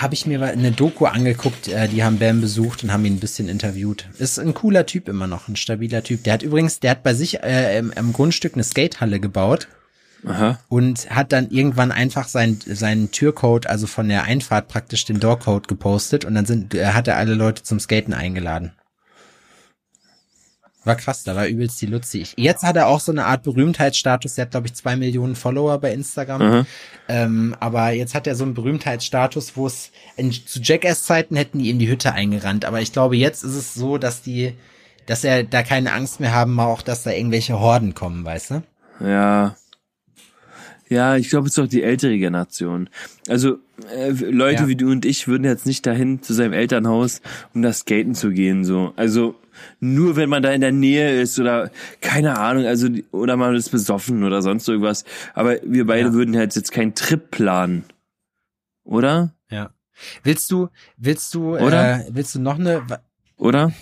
Habe 0.00 0.14
ich 0.14 0.26
mir 0.26 0.42
eine 0.42 0.72
Doku 0.72 1.06
angeguckt, 1.06 1.68
äh, 1.68 1.88
die 1.88 2.02
haben 2.02 2.18
Bam 2.18 2.40
besucht 2.40 2.82
und 2.82 2.92
haben 2.92 3.04
ihn 3.04 3.14
ein 3.14 3.20
bisschen 3.20 3.48
interviewt. 3.48 4.08
Ist 4.18 4.38
ein 4.38 4.54
cooler 4.54 4.86
Typ 4.86 5.08
immer 5.08 5.26
noch, 5.26 5.48
ein 5.48 5.56
stabiler 5.56 6.02
Typ. 6.02 6.24
Der 6.24 6.34
hat 6.34 6.42
übrigens, 6.42 6.80
der 6.80 6.92
hat 6.92 7.02
bei 7.02 7.14
sich 7.14 7.42
äh, 7.42 7.78
im, 7.78 7.92
im 7.92 8.12
Grundstück 8.12 8.54
eine 8.54 8.64
Skatehalle 8.64 9.20
gebaut 9.20 9.68
Aha. 10.26 10.58
und 10.68 11.10
hat 11.10 11.32
dann 11.32 11.50
irgendwann 11.50 11.92
einfach 11.92 12.28
seinen 12.28 12.60
seinen 12.60 13.10
Türcode, 13.10 13.66
also 13.66 13.86
von 13.86 14.08
der 14.08 14.24
Einfahrt 14.24 14.68
praktisch 14.68 15.04
den 15.04 15.20
Doorcode 15.20 15.68
gepostet 15.68 16.24
und 16.24 16.34
dann 16.34 16.46
sind 16.46 16.74
äh, 16.74 16.86
hat 16.86 17.08
er 17.08 17.16
alle 17.16 17.34
Leute 17.34 17.62
zum 17.62 17.78
Skaten 17.78 18.14
eingeladen. 18.14 18.72
War 20.84 20.96
krass, 20.96 21.22
da 21.22 21.36
war 21.36 21.46
übelst 21.46 21.80
die 21.80 21.86
Luzi. 21.86 22.26
Jetzt 22.36 22.64
hat 22.64 22.76
er 22.76 22.88
auch 22.88 22.98
so 22.98 23.12
eine 23.12 23.24
Art 23.26 23.44
Berühmtheitsstatus. 23.44 24.34
Der 24.34 24.46
hat, 24.46 24.50
glaube 24.50 24.66
ich, 24.66 24.74
zwei 24.74 24.96
Millionen 24.96 25.36
Follower 25.36 25.78
bei 25.78 25.92
Instagram. 25.92 26.42
Aha. 26.42 26.66
Ähm, 27.08 27.54
aber 27.60 27.90
jetzt 27.90 28.14
hat 28.16 28.26
er 28.26 28.34
so 28.34 28.42
einen 28.42 28.54
Berühmtheitsstatus, 28.54 29.56
wo 29.56 29.68
es 29.68 29.92
in, 30.16 30.32
zu 30.32 30.60
Jackass-Zeiten 30.60 31.36
hätten 31.36 31.60
die 31.60 31.70
ihm 31.70 31.78
die 31.78 31.88
Hütte 31.88 32.12
eingerannt. 32.12 32.64
Aber 32.64 32.80
ich 32.80 32.92
glaube, 32.92 33.16
jetzt 33.16 33.44
ist 33.44 33.54
es 33.54 33.74
so, 33.74 33.96
dass 33.96 34.22
die, 34.22 34.54
dass 35.06 35.22
er 35.22 35.44
da 35.44 35.62
keine 35.62 35.92
Angst 35.92 36.18
mehr 36.18 36.34
haben, 36.34 36.58
auch 36.58 36.82
dass 36.82 37.04
da 37.04 37.12
irgendwelche 37.12 37.60
Horden 37.60 37.94
kommen, 37.94 38.24
weißt 38.24 38.50
du? 38.50 38.62
Ja. 39.00 39.54
Ja, 40.88 41.16
ich 41.16 41.30
glaube, 41.30 41.46
es 41.48 41.56
ist 41.56 41.62
auch 41.64 41.68
die 41.68 41.82
ältere 41.82 42.18
Generation. 42.18 42.90
Also 43.28 43.58
äh, 43.96 44.10
Leute 44.10 44.64
Ja. 44.64 44.68
wie 44.68 44.76
du 44.76 44.90
und 44.90 45.04
ich 45.06 45.26
würden 45.26 45.44
jetzt 45.44 45.64
nicht 45.64 45.86
dahin 45.86 46.22
zu 46.22 46.34
seinem 46.34 46.52
Elternhaus, 46.52 47.22
um 47.54 47.62
da 47.62 47.72
skaten 47.72 48.14
zu 48.14 48.30
gehen. 48.30 48.64
So, 48.64 48.92
also 48.96 49.34
nur 49.80 50.16
wenn 50.16 50.28
man 50.28 50.42
da 50.42 50.50
in 50.52 50.60
der 50.60 50.72
Nähe 50.72 51.20
ist 51.20 51.38
oder 51.38 51.70
keine 52.00 52.38
Ahnung, 52.38 52.66
also 52.66 52.88
oder 53.10 53.36
man 53.36 53.54
ist 53.54 53.70
besoffen 53.70 54.24
oder 54.24 54.42
sonst 54.42 54.68
irgendwas. 54.68 55.04
Aber 55.34 55.56
wir 55.64 55.86
beide 55.86 56.08
Ja. 56.08 56.12
würden 56.12 56.36
halt 56.36 56.54
jetzt 56.56 56.72
keinen 56.72 56.94
Trip 56.94 57.30
planen, 57.30 57.84
oder? 58.84 59.32
Ja. 59.50 59.70
Willst 60.22 60.50
du, 60.50 60.68
willst 60.96 61.32
du, 61.34 61.56
Oder? 61.56 62.00
Äh, 62.00 62.04
willst 62.10 62.34
du 62.34 62.40
noch 62.40 62.58
eine? 62.58 62.84
Oder? 63.36 63.72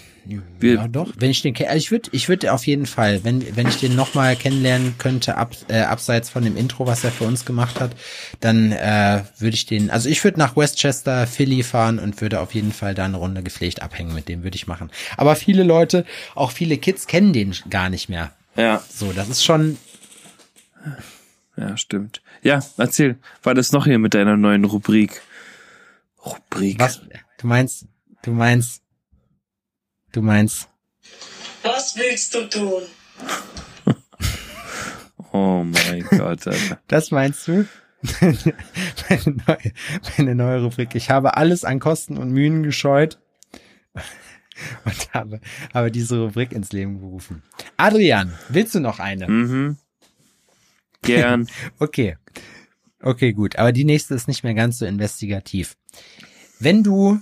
Wir- 0.58 0.74
ja, 0.74 0.88
doch. 0.88 1.12
Wenn 1.16 1.30
ich 1.30 1.42
den, 1.42 1.54
also 1.56 1.76
ich 1.76 1.90
würde, 1.90 2.10
ich 2.12 2.28
würde 2.28 2.52
auf 2.52 2.66
jeden 2.66 2.86
Fall, 2.86 3.24
wenn, 3.24 3.56
wenn 3.56 3.66
ich 3.66 3.78
den 3.78 3.96
noch 3.96 4.14
mal 4.14 4.36
kennenlernen 4.36 4.94
könnte, 4.98 5.36
ab, 5.36 5.54
äh, 5.68 5.80
abseits 5.80 6.28
von 6.30 6.44
dem 6.44 6.56
Intro, 6.56 6.86
was 6.86 7.02
er 7.04 7.10
für 7.10 7.24
uns 7.24 7.44
gemacht 7.44 7.80
hat, 7.80 7.92
dann 8.40 8.70
äh, 8.72 9.22
würde 9.38 9.54
ich 9.54 9.66
den, 9.66 9.90
also 9.90 10.08
ich 10.08 10.22
würde 10.22 10.38
nach 10.38 10.56
Westchester, 10.56 11.26
Philly 11.26 11.62
fahren 11.62 11.98
und 11.98 12.20
würde 12.20 12.40
auf 12.40 12.54
jeden 12.54 12.72
Fall 12.72 12.94
da 12.94 13.06
eine 13.06 13.16
Runde 13.16 13.42
gepflegt 13.42 13.82
abhängen 13.82 14.14
mit 14.14 14.28
dem, 14.28 14.42
würde 14.42 14.56
ich 14.56 14.66
machen. 14.66 14.90
Aber 15.16 15.36
viele 15.36 15.62
Leute, 15.64 16.04
auch 16.34 16.50
viele 16.52 16.76
Kids 16.78 17.06
kennen 17.06 17.32
den 17.32 17.54
gar 17.70 17.88
nicht 17.90 18.08
mehr. 18.08 18.32
Ja, 18.56 18.82
So, 18.92 19.12
das 19.12 19.28
ist 19.28 19.44
schon, 19.44 19.78
ja, 21.56 21.76
stimmt. 21.76 22.22
Ja, 22.42 22.60
erzähl. 22.78 23.18
War 23.42 23.54
das 23.54 23.72
noch 23.72 23.84
hier 23.84 23.98
mit 23.98 24.14
deiner 24.14 24.36
neuen 24.36 24.64
Rubrik? 24.64 25.20
Rubrik. 26.24 26.78
was, 26.78 27.00
du 27.38 27.46
meinst, 27.46 27.86
du 28.22 28.32
meinst, 28.32 28.79
du 30.12 30.22
meinst, 30.22 30.68
Was 31.62 31.96
willst 31.96 32.34
du 32.34 32.48
tun? 32.48 32.82
Oh 35.32 35.62
mein 35.62 36.02
Gott, 36.10 36.46
Alter. 36.48 36.80
Das 36.88 37.12
meinst 37.12 37.46
du? 37.46 37.64
meine, 38.20 39.36
neue, 39.46 39.72
meine 40.16 40.34
neue 40.34 40.62
Rubrik. 40.62 40.94
Ich 40.94 41.10
habe 41.10 41.36
alles 41.36 41.64
an 41.64 41.78
Kosten 41.78 42.16
und 42.16 42.32
Mühen 42.32 42.62
gescheut 42.64 43.20
und 44.84 45.14
habe, 45.14 45.40
habe 45.72 45.90
diese 45.92 46.18
Rubrik 46.18 46.52
ins 46.52 46.72
Leben 46.72 46.98
gerufen. 46.98 47.42
Adrian, 47.76 48.34
willst 48.48 48.74
du 48.74 48.80
noch 48.80 48.98
eine? 48.98 49.28
Mhm. 49.28 49.76
Gern. 51.02 51.48
Okay. 51.78 52.16
Okay, 53.02 53.32
gut. 53.32 53.56
Aber 53.56 53.72
die 53.72 53.84
nächste 53.84 54.14
ist 54.14 54.28
nicht 54.28 54.44
mehr 54.44 54.54
ganz 54.54 54.78
so 54.78 54.86
investigativ. 54.86 55.76
Wenn 56.58 56.82
du 56.82 57.20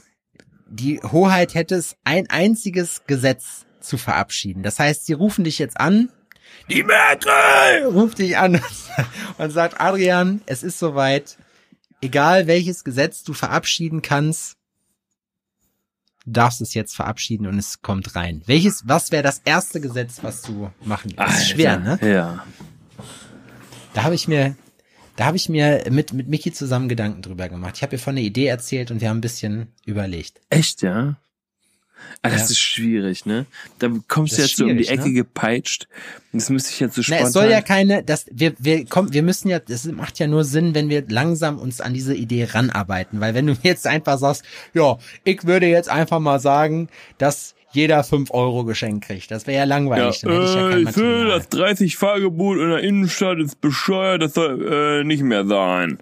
die 0.68 1.00
Hoheit 1.02 1.54
hättest, 1.54 1.96
ein 2.04 2.28
einziges 2.28 3.02
Gesetz 3.06 3.66
zu 3.80 3.96
verabschieden. 3.96 4.62
Das 4.62 4.78
heißt, 4.78 5.06
sie 5.06 5.14
rufen 5.14 5.44
dich 5.44 5.58
jetzt 5.58 5.78
an. 5.78 6.10
Die 6.68 6.82
Merkel 6.82 7.86
ruft 7.86 8.18
dich 8.18 8.36
an 8.36 8.60
und 9.38 9.50
sagt, 9.50 9.80
Adrian, 9.80 10.42
es 10.46 10.62
ist 10.62 10.78
soweit. 10.78 11.38
Egal 12.00 12.46
welches 12.46 12.84
Gesetz 12.84 13.24
du 13.24 13.32
verabschieden 13.32 14.02
kannst, 14.02 14.56
du 16.24 16.30
darfst 16.30 16.60
es 16.60 16.74
jetzt 16.74 16.94
verabschieden 16.94 17.46
und 17.46 17.58
es 17.58 17.82
kommt 17.82 18.14
rein. 18.14 18.42
Welches, 18.46 18.86
was 18.86 19.10
wäre 19.10 19.24
das 19.24 19.40
erste 19.44 19.80
Gesetz, 19.80 20.18
was 20.22 20.42
du 20.42 20.70
machen? 20.84 21.14
Das 21.16 21.38
ist 21.38 21.48
schwer, 21.48 21.78
ne? 21.78 21.98
Ja. 22.02 22.44
Da 23.94 24.04
habe 24.04 24.14
ich 24.14 24.28
mir, 24.28 24.54
da 25.18 25.24
habe 25.26 25.36
ich 25.36 25.48
mir 25.48 25.84
mit 25.90 26.12
mit 26.12 26.28
Mickey 26.28 26.52
zusammen 26.52 26.88
Gedanken 26.88 27.22
drüber 27.22 27.48
gemacht. 27.48 27.74
Ich 27.76 27.82
habe 27.82 27.96
ihr 27.96 27.98
von 27.98 28.14
der 28.14 28.24
Idee 28.24 28.46
erzählt 28.46 28.90
und 28.92 29.00
wir 29.00 29.08
haben 29.08 29.18
ein 29.18 29.20
bisschen 29.20 29.66
überlegt. 29.84 30.40
Echt, 30.48 30.82
ja? 30.82 31.16
Ah, 32.22 32.30
das 32.30 32.42
Ja. 32.42 32.44
ist 32.46 32.58
schwierig, 32.60 33.26
ne? 33.26 33.44
Da 33.80 33.90
kommst 34.06 34.32
Das 34.32 34.36
du 34.36 34.42
jetzt 34.44 34.56
so 34.56 34.64
um 34.66 34.76
die 34.76 34.84
schwierig, 34.84 35.00
Ecke 35.00 35.08
ne? 35.08 35.14
gepeitscht. 35.14 35.88
Das 36.32 36.48
müsste 36.48 36.70
ich 36.70 36.78
jetzt 36.78 36.94
so 36.94 37.00
Na, 37.00 37.04
spontan. 37.06 37.26
es 37.26 37.32
soll 37.32 37.50
ja 37.50 37.60
keine, 37.60 38.04
das 38.04 38.26
wir 38.30 38.54
wir 38.60 38.84
kommen, 38.86 39.12
wir 39.12 39.24
müssen 39.24 39.48
ja, 39.48 39.58
das 39.58 39.84
macht 39.86 40.20
ja 40.20 40.28
nur 40.28 40.44
Sinn, 40.44 40.74
wenn 40.76 40.88
wir 40.88 41.04
langsam 41.08 41.58
uns 41.58 41.80
an 41.80 41.94
diese 41.94 42.14
Idee 42.14 42.44
ranarbeiten, 42.44 43.20
weil 43.20 43.34
wenn 43.34 43.46
du 43.48 43.56
jetzt 43.64 43.88
einfach 43.88 44.18
sagst, 44.18 44.44
ja, 44.74 44.96
ich 45.24 45.44
würde 45.44 45.66
jetzt 45.66 45.88
einfach 45.88 46.20
mal 46.20 46.38
sagen, 46.38 46.88
dass 47.18 47.56
jeder 47.72 48.02
fünf 48.04 48.30
Euro 48.30 48.64
Geschenk 48.64 49.04
kriegt. 49.04 49.30
Das 49.30 49.46
wäre 49.46 49.58
ja 49.58 49.64
langweilig, 49.64 50.20
dann 50.20 50.32
hätte 50.32 50.44
ich 50.44 50.54
ja 50.54 50.70
kein 50.70 50.82
Material. 50.84 51.28
das 51.28 51.50
30-Fahrgebot 51.50 52.58
in 52.58 52.70
der 52.70 52.80
Innenstadt 52.80 53.38
ist 53.38 53.60
bescheuert, 53.60 54.22
das 54.22 54.34
soll 54.34 55.00
äh, 55.00 55.04
nicht 55.04 55.22
mehr 55.22 55.46
sein. 55.46 55.98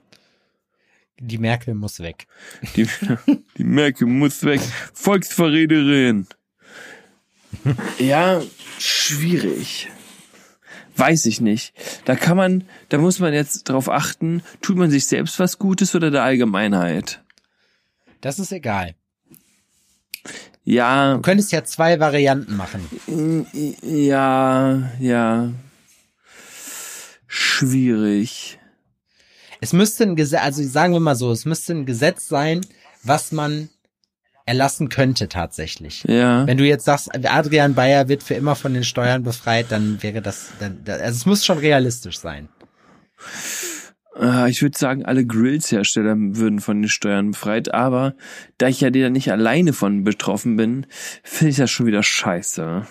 Die 1.18 1.38
Merkel 1.38 1.74
muss 1.74 2.00
weg. 2.00 2.26
Die, 2.76 2.86
die 3.56 3.64
Merkel 3.64 4.06
muss 4.06 4.44
weg. 4.44 4.60
Volksverräterin. 4.92 6.26
Ja, 7.98 8.42
schwierig. 8.78 9.88
Weiß 10.96 11.26
ich 11.26 11.40
nicht. 11.40 11.74
Da 12.04 12.16
kann 12.16 12.36
man, 12.36 12.64
da 12.88 12.98
muss 12.98 13.18
man 13.18 13.32
jetzt 13.32 13.64
drauf 13.64 13.88
achten, 13.88 14.42
tut 14.60 14.76
man 14.76 14.90
sich 14.90 15.06
selbst 15.06 15.38
was 15.38 15.58
Gutes 15.58 15.94
oder 15.94 16.10
der 16.10 16.22
Allgemeinheit? 16.22 17.22
Das 18.20 18.38
ist 18.38 18.52
egal. 18.52 18.94
Ja, 20.68 21.14
Du 21.14 21.22
könntest 21.22 21.52
ja 21.52 21.62
zwei 21.64 22.00
Varianten 22.00 22.56
machen. 22.56 22.84
ja, 23.82 24.90
ja. 24.98 25.52
Schwierig. 27.28 28.58
Es 29.60 29.72
müsste 29.72 30.02
ein 30.04 30.16
Gesetz, 30.16 30.42
also 30.42 30.62
sagen 30.64 30.92
wir 30.92 31.00
mal 31.00 31.14
so, 31.14 31.30
es 31.30 31.44
müsste 31.44 31.72
ein 31.72 31.86
Gesetz 31.86 32.28
sein, 32.28 32.60
was 33.04 33.30
man 33.30 33.68
erlassen 34.44 34.88
könnte 34.88 35.28
tatsächlich. 35.28 36.04
Ja. 36.08 36.46
Wenn 36.46 36.58
du 36.58 36.64
jetzt 36.64 36.84
sagst, 36.84 37.10
Adrian 37.14 37.74
Bayer 37.74 38.08
wird 38.08 38.24
für 38.24 38.34
immer 38.34 38.56
von 38.56 38.74
den 38.74 38.84
Steuern 38.84 39.22
befreit, 39.22 39.66
dann 39.70 40.02
wäre 40.02 40.20
das, 40.20 40.48
dann, 40.58 40.82
also 40.86 41.04
es 41.16 41.26
muss 41.26 41.44
schon 41.44 41.58
realistisch 41.58 42.18
sein. 42.18 42.48
Ah, 44.18 44.46
Ich 44.46 44.62
würde 44.62 44.78
sagen, 44.78 45.04
alle 45.04 45.26
Grills-Hersteller 45.26 46.14
würden 46.16 46.60
von 46.60 46.80
den 46.80 46.88
Steuern 46.88 47.32
befreit, 47.32 47.74
aber 47.74 48.14
da 48.56 48.68
ich 48.68 48.80
ja 48.80 48.90
da 48.90 49.10
nicht 49.10 49.30
alleine 49.30 49.72
von 49.72 50.04
betroffen 50.04 50.56
bin, 50.56 50.86
finde 51.22 51.50
ich 51.50 51.56
das 51.56 51.70
schon 51.70 51.86
wieder 51.86 52.02
scheiße. 52.02 52.86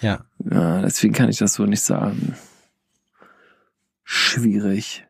Ja. 0.00 0.24
Ja, 0.50 0.82
deswegen 0.82 1.14
kann 1.14 1.28
ich 1.28 1.38
das 1.38 1.54
so 1.54 1.66
nicht 1.66 1.82
sagen. 1.82 2.34
Schwierig. 4.02 5.06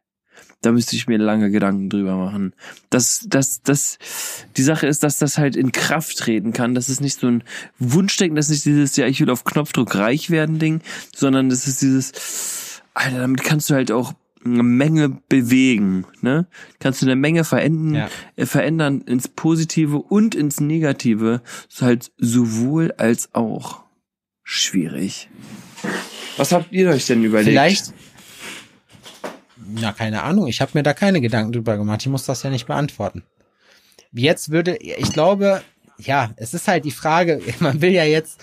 Da 0.61 0.71
müsste 0.71 0.95
ich 0.95 1.09
mir 1.09 1.19
lange 1.19 1.51
Gedanken 1.51 1.89
drüber 1.89 2.17
machen. 2.17 2.55
Das, 2.91 3.25
das, 3.27 3.63
das, 3.63 3.99
die 4.57 4.63
Sache 4.63 4.87
ist, 4.87 5.03
dass 5.03 5.19
das 5.19 5.39
halt 5.39 5.57
in 5.57 5.73
Kraft 5.73 6.19
treten 6.19 6.53
kann. 6.53 6.75
Das 6.75 6.89
ist 6.89 7.01
nicht 7.01 7.19
so 7.19 7.27
ein 7.27 7.43
Wunschdenken, 7.79 8.37
das 8.37 8.47
ist 8.47 8.67
nicht 8.67 8.67
dieses, 8.67 8.97
ja, 8.97 9.07
ich 9.07 9.21
will 9.21 9.31
auf 9.31 9.45
Knopfdruck 9.45 9.97
reich 9.97 10.31
werden 10.31 10.59
Ding, 10.59 10.83
sondern 11.17 11.49
das 11.49 11.67
ist 11.67 11.81
dieses, 11.83 12.83
Alter, 12.95 13.21
damit 13.21 13.43
kannst 13.43 13.71
du 13.71 13.75
halt 13.75 13.91
auch 13.91 14.13
eine 14.45 14.63
Menge 14.63 15.09
bewegen, 15.29 16.05
ne? 16.21 16.47
Kannst 16.81 17.01
du 17.03 17.07
eine 17.07 17.17
Menge 17.17 17.45
verändern, 17.45 17.95
Ja. 17.95 18.09
äh, 18.37 18.47
verändern 18.47 19.01
ins 19.03 19.29
Positive 19.29 19.99
und 19.99 20.35
ins 20.35 20.61
Negative, 20.61 21.43
so 21.69 21.87
halt 21.87 22.11
sowohl 22.19 22.93
als 22.97 23.35
auch. 23.35 23.83
Schwierig. 24.43 25.29
Was 26.37 26.53
habt 26.53 26.73
ihr 26.73 26.89
euch 26.91 27.07
denn 27.07 27.23
überlegt? 27.25 27.51
Vielleicht, 27.51 27.93
na, 29.75 29.93
keine 29.93 30.23
Ahnung, 30.23 30.47
ich 30.49 30.61
habe 30.61 30.73
mir 30.75 30.83
da 30.83 30.93
keine 30.95 31.21
Gedanken 31.21 31.53
drüber 31.53 31.77
gemacht. 31.77 32.01
Ich 32.03 32.09
muss 32.09 32.25
das 32.27 32.43
ja 32.43 32.51
nicht 32.51 32.67
beantworten. 32.67 33.23
Jetzt 34.13 34.51
würde, 34.51 34.77
ich 34.77 35.13
glaube, 35.13 35.63
ja, 35.99 36.31
es 36.37 36.53
ist 36.55 36.69
halt 36.69 36.85
die 36.85 36.91
Frage, 36.91 37.41
man 37.61 37.81
will 37.81 37.93
ja 37.93 38.05
jetzt, 38.05 38.41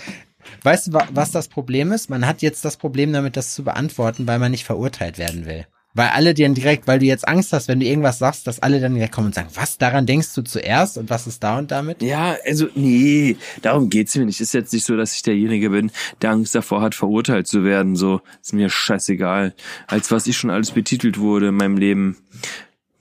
weißt 0.64 0.88
du, 0.88 0.94
wa- 0.94 1.08
was 1.12 1.32
das 1.32 1.48
Problem 1.50 1.92
ist? 1.92 2.10
Man 2.10 2.26
hat 2.26 2.42
jetzt 2.42 2.64
das 2.66 2.78
Problem 2.78 3.12
damit, 3.12 3.36
das 3.38 3.54
zu 3.54 3.64
beantworten, 3.64 4.26
weil 4.28 4.40
man 4.40 4.52
nicht 4.52 4.64
verurteilt 4.66 5.18
werden 5.18 5.46
will. 5.46 5.68
Weil 5.96 6.10
alle 6.10 6.36
dir 6.36 6.48
direkt, 6.50 6.88
weil 6.88 7.00
du 7.00 7.06
jetzt 7.06 7.28
Angst 7.28 7.52
hast, 7.52 7.68
wenn 7.68 7.80
du 7.80 7.86
irgendwas 7.86 8.20
sagst, 8.20 8.46
dass 8.46 8.62
alle 8.62 8.80
dann 8.80 8.94
direkt 8.94 9.14
kommen 9.14 9.28
und 9.28 9.36
sagen, 9.36 9.50
was, 9.56 9.80
daran 9.80 10.06
denkst 10.06 10.34
du 10.36 10.44
zuerst 10.44 10.98
und 11.00 11.10
was 11.10 11.26
ist 11.26 11.44
da 11.44 11.58
und 11.58 11.72
damit? 11.72 12.02
Ja, 12.04 12.36
also 12.46 12.68
nee, 12.76 13.38
darum 13.64 13.90
geht's 13.90 14.16
mir 14.16 14.26
nicht. 14.26 14.40
Ist 14.40 14.54
jetzt 14.54 14.72
nicht 14.72 14.86
so, 14.86 14.96
dass 14.96 15.16
ich 15.16 15.24
derjenige 15.24 15.72
bin, 15.72 15.92
der 16.22 16.32
Angst 16.32 16.54
davor 16.54 16.82
hat, 16.82 16.94
verurteilt 16.94 17.48
zu 17.48 17.64
werden. 17.64 17.96
So, 17.96 18.22
ist 18.42 18.54
mir 18.54 18.70
scheißegal. 18.70 19.56
Als 19.88 20.12
was 20.12 20.28
ich 20.28 20.38
schon 20.38 20.52
alles 20.52 20.72
betitelt 20.72 21.20
wurde 21.20 21.48
in 21.48 21.56
meinem 21.56 21.78
Leben. 21.78 22.18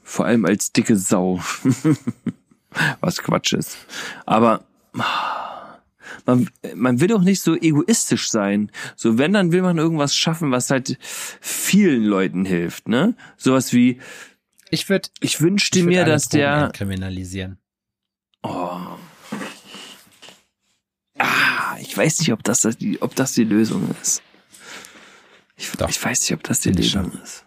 Vor 0.02 0.24
allem 0.24 0.46
als 0.46 0.72
dicke 0.72 0.96
Sau. 0.96 1.40
was 3.00 3.18
Quatsch 3.18 3.52
ist. 3.52 3.76
Aber 4.26 4.64
man, 6.28 6.50
man 6.74 7.00
will 7.00 7.08
doch 7.08 7.22
nicht 7.22 7.40
so 7.40 7.56
egoistisch 7.56 8.30
sein. 8.30 8.70
So, 8.96 9.18
wenn, 9.18 9.32
dann 9.32 9.50
will 9.50 9.62
man 9.62 9.78
irgendwas 9.78 10.14
schaffen, 10.14 10.50
was 10.50 10.70
halt 10.70 10.98
vielen 11.00 12.04
Leuten 12.04 12.44
hilft, 12.44 12.88
ne? 12.88 13.14
Sowas 13.36 13.72
wie, 13.72 13.98
Ich 14.70 14.88
würde 14.88 15.08
ich 15.20 15.40
wünschte 15.40 15.78
ich 15.78 15.84
würd 15.84 15.94
mir, 15.94 16.04
dass 16.04 16.28
der, 16.28 16.70
kriminalisieren. 16.74 17.58
oh. 18.42 18.78
Ah, 21.20 21.76
ich 21.80 21.96
weiß 21.96 22.20
nicht, 22.20 22.32
ob 22.32 22.44
das, 22.44 22.64
ob 23.00 23.14
das 23.16 23.32
die 23.32 23.44
Lösung 23.44 23.92
ist. 24.00 24.22
Ich, 25.56 25.68
ich 25.88 26.04
weiß 26.04 26.20
nicht, 26.20 26.32
ob 26.34 26.44
das 26.44 26.60
die 26.60 26.70
Lösung 26.70 27.10
ist. 27.24 27.44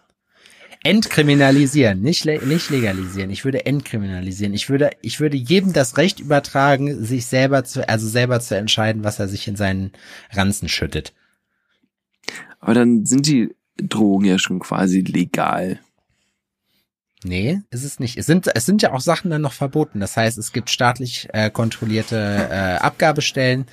Entkriminalisieren, 0.84 2.02
nicht, 2.02 2.24
nicht 2.24 2.70
legalisieren. 2.70 3.30
Ich 3.30 3.44
würde 3.44 3.66
entkriminalisieren. 3.66 4.52
Ich 4.52 4.68
würde, 4.68 4.90
ich 5.00 5.20
würde 5.20 5.36
jedem 5.36 5.72
das 5.72 5.96
Recht 5.96 6.18
übertragen, 6.18 7.04
sich 7.04 7.26
selber 7.26 7.64
zu, 7.64 7.88
also 7.88 8.08
selber 8.08 8.40
zu 8.40 8.56
entscheiden, 8.56 9.04
was 9.04 9.20
er 9.20 9.28
sich 9.28 9.46
in 9.46 9.54
seinen 9.54 9.92
Ranzen 10.32 10.68
schüttet. 10.68 11.12
Aber 12.58 12.74
dann 12.74 13.06
sind 13.06 13.26
die 13.26 13.54
Drogen 13.76 14.24
ja 14.24 14.38
schon 14.38 14.58
quasi 14.58 15.00
legal. 15.00 15.78
Nee, 17.24 17.60
ist 17.70 17.84
es 17.84 18.00
nicht. 18.00 18.16
Es 18.16 18.26
sind, 18.26 18.48
es 18.54 18.66
sind 18.66 18.82
ja 18.82 18.92
auch 18.92 19.00
Sachen 19.00 19.30
dann 19.30 19.42
noch 19.42 19.52
verboten. 19.52 20.00
Das 20.00 20.16
heißt, 20.16 20.38
es 20.38 20.52
gibt 20.52 20.70
staatlich 20.70 21.28
äh, 21.32 21.50
kontrollierte 21.50 22.16
äh, 22.16 22.76
Abgabestellen. 22.78 23.66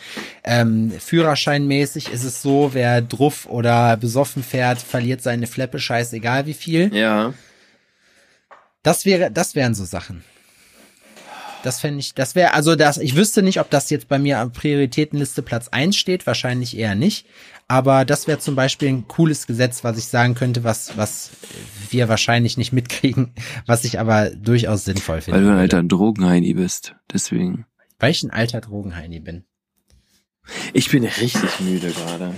Ähm, 0.44 0.92
Führerscheinmäßig 0.92 2.12
ist 2.12 2.24
es 2.24 2.42
so, 2.42 2.74
wer 2.74 3.02
druff 3.02 3.48
oder 3.48 3.98
besoffen 3.98 4.44
fährt, 4.44 4.80
verliert 4.80 5.22
seine 5.22 5.48
Fleppe, 5.48 5.80
scheißegal 5.80 6.46
wie 6.46 6.54
viel. 6.54 6.94
Ja. 6.94 7.34
Das 8.84 9.06
wäre, 9.06 9.32
das 9.32 9.56
wären 9.56 9.74
so 9.74 9.86
Sachen. 9.86 10.24
Das 11.64 11.82
fände 11.82 12.00
ich, 12.00 12.14
das 12.14 12.36
wäre, 12.36 12.54
also 12.54 12.76
das, 12.76 12.98
ich 12.98 13.16
wüsste 13.16 13.42
nicht, 13.42 13.60
ob 13.60 13.70
das 13.70 13.90
jetzt 13.90 14.08
bei 14.08 14.18
mir 14.18 14.40
am 14.40 14.52
Prioritätenliste 14.52 15.42
Platz 15.42 15.68
eins 15.68 15.98
steht, 15.98 16.26
wahrscheinlich 16.26 16.78
eher 16.78 16.96
nicht. 16.96 17.26
Aber 17.68 18.04
das 18.04 18.26
wäre 18.28 18.40
zum 18.40 18.56
Beispiel 18.56 18.88
ein 18.90 19.08
cooles 19.08 19.46
Gesetz, 19.46 19.84
was 19.84 19.98
ich 19.98 20.06
sagen 20.06 20.34
könnte, 20.34 20.64
was, 20.64 20.98
was 20.98 21.30
wir 21.90 22.10
wahrscheinlich 22.10 22.58
nicht 22.58 22.74
mitkriegen, 22.74 23.34
was 23.68 23.84
ich 23.84 24.00
aber 24.00 24.32
durchaus 24.32 24.86
sinnvoll 24.86 25.22
finde. 25.22 25.38
Weil 25.38 25.46
du 25.46 25.52
ein 25.52 25.60
alter 25.60 25.84
Drogenheini 25.84 26.54
bist. 26.54 26.96
Deswegen. 27.14 27.66
Weil 28.00 28.12
ich 28.12 28.24
ein 28.24 28.32
alter 28.32 28.62
Drogenheini 28.62 29.20
bin. 29.20 29.44
Ich 30.74 30.90
bin 30.90 31.04
richtig 31.04 31.60
müde 31.60 31.92
gerade. 31.92 32.34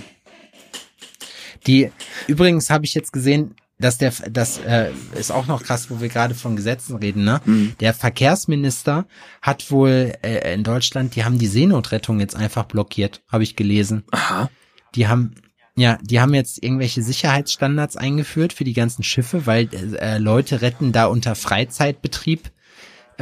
Die, 1.66 1.90
übrigens 2.26 2.68
habe 2.70 2.84
ich 2.84 2.92
jetzt 2.92 3.12
gesehen, 3.12 3.54
dass 3.82 3.98
der, 3.98 4.12
das 4.30 4.58
äh, 4.58 4.90
ist 5.18 5.30
auch 5.30 5.46
noch 5.46 5.62
krass, 5.62 5.90
wo 5.90 6.00
wir 6.00 6.08
gerade 6.08 6.34
von 6.34 6.56
Gesetzen 6.56 6.96
reden, 6.96 7.24
ne? 7.24 7.40
Mhm. 7.44 7.74
Der 7.80 7.92
Verkehrsminister 7.92 9.06
hat 9.42 9.70
wohl 9.70 10.14
äh, 10.22 10.54
in 10.54 10.64
Deutschland, 10.64 11.16
die 11.16 11.24
haben 11.24 11.38
die 11.38 11.46
Seenotrettung 11.46 12.20
jetzt 12.20 12.36
einfach 12.36 12.64
blockiert, 12.64 13.22
habe 13.28 13.42
ich 13.42 13.56
gelesen. 13.56 14.04
Aha. 14.10 14.48
Die 14.94 15.08
haben, 15.08 15.34
ja, 15.76 15.98
die 16.02 16.20
haben 16.20 16.34
jetzt 16.34 16.62
irgendwelche 16.62 17.02
Sicherheitsstandards 17.02 17.96
eingeführt 17.96 18.52
für 18.52 18.64
die 18.64 18.74
ganzen 18.74 19.02
Schiffe, 19.02 19.46
weil 19.46 19.68
äh, 19.72 20.18
Leute 20.18 20.62
retten 20.62 20.92
da 20.92 21.06
unter 21.06 21.34
Freizeitbetrieb 21.34 22.50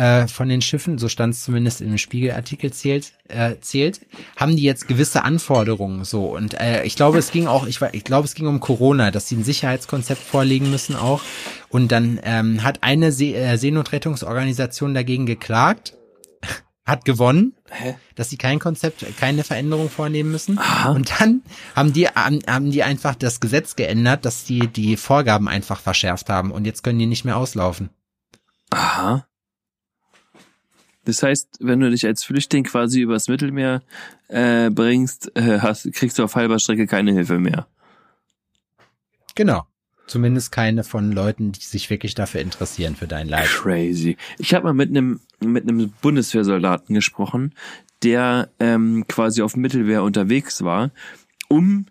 äh, 0.00 0.26
von 0.28 0.48
den 0.48 0.62
Schiffen, 0.62 0.96
so 0.98 1.08
stand 1.08 1.34
es 1.34 1.44
zumindest 1.44 1.80
im 1.82 1.98
Spiegelartikel 1.98 2.72
zählt, 2.72 3.12
äh, 3.28 3.56
zählt, 3.60 4.00
haben 4.36 4.56
die 4.56 4.62
jetzt 4.62 4.88
gewisse 4.88 5.24
Anforderungen 5.24 6.04
so. 6.04 6.24
Und 6.34 6.54
äh, 6.58 6.84
ich 6.84 6.96
glaube, 6.96 7.18
es 7.18 7.30
ging 7.32 7.46
auch, 7.46 7.66
ich, 7.66 7.80
war- 7.80 7.92
ich 7.92 8.04
glaube, 8.04 8.24
es 8.26 8.34
ging 8.34 8.46
um 8.46 8.60
Corona, 8.60 9.10
dass 9.10 9.28
sie 9.28 9.36
ein 9.36 9.44
Sicherheitskonzept 9.44 10.22
vorlegen 10.22 10.70
müssen 10.70 10.96
auch. 10.96 11.20
Und 11.68 11.92
dann 11.92 12.18
ähm, 12.22 12.62
hat 12.64 12.82
eine 12.82 13.12
See 13.12 13.34
äh, 13.34 13.56
Seenotrettungsorganisation 13.58 14.94
dagegen 14.94 15.26
geklagt, 15.26 15.96
hat 16.86 17.04
gewonnen, 17.04 17.54
Hä? 17.70 17.94
dass 18.14 18.30
sie 18.30 18.36
kein 18.38 18.58
Konzept, 18.58 19.04
keine 19.18 19.44
Veränderung 19.44 19.90
vornehmen 19.90 20.30
müssen. 20.32 20.58
Aha. 20.58 20.92
Und 20.92 21.12
dann 21.20 21.42
haben 21.76 21.92
die, 21.92 22.08
haben, 22.08 22.40
haben 22.48 22.70
die 22.70 22.82
einfach 22.82 23.14
das 23.14 23.38
Gesetz 23.40 23.76
geändert, 23.76 24.24
dass 24.24 24.44
die 24.44 24.66
die 24.66 24.96
Vorgaben 24.96 25.46
einfach 25.48 25.78
verschärft 25.80 26.28
haben 26.30 26.50
und 26.50 26.64
jetzt 26.64 26.82
können 26.82 26.98
die 26.98 27.06
nicht 27.06 27.24
mehr 27.24 27.36
auslaufen. 27.36 27.90
Aha. 28.70 29.26
Das 31.10 31.24
heißt, 31.24 31.58
wenn 31.58 31.80
du 31.80 31.90
dich 31.90 32.06
als 32.06 32.22
Flüchtling 32.22 32.62
quasi 32.62 33.00
übers 33.00 33.26
Mittelmeer 33.26 33.82
äh, 34.28 34.70
bringst, 34.70 35.36
äh, 35.36 35.58
hast, 35.58 35.92
kriegst 35.92 36.20
du 36.20 36.22
auf 36.22 36.36
halber 36.36 36.60
Strecke 36.60 36.86
keine 36.86 37.12
Hilfe 37.12 37.40
mehr. 37.40 37.66
Genau. 39.34 39.66
Zumindest 40.06 40.52
keine 40.52 40.84
von 40.84 41.10
Leuten, 41.10 41.50
die 41.50 41.60
sich 41.60 41.90
wirklich 41.90 42.14
dafür 42.14 42.40
interessieren 42.40 42.94
für 42.94 43.08
dein 43.08 43.28
Leid. 43.28 43.46
Crazy. 43.46 44.16
Ich 44.38 44.54
habe 44.54 44.66
mal 44.66 44.72
mit 44.72 44.90
einem 44.90 45.18
mit 45.40 45.68
einem 45.68 45.92
Bundeswehrsoldaten 46.00 46.94
gesprochen, 46.94 47.54
der 48.04 48.50
ähm, 48.60 49.04
quasi 49.08 49.42
auf 49.42 49.54
dem 49.54 49.62
Mittelmeer 49.62 50.04
unterwegs 50.04 50.62
war, 50.62 50.92
um 51.48 51.86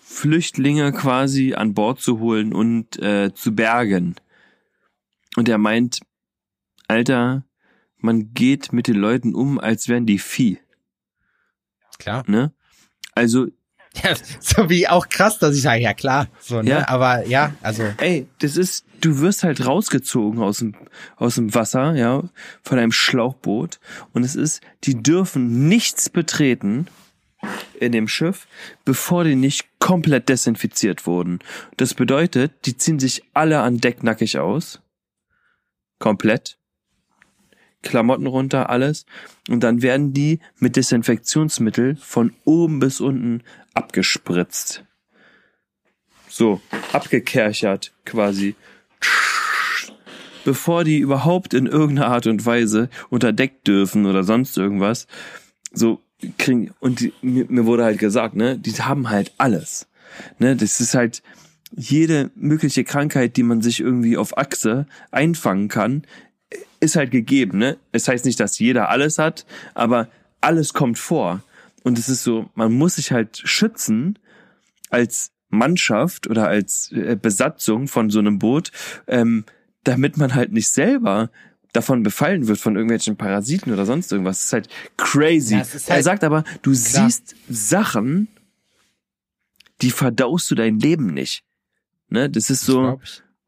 Flüchtlinge 0.00 0.92
quasi 0.92 1.54
an 1.54 1.74
Bord 1.74 2.00
zu 2.00 2.20
holen 2.20 2.52
und 2.52 2.96
äh, 3.00 3.34
zu 3.34 3.56
bergen. 3.56 4.14
Und 5.36 5.48
er 5.48 5.58
meint, 5.58 6.00
Alter, 6.86 7.44
man 8.02 8.34
geht 8.34 8.72
mit 8.72 8.86
den 8.86 8.96
Leuten 8.96 9.34
um, 9.34 9.58
als 9.58 9.88
wären 9.88 10.06
die 10.06 10.18
Vieh, 10.18 10.58
Klar. 11.98 12.24
ne? 12.26 12.52
Also 13.14 13.48
Ja, 14.02 14.14
so 14.40 14.70
wie 14.70 14.88
auch 14.88 15.08
krass, 15.08 15.38
dass 15.38 15.54
ich 15.54 15.62
sage, 15.62 15.82
ja 15.82 15.92
klar. 15.94 16.28
So, 16.40 16.62
ne? 16.62 16.70
Ja. 16.70 16.88
Aber 16.88 17.26
ja, 17.26 17.52
also 17.60 17.82
ey, 17.98 18.26
das 18.38 18.56
ist, 18.56 18.86
du 19.00 19.20
wirst 19.20 19.42
halt 19.42 19.66
rausgezogen 19.66 20.40
aus 20.42 20.58
dem, 20.58 20.74
aus 21.16 21.34
dem 21.34 21.54
Wasser, 21.54 21.94
ja, 21.94 22.22
von 22.62 22.78
einem 22.78 22.92
Schlauchboot. 22.92 23.80
Und 24.12 24.24
es 24.24 24.34
ist, 24.34 24.62
die 24.84 25.02
dürfen 25.02 25.68
nichts 25.68 26.08
betreten 26.08 26.86
in 27.80 27.92
dem 27.92 28.08
Schiff, 28.08 28.46
bevor 28.84 29.24
die 29.24 29.34
nicht 29.34 29.66
komplett 29.78 30.28
desinfiziert 30.28 31.06
wurden. 31.06 31.40
Das 31.76 31.94
bedeutet, 31.94 32.52
die 32.66 32.76
ziehen 32.76 32.98
sich 32.98 33.22
alle 33.34 33.60
an 33.60 33.78
Deck 33.78 34.02
nackig 34.02 34.38
aus. 34.38 34.80
Komplett. 35.98 36.58
Klamotten 37.82 38.26
runter, 38.26 38.70
alles. 38.70 39.06
Und 39.48 39.62
dann 39.62 39.82
werden 39.82 40.12
die 40.12 40.40
mit 40.58 40.76
Desinfektionsmittel 40.76 41.96
von 41.96 42.32
oben 42.44 42.78
bis 42.78 43.00
unten 43.00 43.42
abgespritzt. 43.74 44.84
So, 46.28 46.60
abgekerchert 46.92 47.92
quasi. 48.04 48.54
Bevor 50.44 50.84
die 50.84 50.98
überhaupt 50.98 51.54
in 51.54 51.66
irgendeiner 51.66 52.08
Art 52.08 52.26
und 52.26 52.44
Weise 52.46 52.88
unter 53.10 53.32
Deck 53.32 53.64
dürfen 53.64 54.06
oder 54.06 54.24
sonst 54.24 54.56
irgendwas. 54.56 55.06
So 55.72 56.02
kriegen, 56.38 56.72
und 56.80 57.00
die, 57.00 57.12
mir, 57.22 57.46
mir 57.48 57.66
wurde 57.66 57.84
halt 57.84 57.98
gesagt, 57.98 58.34
ne, 58.34 58.58
die 58.58 58.72
haben 58.72 59.10
halt 59.10 59.32
alles. 59.38 59.88
Ne, 60.38 60.56
das 60.56 60.80
ist 60.80 60.94
halt 60.94 61.22
jede 61.74 62.30
mögliche 62.34 62.84
Krankheit, 62.84 63.36
die 63.36 63.42
man 63.42 63.62
sich 63.62 63.80
irgendwie 63.80 64.16
auf 64.16 64.36
Achse 64.36 64.86
einfangen 65.10 65.68
kann, 65.68 66.02
ist 66.82 66.96
halt 66.96 67.10
gegeben, 67.10 67.58
ne? 67.58 67.78
Es 67.92 68.08
heißt 68.08 68.24
nicht, 68.24 68.40
dass 68.40 68.58
jeder 68.58 68.88
alles 68.90 69.18
hat, 69.18 69.46
aber 69.74 70.08
alles 70.40 70.74
kommt 70.74 70.98
vor. 70.98 71.42
Und 71.84 71.98
es 71.98 72.08
ist 72.08 72.22
so, 72.24 72.50
man 72.54 72.72
muss 72.72 72.96
sich 72.96 73.12
halt 73.12 73.40
schützen 73.44 74.18
als 74.90 75.30
Mannschaft 75.48 76.26
oder 76.28 76.48
als 76.48 76.90
äh, 76.92 77.16
Besatzung 77.20 77.88
von 77.88 78.10
so 78.10 78.18
einem 78.18 78.38
Boot, 78.38 78.70
ähm, 79.06 79.44
damit 79.84 80.16
man 80.16 80.34
halt 80.34 80.52
nicht 80.52 80.68
selber 80.68 81.30
davon 81.72 82.02
befallen 82.02 82.48
wird 82.48 82.58
von 82.58 82.74
irgendwelchen 82.76 83.16
Parasiten 83.16 83.72
oder 83.72 83.86
sonst 83.86 84.12
irgendwas. 84.12 84.38
Das 84.38 84.44
ist 84.46 84.52
halt 84.52 84.68
crazy. 84.96 85.54
Ja, 85.54 85.60
ist 85.62 85.88
er 85.88 85.94
halt- 85.96 86.04
sagt 86.04 86.24
aber, 86.24 86.44
du 86.62 86.72
Klar. 86.72 87.08
siehst 87.08 87.34
Sachen, 87.48 88.28
die 89.80 89.90
verdaust 89.90 90.50
du 90.50 90.54
dein 90.54 90.78
Leben 90.78 91.06
nicht. 91.14 91.44
Ne? 92.08 92.28
Das 92.30 92.50
ist 92.50 92.62
so 92.62 93.00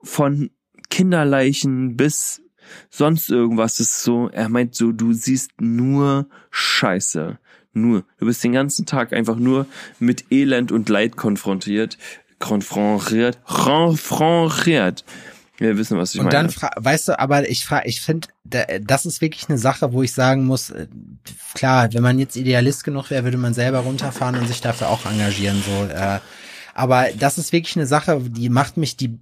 von 0.02 0.50
Kinderleichen 0.90 1.96
bis 1.96 2.40
sonst 2.90 3.30
irgendwas. 3.30 3.76
Das 3.76 3.86
ist 3.88 4.02
so, 4.02 4.28
er 4.30 4.48
meint 4.48 4.74
so, 4.74 4.92
du 4.92 5.12
siehst 5.12 5.50
nur 5.60 6.26
Scheiße. 6.50 7.38
Nur. 7.76 8.04
Du 8.18 8.26
bist 8.26 8.44
den 8.44 8.52
ganzen 8.52 8.86
Tag 8.86 9.12
einfach 9.12 9.36
nur 9.36 9.66
mit 9.98 10.26
Elend 10.30 10.70
und 10.70 10.88
Leid 10.88 11.16
konfrontiert. 11.16 11.98
Konfrontiert. 12.38 13.38
Konfrontiert. 13.44 15.04
Wir 15.58 15.76
wissen, 15.78 15.96
was 15.98 16.14
ich 16.14 16.20
Und 16.20 16.26
meine. 16.26 16.36
dann, 16.36 16.50
fra- 16.50 16.72
weißt 16.76 17.08
du, 17.08 17.18
aber 17.18 17.48
ich 17.48 17.64
frage, 17.64 17.88
ich 17.88 18.00
finde, 18.00 18.28
das 18.44 19.06
ist 19.06 19.20
wirklich 19.20 19.48
eine 19.48 19.56
Sache, 19.58 19.92
wo 19.92 20.02
ich 20.02 20.12
sagen 20.12 20.44
muss, 20.46 20.70
äh, 20.70 20.88
klar, 21.54 21.92
wenn 21.92 22.02
man 22.02 22.18
jetzt 22.18 22.34
Idealist 22.36 22.82
genug 22.82 23.10
wäre, 23.10 23.22
würde 23.24 23.38
man 23.38 23.54
selber 23.54 23.78
runterfahren 23.80 24.36
und 24.36 24.48
sich 24.48 24.60
dafür 24.60 24.88
auch 24.88 25.06
engagieren, 25.06 25.62
so. 25.64 25.86
Äh, 25.94 26.18
aber 26.74 27.06
das 27.16 27.38
ist 27.38 27.52
wirklich 27.52 27.76
eine 27.76 27.86
Sache, 27.86 28.20
die 28.20 28.48
macht 28.48 28.76
mich, 28.76 28.96
die 28.96 29.18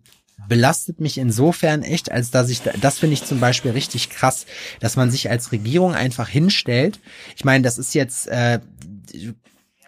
belastet 0.48 1.00
mich 1.00 1.18
insofern 1.18 1.82
echt, 1.82 2.10
als 2.10 2.30
dass 2.30 2.48
ich, 2.48 2.62
das 2.80 2.98
finde 2.98 3.14
ich 3.14 3.24
zum 3.24 3.40
Beispiel 3.40 3.70
richtig 3.70 4.10
krass, 4.10 4.46
dass 4.80 4.96
man 4.96 5.10
sich 5.10 5.30
als 5.30 5.52
Regierung 5.52 5.94
einfach 5.94 6.28
hinstellt. 6.28 7.00
Ich 7.36 7.44
meine, 7.44 7.62
das 7.62 7.78
ist 7.78 7.94
jetzt, 7.94 8.28
äh, 8.28 8.60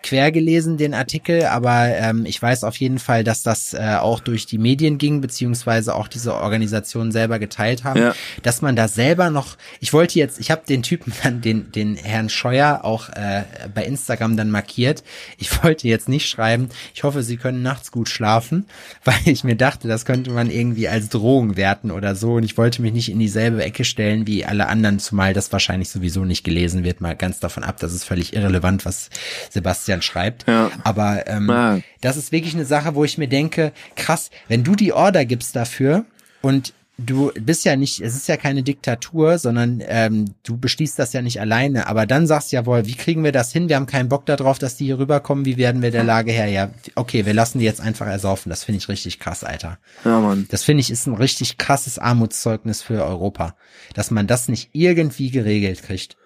quer 0.05 0.30
gelesen, 0.30 0.76
den 0.76 0.92
Artikel, 0.92 1.46
aber 1.46 1.86
ähm, 1.96 2.26
ich 2.26 2.40
weiß 2.40 2.62
auf 2.62 2.76
jeden 2.76 2.98
Fall, 2.98 3.24
dass 3.24 3.42
das 3.42 3.72
äh, 3.72 3.96
auch 3.98 4.20
durch 4.20 4.44
die 4.44 4.59
Medien 4.59 4.98
ging, 4.98 5.22
beziehungsweise 5.22 5.94
auch 5.94 6.09
diese 6.09 6.34
Organisationen 6.34 7.11
selber 7.11 7.38
geteilt 7.38 7.84
haben, 7.84 7.98
Ja. 8.00 8.14
dass 8.42 8.61
man 8.61 8.76
da 8.76 8.86
selber 8.86 9.30
noch, 9.30 9.57
ich 9.80 9.94
wollte 9.94 10.18
jetzt, 10.18 10.38
ich 10.38 10.50
habe 10.50 10.62
den 10.68 10.82
Typen 10.82 11.12
dann, 11.22 11.40
den, 11.40 11.72
den 11.72 11.96
Herrn 11.96 12.28
Scheuer 12.28 12.80
auch 12.84 13.09
äh, 13.09 13.44
bei 13.74 13.84
Instagram 13.86 14.36
dann 14.36 14.50
markiert. 14.50 15.02
Ich 15.38 15.64
wollte 15.64 15.88
jetzt 15.88 16.09
nicht 16.11 16.28
schreiben, 16.28 16.68
ich 16.94 17.02
hoffe, 17.02 17.22
Sie 17.22 17.38
können 17.38 17.62
nachts 17.62 17.90
gut 17.90 18.11
schlafen, 18.11 18.66
weil 19.05 19.16
ich 19.24 19.42
mir 19.42 19.57
dachte, 19.57 19.88
das 19.88 20.05
könnte 20.05 20.30
man 20.32 20.50
irgendwie 20.50 20.86
als 20.86 21.09
Drohung 21.09 21.57
werten 21.57 21.90
oder 21.90 22.14
so 22.14 22.34
und 22.34 22.42
ich 22.42 22.59
wollte 22.59 22.82
mich 22.82 22.92
nicht 22.92 23.09
in 23.11 23.18
dieselbe 23.18 23.64
Ecke 23.64 23.84
stellen 23.84 24.26
wie 24.26 24.44
alle 24.44 24.66
anderen, 24.68 24.98
zumal 24.98 25.32
das 25.32 25.50
wahrscheinlich 25.50 25.88
sowieso 25.88 26.26
nicht 26.26 26.44
gelesen 26.44 26.84
wird, 26.84 27.00
mal 27.00 27.16
ganz 27.16 27.40
davon 27.40 27.64
ab, 27.64 27.78
das 27.80 27.94
ist 27.94 28.05
völlig 28.05 28.34
irrelevant, 28.36 28.84
was 28.84 29.09
Sebastian 29.50 29.93
schreibt. 30.03 30.47
Ja. 30.49 30.70
Aber 30.84 31.26
ähm, 31.26 31.51
Ah. 31.51 31.80
das 32.01 32.16
ist 32.16 32.32
wirklich 32.32 32.55
eine 32.55 32.64
Sache, 32.64 32.95
wo 32.95 33.05
ich 33.05 33.18
mir 33.18 33.28
denke, 33.28 33.72
krass, 33.97 34.30
wenn 34.49 34.64
du 34.64 34.74
die 34.74 34.92
Order 34.92 35.24
gibst 35.24 35.55
dafür 35.57 36.05
und 36.42 36.72
du 36.97 37.32
bist 37.40 37.64
ja 37.64 37.74
nicht, 37.74 38.01
es 38.01 38.14
ist 38.14 38.28
ja 38.28 38.36
keine 38.36 38.62
Diktatur, 38.62 39.38
sondern 39.38 39.82
ähm, 39.88 40.26
du 40.45 40.57
beschließt 40.57 40.97
das 40.97 41.12
ja 41.12 41.22
nicht 41.22 41.40
alleine, 41.40 41.88
aber 41.88 42.07
dann 42.07 42.28
sagst 42.28 42.53
du 42.53 42.57
jawohl, 42.57 42.86
wie 42.86 42.95
kriegen 42.95 43.24
wir 43.24 43.32
das 43.32 43.51
hin? 43.51 43.68
Wir 43.68 43.74
haben 43.74 43.86
keinen 43.86 44.09
Bock 44.09 44.26
darauf, 44.26 44.61
dass 44.61 44.76
die 44.76 44.84
hier 44.84 45.01
rüberkommen, 45.01 45.45
wie 45.45 45.57
werden 45.57 45.82
wir 45.82 45.90
der 45.90 46.05
Lage 46.05 46.30
her? 46.30 46.47
Ja, 46.47 46.70
okay, 46.95 47.26
wir 47.26 47.34
lassen 47.34 47.59
die 47.59 47.64
jetzt 47.64 47.80
einfach 47.80 48.07
ersaufen. 48.07 48.49
Das 48.49 48.62
finde 48.62 48.78
ich 48.78 48.88
richtig 48.88 49.18
krass, 49.18 49.42
Alter. 49.42 49.78
Ja, 50.05 50.20
Mann. 50.20 50.47
Das 50.53 50.62
finde 50.62 50.82
ich 50.82 50.90
ist 50.92 51.09
ein 51.09 51.14
richtig 51.14 51.59
krasses 51.59 51.99
Armutszeugnis 51.99 52.80
für 52.80 53.05
Europa, 53.05 53.57
dass 53.95 54.12
man 54.12 54.28
das 54.28 54.47
nicht 54.49 54.70
irgendwie 54.72 55.30
geregelt 55.32 55.82
kriegt. 55.82 56.16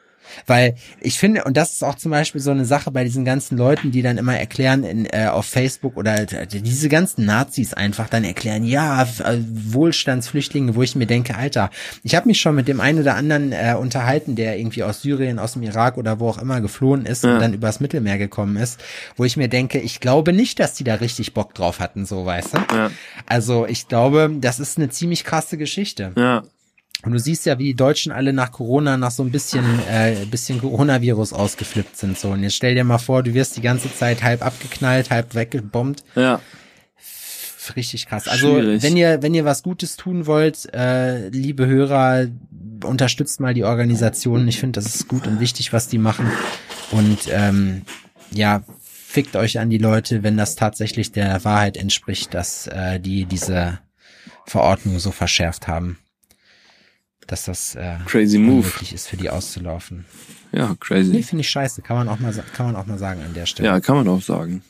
Weil 0.47 0.75
ich 1.01 1.19
finde, 1.19 1.45
und 1.45 1.57
das 1.57 1.73
ist 1.73 1.85
auch 1.85 1.95
zum 1.97 2.11
Beispiel 2.11 2.41
so 2.41 2.51
eine 2.51 2.65
Sache 2.65 2.91
bei 2.91 3.05
diesen 3.05 3.25
ganzen 3.25 3.57
Leuten, 3.59 3.91
die 3.91 4.03
dann 4.03 4.19
immer 4.19 4.37
erklären 4.37 4.85
in, 4.85 5.07
äh, 5.07 5.27
auf 5.31 5.47
Facebook 5.47 5.97
oder 5.97 6.21
äh, 6.33 6.47
diese 6.47 6.89
ganzen 6.89 7.25
Nazis 7.25 7.75
einfach 7.75 8.09
dann 8.09 8.25
erklären, 8.25 8.65
ja, 8.65 9.03
äh, 9.03 9.39
Wohlstandsflüchtlinge, 9.89 10.75
wo 10.75 10.83
ich 10.83 10.95
mir 10.97 11.07
denke, 11.07 11.37
Alter, 11.37 11.71
ich 12.03 12.15
habe 12.15 12.27
mich 12.29 12.41
schon 12.41 12.55
mit 12.55 12.69
dem 12.69 12.81
einen 12.81 13.01
oder 13.01 13.15
anderen 13.17 13.53
äh, 13.53 13.75
unterhalten, 13.79 14.37
der 14.37 14.59
irgendwie 14.59 14.83
aus 14.83 15.03
Syrien, 15.03 15.39
aus 15.39 15.55
dem 15.55 15.63
Irak 15.63 15.97
oder 15.97 16.21
wo 16.21 16.29
auch 16.29 16.39
immer 16.39 16.61
geflohen 16.61 17.07
ist 17.07 17.25
Ja. 17.25 17.35
und 17.35 17.41
dann 17.41 17.55
übers 17.55 17.81
Mittelmeer 17.81 18.19
gekommen 18.19 18.57
ist, 18.57 18.81
wo 19.17 19.25
ich 19.25 19.37
mir 19.37 19.49
denke, 19.49 19.79
ich 19.81 20.01
glaube 20.01 20.33
nicht, 20.33 20.61
dass 20.61 20.75
die 20.75 20.85
da 20.85 20.95
richtig 20.95 21.35
Bock 21.35 21.55
drauf 21.55 21.81
hatten, 21.81 22.07
so 22.07 22.25
weißt 22.27 22.55
du. 22.55 22.59
Ja. 22.75 22.91
Also 23.27 23.67
ich 23.67 23.89
glaube, 23.89 24.31
das 24.41 24.61
ist 24.61 24.79
eine 24.79 24.89
ziemlich 24.91 25.25
krasse 25.25 25.57
Geschichte. 25.59 26.13
Ja. 26.17 26.43
Und 27.05 27.13
du 27.13 27.19
siehst 27.19 27.47
ja, 27.47 27.59
wie 27.59 27.65
die 27.65 27.77
Deutschen 27.77 28.11
alle 28.11 28.33
nach 28.33 28.51
Corona, 28.51 28.97
nach 28.97 29.13
so 29.13 29.23
ein 29.23 29.31
bisschen, 29.31 29.65
äh, 29.89 30.27
bisschen 30.29 30.61
Coronavirus 30.61 31.33
ausgeflippt 31.33 31.97
sind. 31.97 32.19
So, 32.19 32.31
und 32.31 32.43
jetzt 32.43 32.57
stell 32.57 32.75
dir 32.75 32.83
mal 32.83 32.99
vor, 32.99 33.23
du 33.23 33.35
wirst 33.35 33.57
die 33.57 33.61
ganze 33.61 33.95
Zeit 33.95 34.23
halb 34.25 34.45
abgeknallt, 34.45 35.11
halb 35.11 35.35
weggebombt. 35.35 36.03
Ja. 36.17 36.41
Richtig 37.77 38.07
krass. 38.07 38.27
Also, 38.27 38.55
Schwierig. 38.55 38.83
wenn 38.83 38.97
ihr, 38.97 39.23
wenn 39.23 39.35
ihr 39.35 39.45
was 39.45 39.63
Gutes 39.63 39.97
tun 39.97 40.27
wollt, 40.27 40.73
äh, 40.75 41.29
liebe 41.29 41.67
Hörer, 41.67 42.27
unterstützt 42.83 43.41
mal 43.41 43.55
die 43.55 43.65
Organisation. 43.65 44.49
Ich 44.49 44.59
finde, 44.59 44.81
das 44.81 44.95
ist 44.95 45.07
gut 45.07 45.27
und 45.27 45.39
wichtig, 45.39 45.73
was 45.73 45.89
die 45.89 45.99
machen. 45.99 46.31
Und 46.91 47.19
ähm, 47.31 47.83
ja, 48.33 48.63
fickt 48.83 49.37
euch 49.37 49.59
an 49.59 49.71
die 49.71 49.79
Leute, 49.79 50.23
wenn 50.23 50.37
das 50.37 50.57
tatsächlich 50.57 51.13
der 51.13 51.45
Wahrheit 51.45 51.77
entspricht, 51.77 52.35
dass 52.35 52.67
äh, 52.69 52.99
die 52.99 53.25
diese 53.27 53.79
Verordnung 54.47 54.99
so 54.99 55.11
verschärft 55.11 55.69
haben. 55.69 55.99
Dass 57.29 57.45
das 57.45 57.75
äh, 57.77 57.97
Crazy 58.07 58.39
Move. 58.39 58.57
unmöglich 58.67 58.93
ist, 58.93 59.07
für 59.09 59.17
die 59.17 59.31
auszulaufen. 59.31 60.05
Ja, 60.51 60.71
Nee, 60.71 60.77
crazy. 60.81 61.23
finde 61.23 61.43
ich 61.43 61.51
scheiße. 61.51 61.83
Kann 61.83 61.97
man 61.97 62.09
auch 62.09 62.19
mal, 62.19 62.33
kann 62.55 62.67
man 62.67 62.75
auch 62.75 62.87
mal 62.87 62.99
sagen 62.99 63.23
an 63.23 63.35
der 63.35 63.47
Stelle. 63.47 63.69
Ja, 63.69 63.79
kann 63.81 63.97
man 63.97 64.09
auch 64.09 64.23
sagen. 64.23 64.63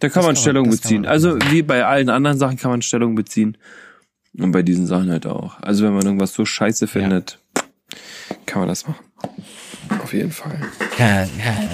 Da 0.00 0.08
kann 0.08 0.16
Das 0.16 0.16
man 0.16 0.24
kann 0.34 0.36
Stellung 0.36 0.66
man- 0.66 0.76
beziehen. 0.76 1.02
man 1.02 1.10
Also 1.10 1.38
wie 1.50 1.62
bei 1.62 1.84
allen 1.86 2.10
anderen 2.10 2.36
Sachen 2.38 2.56
kann 2.58 2.70
man 2.72 2.82
Stellung 2.82 3.14
beziehen. 3.14 3.56
Und 4.36 4.50
bei 4.52 4.62
diesen 4.62 4.86
Sachen 4.86 5.10
halt 5.10 5.24
auch. 5.26 5.60
Also 5.60 5.84
wenn 5.84 5.94
man 5.94 6.04
irgendwas 6.04 6.32
so 6.34 6.44
scheiße 6.44 6.86
findet, 6.88 7.38
kann 8.46 8.60
man 8.60 8.68
das 8.68 8.86
machen. 8.88 9.04
Auf 10.02 10.12
jeden 10.12 10.32
Fall. 10.32 10.60
Ja, 10.98 11.24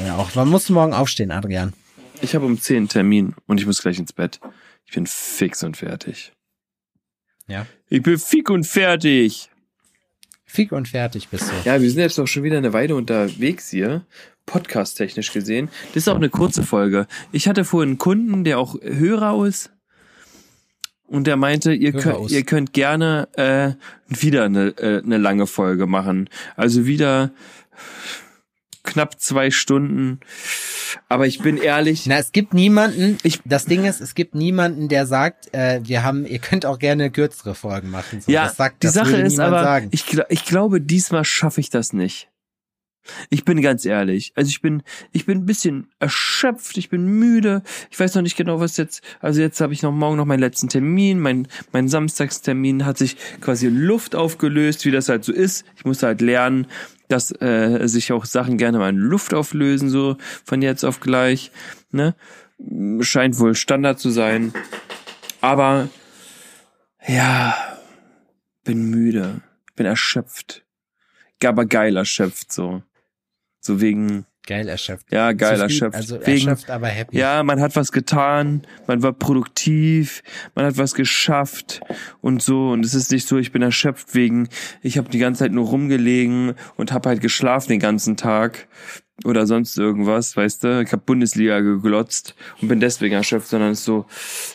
ja, 0.07 0.17
auch. 0.17 0.35
Man 0.35 0.49
muss 0.49 0.69
morgen 0.69 0.93
aufstehen, 0.93 1.31
Adrian. 1.31 1.73
Ich 2.21 2.35
habe 2.35 2.45
um 2.45 2.61
10 2.61 2.77
einen 2.77 2.89
Termin 2.89 3.35
und 3.47 3.59
ich 3.61 3.67
muss 3.67 3.81
gleich 3.81 3.99
ins 3.99 4.13
Bett. 4.13 4.41
Ich 4.85 4.93
bin 4.93 5.07
fix 5.07 5.63
und 5.63 5.77
fertig. 5.77 6.33
Ja. 7.47 7.65
Ich 7.89 8.03
bin 8.03 8.19
fix 8.19 8.51
und 8.51 8.65
fertig. 8.67 9.49
Fick 10.51 10.73
und 10.73 10.89
fertig 10.89 11.29
bist 11.29 11.45
du. 11.51 11.69
Ja, 11.69 11.81
wir 11.81 11.91
sind 11.91 12.01
jetzt 12.01 12.19
auch 12.19 12.27
schon 12.27 12.43
wieder 12.43 12.57
eine 12.57 12.73
Weile 12.73 12.97
unterwegs 12.97 13.69
hier, 13.69 14.07
podcast-technisch 14.47 15.31
gesehen. 15.31 15.69
Das 15.89 15.99
ist 16.05 16.09
auch 16.09 16.17
eine 16.17 16.31
kurze 16.31 16.63
Folge. 16.63 17.07
Ich 17.33 17.49
hatte 17.49 17.67
vorhin 17.67 17.91
einen 17.91 17.99
Kunden, 17.99 18.45
der 18.45 18.59
auch 18.59 18.75
Hörer 18.83 19.47
ist. 19.47 19.71
Und 21.07 21.27
der 21.27 21.37
meinte, 21.37 21.75
ihr, 21.75 21.93
könnt, 21.93 22.31
ihr 22.31 22.43
könnt 22.45 22.73
gerne 22.73 23.29
äh, 23.35 23.73
wieder 24.09 24.45
eine, 24.45 24.69
äh, 24.79 25.03
eine 25.03 25.19
lange 25.19 25.47
Folge 25.47 25.87
machen. 25.87 26.31
Also 26.57 26.87
wieder 26.87 27.31
knapp 28.89 29.21
zwei 29.21 29.51
Stunden. 29.51 30.21
Aber 31.09 31.27
ich 31.27 31.39
bin 31.41 31.57
ehrlich, 31.57 32.07
Na, 32.07 32.19
es 32.19 32.33
gibt 32.33 32.55
niemanden, 32.55 33.19
Ich- 33.23 33.41
das 33.45 33.67
Ding 33.67 33.85
ist, 33.85 34.01
es 34.01 34.15
gibt 34.15 34.35
niemanden, 34.35 34.89
der 34.89 35.07
sagt, 35.07 35.53
äh, 35.55 35.81
wir 35.85 36.03
haben, 36.03 36.27
ihr 36.27 36.39
könnt 36.39 36.67
auch 36.67 36.79
gerne 36.79 37.11
kürzere 37.11 37.55
Folgen 37.55 37.91
machen. 37.91 38.21
So, 38.21 38.33
ja, 38.33 38.45
das 38.45 38.57
sagt, 38.57 38.83
die 38.83 38.87
das 38.89 38.95
Sache 38.95 39.17
ist 39.17 39.39
aber, 39.39 39.63
sagen. 39.63 39.89
ich, 39.93 40.05
ich 40.29 40.45
glaube, 40.45 40.81
diesmal 40.81 41.25
schaffe 41.25 41.61
ich 41.61 41.71
das 41.71 41.93
nicht. 41.93 42.29
Ich 43.31 43.47
bin 43.47 43.63
ganz 43.63 43.87
ehrlich. 43.87 44.33
Also 44.35 44.51
ich 44.51 44.61
bin, 44.61 44.83
ich 45.13 45.25
bin 45.25 45.39
ein 45.39 45.47
bisschen 45.47 45.89
erschöpft, 45.99 46.77
ich 46.77 46.91
bin 46.91 47.07
müde. 47.07 47.63
Ich 47.91 47.99
weiß 47.99 48.15
noch 48.15 48.21
nicht 48.21 48.37
genau, 48.37 48.61
was 48.61 48.77
jetzt, 48.77 49.01
also 49.21 49.41
jetzt 49.41 49.63
habe 49.63 49.73
ich 49.73 49.83
noch 49.83 49.93
morgen 49.93 50.19
noch 50.19 50.27
meinen 50.27 50.41
letzten 50.41 50.69
Termin. 50.69 51.19
Mein, 51.19 51.49
mein 51.73 51.89
Samstagstermin 51.89 52.85
hat 52.85 52.99
sich 52.99 53.17
quasi 53.41 53.67
in 53.69 53.77
Luft 53.79 54.15
aufgelöst, 54.15 54.85
wie 54.85 54.91
das 54.91 55.09
halt 55.09 55.25
so 55.25 55.33
ist. 55.33 55.65
Ich 55.77 55.87
musste 55.87 56.07
halt 56.07 56.21
lernen, 56.21 56.67
dass 57.09 57.31
äh, 57.41 57.87
sich 57.87 58.13
auch 58.13 58.25
Sachen 58.25 58.59
gerne 58.59 58.79
mal 58.79 58.91
in 58.91 58.97
Luft 58.97 59.35
auflösen, 59.35 59.89
so 59.89 60.17
von 60.45 60.63
jetzt 60.63 60.85
auf 60.85 61.01
gleich. 61.01 61.51
Ne? 61.91 62.15
Scheint 63.01 63.39
wohl 63.39 63.55
Standard 63.55 63.99
zu 63.99 64.11
sein. 64.11 64.53
Aber 65.41 65.89
ja, 67.07 67.57
bin 68.65 68.91
müde, 68.91 69.41
bin 69.77 69.87
erschöpft. 69.87 70.65
Aber 71.45 71.65
geil 71.67 71.97
erschöpft, 71.97 72.53
so. 72.53 72.83
So 73.61 73.81
wegen, 73.81 74.27
Geil 74.49 74.67
erschöpft. 74.67 75.13
ja, 75.13 75.33
geil 75.33 75.51
Zufrieden- 75.59 75.63
erschöpft. 75.63 75.95
Also 75.97 76.15
wegen, 76.27 76.49
erschöpft, 76.49 76.71
aber 76.71 76.87
happy. 76.89 77.19
ja, 77.19 77.43
man 77.43 77.61
hat 77.61 77.77
was 77.77 77.93
getan, 77.93 78.63
man 78.87 79.03
war 79.03 79.13
produktiv, 79.13 80.23
man 80.55 80.65
hat 80.65 80.79
was 80.79 80.95
geschafft 80.95 81.83
und 82.23 82.43
so. 82.43 82.71
Und 82.71 82.83
es 82.83 82.95
ist 82.95 83.13
nicht 83.13 83.29
so, 83.29 83.37
ich 83.37 83.53
bin 83.53 83.61
erschöpft 83.61 84.15
wegen, 84.15 84.49
ich 84.81 84.97
habe 84.97 85.11
die 85.11 85.19
ganze 85.19 85.41
Zeit 85.41 85.53
nur 85.53 85.67
rumgelegen 85.67 86.55
und 86.77 86.93
habe 86.93 87.11
halt 87.11 87.21
geschlafen 87.21 87.69
den 87.69 87.79
ganzen 87.81 88.17
Tag 88.17 88.69
oder 89.25 89.47
sonst 89.47 89.77
irgendwas, 89.77 90.35
weißt 90.35 90.65
du? 90.65 90.81
Ich 90.81 90.93
habe 90.93 91.03
Bundesliga 91.05 91.61
geglotzt 91.61 92.35
und 92.63 92.69
bin 92.69 92.81
deswegen 92.81 93.15
erschöpft, 93.17 93.49
sondern 93.49 93.73
es 93.73 93.81
ist 93.81 93.85
so, 93.85 94.07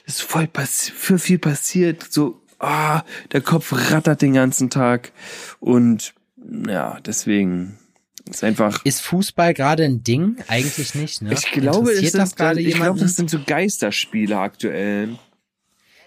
es 0.08 0.16
ist 0.16 0.22
voll 0.24 0.48
passi 0.48 0.92
für 0.92 1.20
viel 1.20 1.38
passiert, 1.38 2.04
so, 2.10 2.42
ah, 2.58 3.04
der 3.32 3.42
Kopf 3.42 3.74
rattert 3.92 4.24
den 4.24 4.34
ganzen 4.34 4.72
Tag 4.72 5.12
und 5.60 6.16
ja, 6.68 6.98
deswegen 7.06 7.78
ist 8.30 8.44
einfach 8.44 8.84
Ist 8.86 9.02
Fußball 9.02 9.54
gerade 9.54 9.84
ein 9.84 10.04
Ding? 10.04 10.38
Eigentlich 10.48 10.96
nicht, 10.96 11.22
ne? 11.22 11.34
ich 11.34 11.52
glaube, 11.52 11.92
es 11.92 12.12
sind, 12.12 12.20
das 12.20 12.36
gerade 12.36 12.62
ich 12.62 12.76
glaube, 12.76 13.00
das 13.00 13.16
sind 13.16 13.30
so 13.30 13.40
Geisterspiele 13.46 14.38
aktuell. 14.38 15.18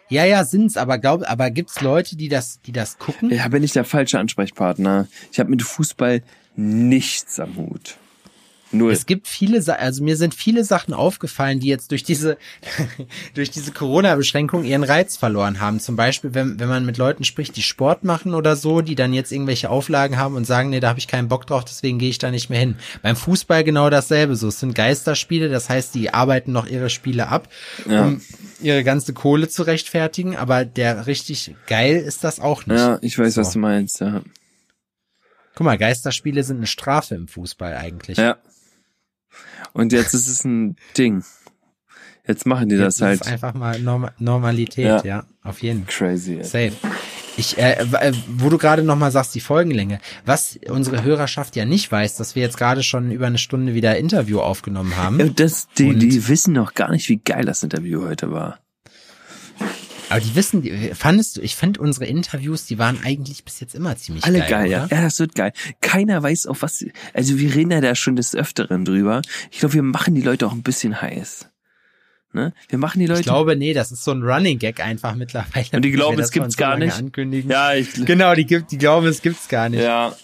ja, 0.08 0.24
ja, 0.24 0.44
sind's, 0.44 0.76
aber 0.76 0.98
glaub, 0.98 1.28
aber 1.28 1.50
gibt's 1.50 1.80
Leute, 1.80 2.16
die 2.16 2.28
das, 2.28 2.60
die 2.62 2.72
das 2.72 2.98
gucken? 2.98 3.30
Ja, 3.30 3.48
bin 3.48 3.62
ich 3.62 3.72
der 3.72 3.84
falsche 3.84 4.18
Ansprechpartner. 4.18 5.08
Ich 5.30 5.38
habe 5.38 5.50
mit 5.50 5.62
Fußball 5.62 6.22
nichts 6.56 7.38
am 7.38 7.56
Hut. 7.56 7.96
Null. 8.72 8.92
Es 8.92 9.06
gibt 9.06 9.28
viele, 9.28 9.62
Sa 9.62 9.74
also 9.74 10.02
mir 10.02 10.16
sind 10.16 10.34
viele 10.34 10.64
Sachen 10.64 10.92
aufgefallen, 10.92 11.60
die 11.60 11.68
jetzt 11.68 11.92
durch 11.92 12.02
diese, 12.02 12.36
durch 13.34 13.50
diese 13.50 13.70
Corona-Beschränkung 13.70 14.64
ihren 14.64 14.82
Reiz 14.82 15.16
verloren 15.16 15.60
haben. 15.60 15.78
Zum 15.78 15.94
Beispiel, 15.94 16.34
wenn, 16.34 16.58
wenn 16.58 16.68
man 16.68 16.84
mit 16.84 16.98
Leuten 16.98 17.22
spricht, 17.22 17.54
die 17.56 17.62
Sport 17.62 18.02
machen 18.02 18.34
oder 18.34 18.56
so, 18.56 18.80
die 18.80 18.96
dann 18.96 19.12
jetzt 19.14 19.30
irgendwelche 19.30 19.70
Auflagen 19.70 20.16
haben 20.16 20.34
und 20.34 20.46
sagen, 20.46 20.70
nee, 20.70 20.80
da 20.80 20.88
habe 20.88 20.98
ich 20.98 21.06
keinen 21.06 21.28
Bock 21.28 21.46
drauf, 21.46 21.64
deswegen 21.64 21.98
gehe 22.00 22.10
ich 22.10 22.18
da 22.18 22.32
nicht 22.32 22.50
mehr 22.50 22.58
hin. 22.58 22.76
Beim 23.02 23.14
Fußball 23.14 23.62
genau 23.62 23.88
dasselbe. 23.88 24.34
So, 24.34 24.48
es 24.48 24.58
sind 24.58 24.74
Geisterspiele, 24.74 25.48
das 25.48 25.68
heißt, 25.68 25.94
die 25.94 26.12
arbeiten 26.12 26.50
noch 26.50 26.66
ihre 26.66 26.90
Spiele 26.90 27.28
ab, 27.28 27.48
Ja. 27.88 28.06
um 28.06 28.20
ihre 28.60 28.82
ganze 28.82 29.12
Kohle 29.12 29.48
zu 29.48 29.62
rechtfertigen, 29.62 30.34
aber 30.36 30.64
der 30.64 31.06
richtig 31.06 31.54
geil 31.68 31.96
ist 31.98 32.24
das 32.24 32.40
auch 32.40 32.66
nicht. 32.66 32.78
ja, 32.80 32.98
ich 33.00 33.16
weiß, 33.16 33.34
So. 33.34 33.42
was 33.42 33.52
du 33.52 33.60
meinst. 33.60 34.00
Ja. 34.00 34.22
Guck 35.54 35.64
mal, 35.64 35.78
Geisterspiele 35.78 36.42
sind 36.42 36.56
eine 36.58 36.66
Strafe 36.66 37.14
im 37.14 37.28
Fußball 37.28 37.76
eigentlich. 37.76 38.18
ja. 38.18 38.36
Und 39.72 39.92
jetzt 39.92 40.14
ist 40.14 40.28
es 40.28 40.44
ein 40.44 40.76
Ding. 40.96 41.24
Jetzt 42.26 42.44
machen 42.46 42.68
die 42.68 42.76
das 42.76 42.98
Jetzt 42.98 43.02
halt. 43.02 43.20
ist 43.20 43.26
einfach 43.28 43.54
mal 43.54 43.78
Norma 43.78 44.12
Normalität, 44.18 44.84
Ja. 44.84 45.04
ja. 45.04 45.24
auf 45.42 45.62
jeden 45.62 45.84
Fall. 45.86 46.08
Crazy. 46.08 46.38
Ey. 46.38 46.44
Safe. 46.44 46.72
Ich, 47.36 47.56
äh, 47.58 47.72
äh, 48.00 48.12
wo 48.38 48.48
du 48.48 48.56
gerade 48.58 48.82
noch 48.82 48.96
mal 48.96 49.10
sagst, 49.12 49.34
die 49.34 49.40
Folgenlänge. 49.40 50.00
Was 50.24 50.58
unsere 50.70 51.02
Hörerschaft 51.04 51.54
ja 51.54 51.64
nicht 51.66 51.92
weiß, 51.92 52.16
dass 52.16 52.34
wir 52.34 52.42
jetzt 52.42 52.56
gerade 52.56 52.82
schon 52.82 53.12
über 53.12 53.26
eine 53.26 53.38
Stunde 53.38 53.74
wieder 53.74 53.96
Interview 53.98 54.40
aufgenommen 54.40 54.96
haben. 54.96 55.20
Ja, 55.20 55.26
Das, 55.28 55.68
die, 55.78 55.90
Und- 55.90 55.98
die 56.00 56.26
wissen 56.28 56.54
noch 56.54 56.74
gar 56.74 56.90
nicht, 56.90 57.08
wie 57.08 57.18
geil 57.18 57.44
das 57.44 57.62
Interview 57.62 58.02
heute 58.06 58.30
war. 58.32 58.58
Aber 60.08 60.20
die 60.20 60.34
wissen, 60.34 60.62
die, 60.62 60.94
fandest 60.94 61.36
du, 61.36 61.40
ich 61.40 61.56
fand 61.56 61.78
unsere 61.78 62.06
Interviews, 62.06 62.66
die 62.66 62.78
waren 62.78 62.98
eigentlich 63.02 63.44
bis 63.44 63.60
jetzt 63.60 63.74
immer 63.74 63.96
ziemlich 63.96 64.24
Alle 64.24 64.38
geil. 64.40 64.48
geil, 64.48 64.70
ja. 64.70 64.88
Ja, 64.90 65.02
das 65.02 65.18
wird 65.18 65.34
geil. 65.34 65.52
Keiner 65.80 66.22
weiß 66.22 66.46
auf 66.46 66.62
was. 66.62 66.84
Also 67.12 67.38
wir 67.38 67.54
reden 67.54 67.72
ja 67.72 67.80
da 67.80 67.94
schon 67.94 68.16
des 68.16 68.34
Öfteren 68.34 68.84
drüber. 68.84 69.22
Ich 69.50 69.58
glaube, 69.58 69.74
wir 69.74 69.82
machen 69.82 70.14
die 70.14 70.22
Leute 70.22 70.46
auch 70.46 70.52
ein 70.52 70.62
bisschen 70.62 71.00
heiß. 71.00 71.48
Ne? 72.32 72.52
Wir 72.68 72.78
machen 72.78 73.00
die 73.00 73.06
Leute. 73.06 73.20
Ich 73.20 73.26
glaube, 73.26 73.56
nee, 73.56 73.72
das 73.72 73.90
ist 73.92 74.04
so 74.04 74.12
ein 74.12 74.22
Running 74.22 74.58
Gag 74.58 74.80
einfach 74.80 75.14
mittlerweile. 75.14 75.66
Und 75.72 75.82
die 75.82 75.90
glauben, 75.90 76.18
es 76.18 76.30
gibt's 76.30 76.56
gar 76.56 76.76
nicht. 76.76 76.96
Ankündigen. 76.96 77.50
ja, 77.50 77.74
ich. 77.74 77.94
Genau, 78.04 78.34
die 78.34 78.44
gibt, 78.44 78.70
die 78.70 78.78
glauben, 78.78 79.06
es 79.06 79.22
gibt's 79.22 79.48
gar 79.48 79.68
nicht. 79.68 79.82
Ja. 79.82 80.14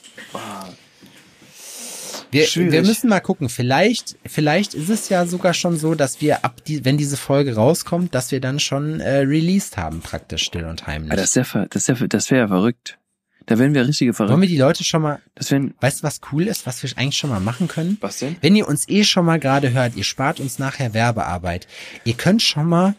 Wir, 2.32 2.46
Schwierig. 2.46 2.72
wir 2.72 2.82
müssen 2.82 3.08
mal 3.10 3.20
gucken. 3.20 3.48
Vielleicht, 3.48 4.16
vielleicht 4.26 4.74
ist 4.74 4.88
es 4.88 5.08
ja 5.10 5.26
sogar 5.26 5.52
schon 5.54 5.76
so, 5.76 5.94
dass 5.94 6.20
wir 6.20 6.44
ab 6.44 6.64
die, 6.64 6.84
wenn 6.84 6.96
diese 6.96 7.16
Folge 7.16 7.54
rauskommt, 7.54 8.14
dass 8.14 8.32
wir 8.32 8.40
dann 8.40 8.58
schon 8.58 9.00
äh, 9.00 9.18
released 9.18 9.76
haben, 9.76 10.00
praktisch 10.00 10.42
still 10.44 10.64
und 10.64 10.86
heimlich. 10.86 11.12
Ah, 11.12 11.16
das 11.16 11.36
wäre 11.36 11.66
das 11.68 11.86
wär, 11.88 12.08
das 12.08 12.30
wär 12.30 12.38
ja 12.38 12.48
verrückt. 12.48 12.98
Da 13.46 13.58
wären 13.58 13.74
wir 13.74 13.86
richtige 13.86 14.16
Wollen 14.18 14.28
verrückt. 14.28 14.40
wir 14.42 14.48
die 14.48 14.56
Leute 14.56 14.82
schon 14.84 15.02
mal, 15.02 15.20
Das 15.34 15.50
wären. 15.50 15.74
weißt 15.80 16.00
du, 16.00 16.06
was 16.06 16.20
cool 16.32 16.46
ist, 16.46 16.64
was 16.64 16.82
wir 16.82 16.90
eigentlich 16.96 17.16
schon 17.18 17.28
mal 17.30 17.40
machen 17.40 17.68
können? 17.68 17.98
Was 18.00 18.18
denn? 18.20 18.36
Wenn 18.40 18.54
ihr 18.56 18.66
uns 18.68 18.88
eh 18.88 19.04
schon 19.04 19.24
mal 19.26 19.38
gerade 19.40 19.72
hört, 19.72 19.96
ihr 19.96 20.04
spart 20.04 20.40
uns 20.40 20.58
nachher 20.58 20.94
Werbearbeit. 20.94 21.66
Ihr 22.04 22.14
könnt 22.14 22.40
schon 22.42 22.66
mal 22.68 22.94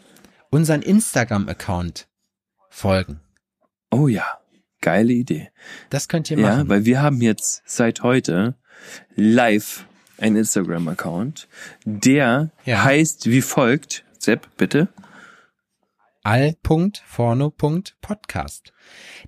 unseren 0.50 0.82
Instagram-Account 0.82 2.06
folgen. 2.70 3.20
Oh 3.90 4.06
ja. 4.08 4.24
Geile 4.80 5.14
Idee. 5.14 5.48
Das 5.88 6.08
könnt 6.08 6.30
ihr 6.30 6.38
Ja, 6.38 6.56
machen. 6.56 6.68
weil 6.68 6.84
wir 6.84 7.00
haben 7.00 7.22
jetzt 7.22 7.62
seit 7.64 8.02
heute 8.02 8.54
live 9.16 9.84
einen 10.18 10.36
Instagram-Account, 10.36 11.48
der 11.84 12.50
Ja. 12.64 12.84
heißt 12.84 13.28
wie 13.30 13.42
folgt. 13.42 14.04
Sepp, 14.18 14.46
bitte. 14.56 14.88
all.forno.podcast. 16.24 18.72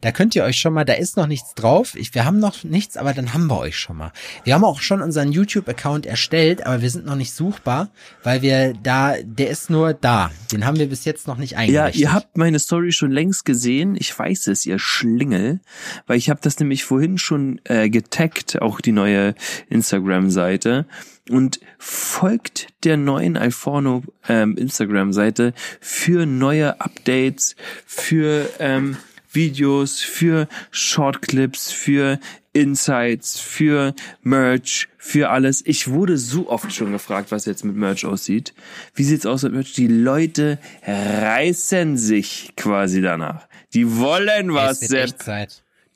Da 0.01 0.12
könnt 0.12 0.34
ihr 0.34 0.44
euch 0.44 0.57
schon 0.59 0.72
mal, 0.74 0.84
da 0.84 0.92
ist 0.94 1.16
noch 1.16 1.26
nichts 1.26 1.55
drauf. 1.55 1.94
Ich, 1.94 2.14
wir 2.14 2.24
haben 2.24 2.38
noch 2.38 2.64
nichts, 2.64 2.97
aber 2.97 3.12
dann 3.14 3.32
haben 3.32 3.47
wir 3.47 3.59
euch 3.59 3.78
schon 3.78 3.97
mal. 3.97 4.12
Wir 4.44 4.55
haben 4.55 4.64
auch 4.64 4.80
schon 4.80 5.01
unseren 5.03 5.32
YouTube-Account 5.32 6.07
erstellt, 6.07 6.66
aber 6.66 6.82
wir 6.82 6.90
sind 6.90 7.07
noch 7.07 7.16
nicht 7.16 7.32
suchbar, 7.32 7.90
weil 8.22 8.42
wir 8.42 8.74
da, 8.82 9.14
der 9.22 9.51
ist 9.51 9.70
nur 9.70 9.94
da. 9.94 10.30
Den 10.53 10.66
haben 10.66 10.78
wir 10.78 10.88
bis 10.88 11.05
jetzt 11.05 11.26
noch 11.26 11.38
nicht 11.38 11.53
Ja, 11.53 11.59
eingerichtet. 11.59 12.01
ihr 12.01 12.12
habt 12.12 12.36
meine 12.36 12.59
Story 12.59 12.92
schon 12.92 13.11
längst 13.12 13.44
gesehen. 13.44 13.97
Ich 13.99 14.16
weiß 14.18 14.49
es, 14.49 14.66
ihr 14.66 14.78
Schlingel, 14.78 15.61
weil 16.07 16.18
ich 16.18 16.28
habe 16.30 16.40
das 16.42 16.59
nämlich 16.59 16.84
vorhin 16.84 17.18
schon 17.18 17.61
äh, 17.64 17.88
getaggt, 17.88 18.61
auch 18.61 18.80
die 18.80 18.92
neue 18.92 19.34
Instagram-Seite. 19.68 20.86
Und 21.28 21.60
folgt 21.78 22.68
der 22.84 22.96
neuen 22.96 23.36
Alforno 23.36 24.04
ähm, 24.28 24.56
Instagram-Seite 24.56 25.54
für 25.80 26.24
neue 26.24 26.80
Updates, 26.80 27.56
für 27.84 28.48
ähm, 28.60 28.96
Videos, 29.32 30.00
für 30.00 30.48
Shortclips, 30.70 31.72
für 31.72 32.18
Insights, 32.52 33.38
für 33.38 33.94
Merch, 34.22 34.88
für 34.96 35.30
alles. 35.30 35.62
Ich 35.66 35.88
wurde 35.88 36.16
so 36.16 36.48
oft 36.48 36.72
schon 36.72 36.92
gefragt, 36.92 37.30
was 37.30 37.44
jetzt 37.44 37.64
mit 37.64 37.76
Merch 37.76 38.06
aussieht. 38.06 38.54
Wie 38.94 39.04
sieht's 39.04 39.26
aus 39.26 39.42
mit 39.42 39.52
Merch? 39.52 39.74
Die 39.74 39.88
Leute 39.88 40.58
reißen 40.86 41.98
sich 41.98 42.52
quasi 42.56 43.02
danach. 43.02 43.46
Die 43.74 43.98
wollen 43.98 44.54
was, 44.54 44.80
Sepp. 44.80 45.16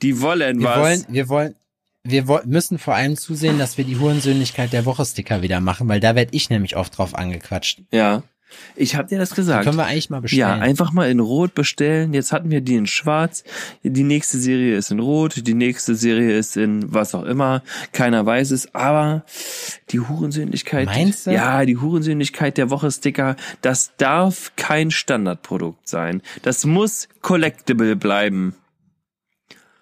Die 0.03 0.21
wollen 0.21 0.61
Wir 0.61 0.67
was. 0.67 0.79
wollen, 0.79 1.05
wir 1.09 1.29
wollen, 1.29 1.55
wir 2.05 2.43
müssen 2.47 2.79
vor 2.79 2.95
allem 2.95 3.17
zusehen, 3.17 3.59
dass 3.59 3.77
wir 3.77 3.85
die 3.85 3.99
Hurensöhnlichkeit 3.99 4.73
der 4.73 4.85
Woche 4.87 5.05
Sticker 5.05 5.43
wieder 5.43 5.61
machen, 5.61 5.89
weil 5.89 6.01
da 6.01 6.15
werd 6.15 6.31
ich 6.33 6.51
nämlich 6.51 6.77
oft 6.77 6.97
drauf 6.97 7.15
angequatscht. 7.15 7.83
ja. 7.91 8.23
Ich 8.75 8.97
hab 8.97 9.09
dir 9.09 9.19
das 9.19 9.35
gesagt. 9.35 9.65
Können 9.65 9.77
wir 9.77 9.87
eigentlich 9.87 10.11
mal 10.11 10.21
bestellen. 10.21 10.41
Ja, 10.41 10.55
einfach 10.55 10.93
mal 10.93 11.09
in 11.09 11.21
Rot 11.21 11.55
bestellen. 11.55 12.13
Jetzt 12.13 12.33
hatten 12.33 12.51
wir 12.51 12.61
die 12.61 12.75
in 12.77 12.87
Schwarz. 12.87 13.45
Die 13.83 14.03
nächste 14.03 14.39
Serie 14.39 14.77
ist 14.77 14.91
in 14.91 14.99
Rot. 14.99 15.47
Die 15.47 15.55
nächste 15.55 15.95
Serie 15.95 16.37
ist 16.37 16.57
in 16.57 16.93
was 16.93 17.15
auch 17.15 17.25
immer. 17.25 17.63
Keiner 17.93 18.27
weiß 18.27 18.51
es. 18.51 18.75
Aber 18.75 19.25
die 19.91 20.01
Hurensöhnlichkeit. 20.01 20.87
Meinst 20.87 21.27
du? 21.27 21.31
Ja, 21.33 21.65
die 21.65 21.77
Hurensöhnlichkeit 21.77 22.59
der 22.59 22.71
Woche 22.71 22.91
Sticker. 22.91 23.37
Das 23.61 23.93
darf 23.99 24.53
kein 24.57 24.91
Standardprodukt 24.91 25.89
sein. 25.89 26.23
Das 26.43 26.65
muss 26.65 27.09
collectible 27.23 27.97
bleiben. 27.97 28.57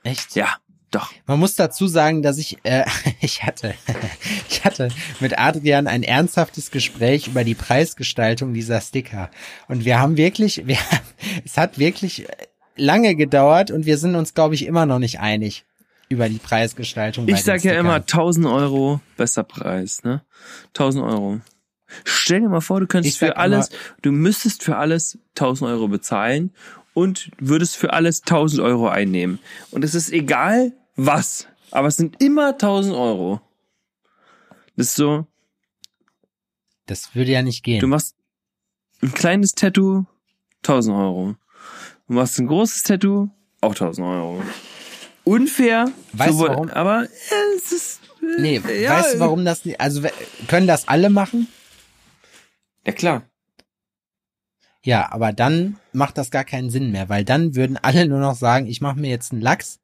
Echt? 0.02 0.36
Ja, 0.36 0.56
doch. 0.90 1.12
Man 1.26 1.38
muss 1.38 1.54
dazu 1.54 1.86
sagen, 1.86 2.22
dass 2.22 2.38
ich, 2.38 2.58
äh, 2.64 2.84
ich 3.20 3.42
hatte, 3.42 3.74
ich 4.48 4.64
hatte 4.64 4.88
mit 5.20 5.38
Adrian 5.38 5.86
ein 5.86 6.02
ernsthaftes 6.02 6.70
Gespräch 6.70 7.28
über 7.28 7.44
die 7.44 7.54
Preisgestaltung 7.54 8.54
dieser 8.54 8.80
Sticker. 8.80 9.30
Und 9.68 9.84
wir 9.84 9.98
haben 9.98 10.16
wirklich, 10.16 10.62
wir, 10.66 10.78
es 11.44 11.56
hat 11.56 11.78
wirklich 11.78 12.26
lange 12.76 13.14
gedauert 13.16 13.70
und 13.70 13.86
wir 13.86 13.98
sind 13.98 14.14
uns, 14.14 14.34
glaube 14.34 14.54
ich, 14.54 14.66
immer 14.66 14.86
noch 14.86 14.98
nicht 14.98 15.20
einig 15.20 15.64
über 16.08 16.28
die 16.28 16.38
Preisgestaltung. 16.38 17.28
Ich 17.28 17.34
den 17.34 17.44
sag 17.44 17.64
ja 17.64 17.74
immer 17.74 17.96
1000 17.96 18.46
Euro 18.46 19.00
besser 19.16 19.44
Preis, 19.44 20.02
ne? 20.04 20.22
1000 20.68 21.04
Euro. 21.04 21.40
Stell 22.04 22.40
dir 22.40 22.48
mal 22.48 22.60
vor, 22.60 22.80
du 22.80 22.86
könntest 22.86 23.18
für 23.18 23.36
alles, 23.36 23.70
du 24.02 24.12
müsstest 24.12 24.62
für 24.62 24.76
alles 24.76 25.18
1000 25.36 25.70
Euro 25.70 25.88
bezahlen 25.88 26.52
und 26.94 27.30
würdest 27.38 27.76
für 27.76 27.92
alles 27.92 28.22
1000 28.22 28.62
Euro 28.62 28.88
einnehmen. 28.88 29.38
Und 29.70 29.84
es 29.84 29.94
ist 29.94 30.12
egal 30.12 30.72
was, 30.98 31.46
aber 31.70 31.88
es 31.88 31.96
sind 31.96 32.20
immer 32.22 32.48
1000 32.48 32.94
Euro. 32.94 33.40
Das 34.76 34.88
ist 34.88 34.94
so, 34.96 35.26
Das 36.86 37.14
würde 37.14 37.30
ja 37.32 37.42
nicht 37.42 37.62
gehen. 37.64 37.80
du 37.80 37.86
machst 37.86 38.14
ein 39.02 39.12
kleines 39.12 39.52
Tattoo, 39.52 40.04
1000 40.64 40.96
Euro. 40.96 41.36
Du 42.08 42.14
machst 42.14 42.38
ein 42.38 42.46
großes 42.48 42.82
Tattoo, 42.82 43.30
auch 43.60 43.74
1000 43.74 44.06
Euro. 44.06 44.42
Unfair, 45.24 45.92
Weißt 46.14 46.30
du 46.30 46.32
sowohl- 46.34 46.48
warum? 46.50 46.70
aber 46.70 47.06
es 47.56 47.70
ist, 47.72 48.00
äh, 48.22 48.40
nee, 48.40 48.60
ja, 48.82 48.98
weißt 48.98 49.14
du, 49.14 49.20
warum 49.20 49.44
das 49.44 49.64
nicht, 49.64 49.80
also 49.80 50.02
können 50.48 50.66
das 50.66 50.88
alle 50.88 51.10
machen? 51.10 51.46
Ja 52.86 52.92
klar. 52.92 53.22
Ja, 54.82 55.12
aber 55.12 55.32
dann 55.32 55.78
macht 55.92 56.16
das 56.18 56.30
gar 56.30 56.44
keinen 56.44 56.70
Sinn 56.70 56.90
mehr, 56.92 57.08
weil 57.08 57.24
dann 57.24 57.54
würden 57.54 57.76
alle 57.76 58.06
nur 58.08 58.20
noch 58.20 58.34
sagen, 58.36 58.66
ich 58.66 58.80
mache 58.80 58.98
mir 58.98 59.10
jetzt 59.10 59.32
einen 59.32 59.42
Lachs 59.42 59.80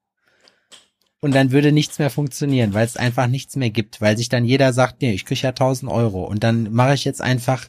und 1.25 1.35
dann 1.35 1.53
würde 1.53 1.73
nichts 1.73 1.99
mehr 1.99 2.11
funktionieren, 2.11 2.75
weil 2.75 2.85
es 2.85 2.99
einfach 2.99 3.29
nichts 3.29 3.57
mehr 3.57 3.71
gibt, 3.71 4.03
weil 4.03 4.15
sich 4.19 4.29
dann 4.29 4.45
jeder 4.45 4.75
sagt, 4.75 5.01
nee, 5.01 5.15
ich 5.15 5.25
krieg 5.25 5.41
ja 5.41 5.49
1000 5.51 5.91
Euro 5.91 6.25
und 6.25 6.45
dann 6.45 6.71
mache 6.71 6.93
ich 6.93 7.07
jetzt 7.07 7.23
einfach, 7.23 7.65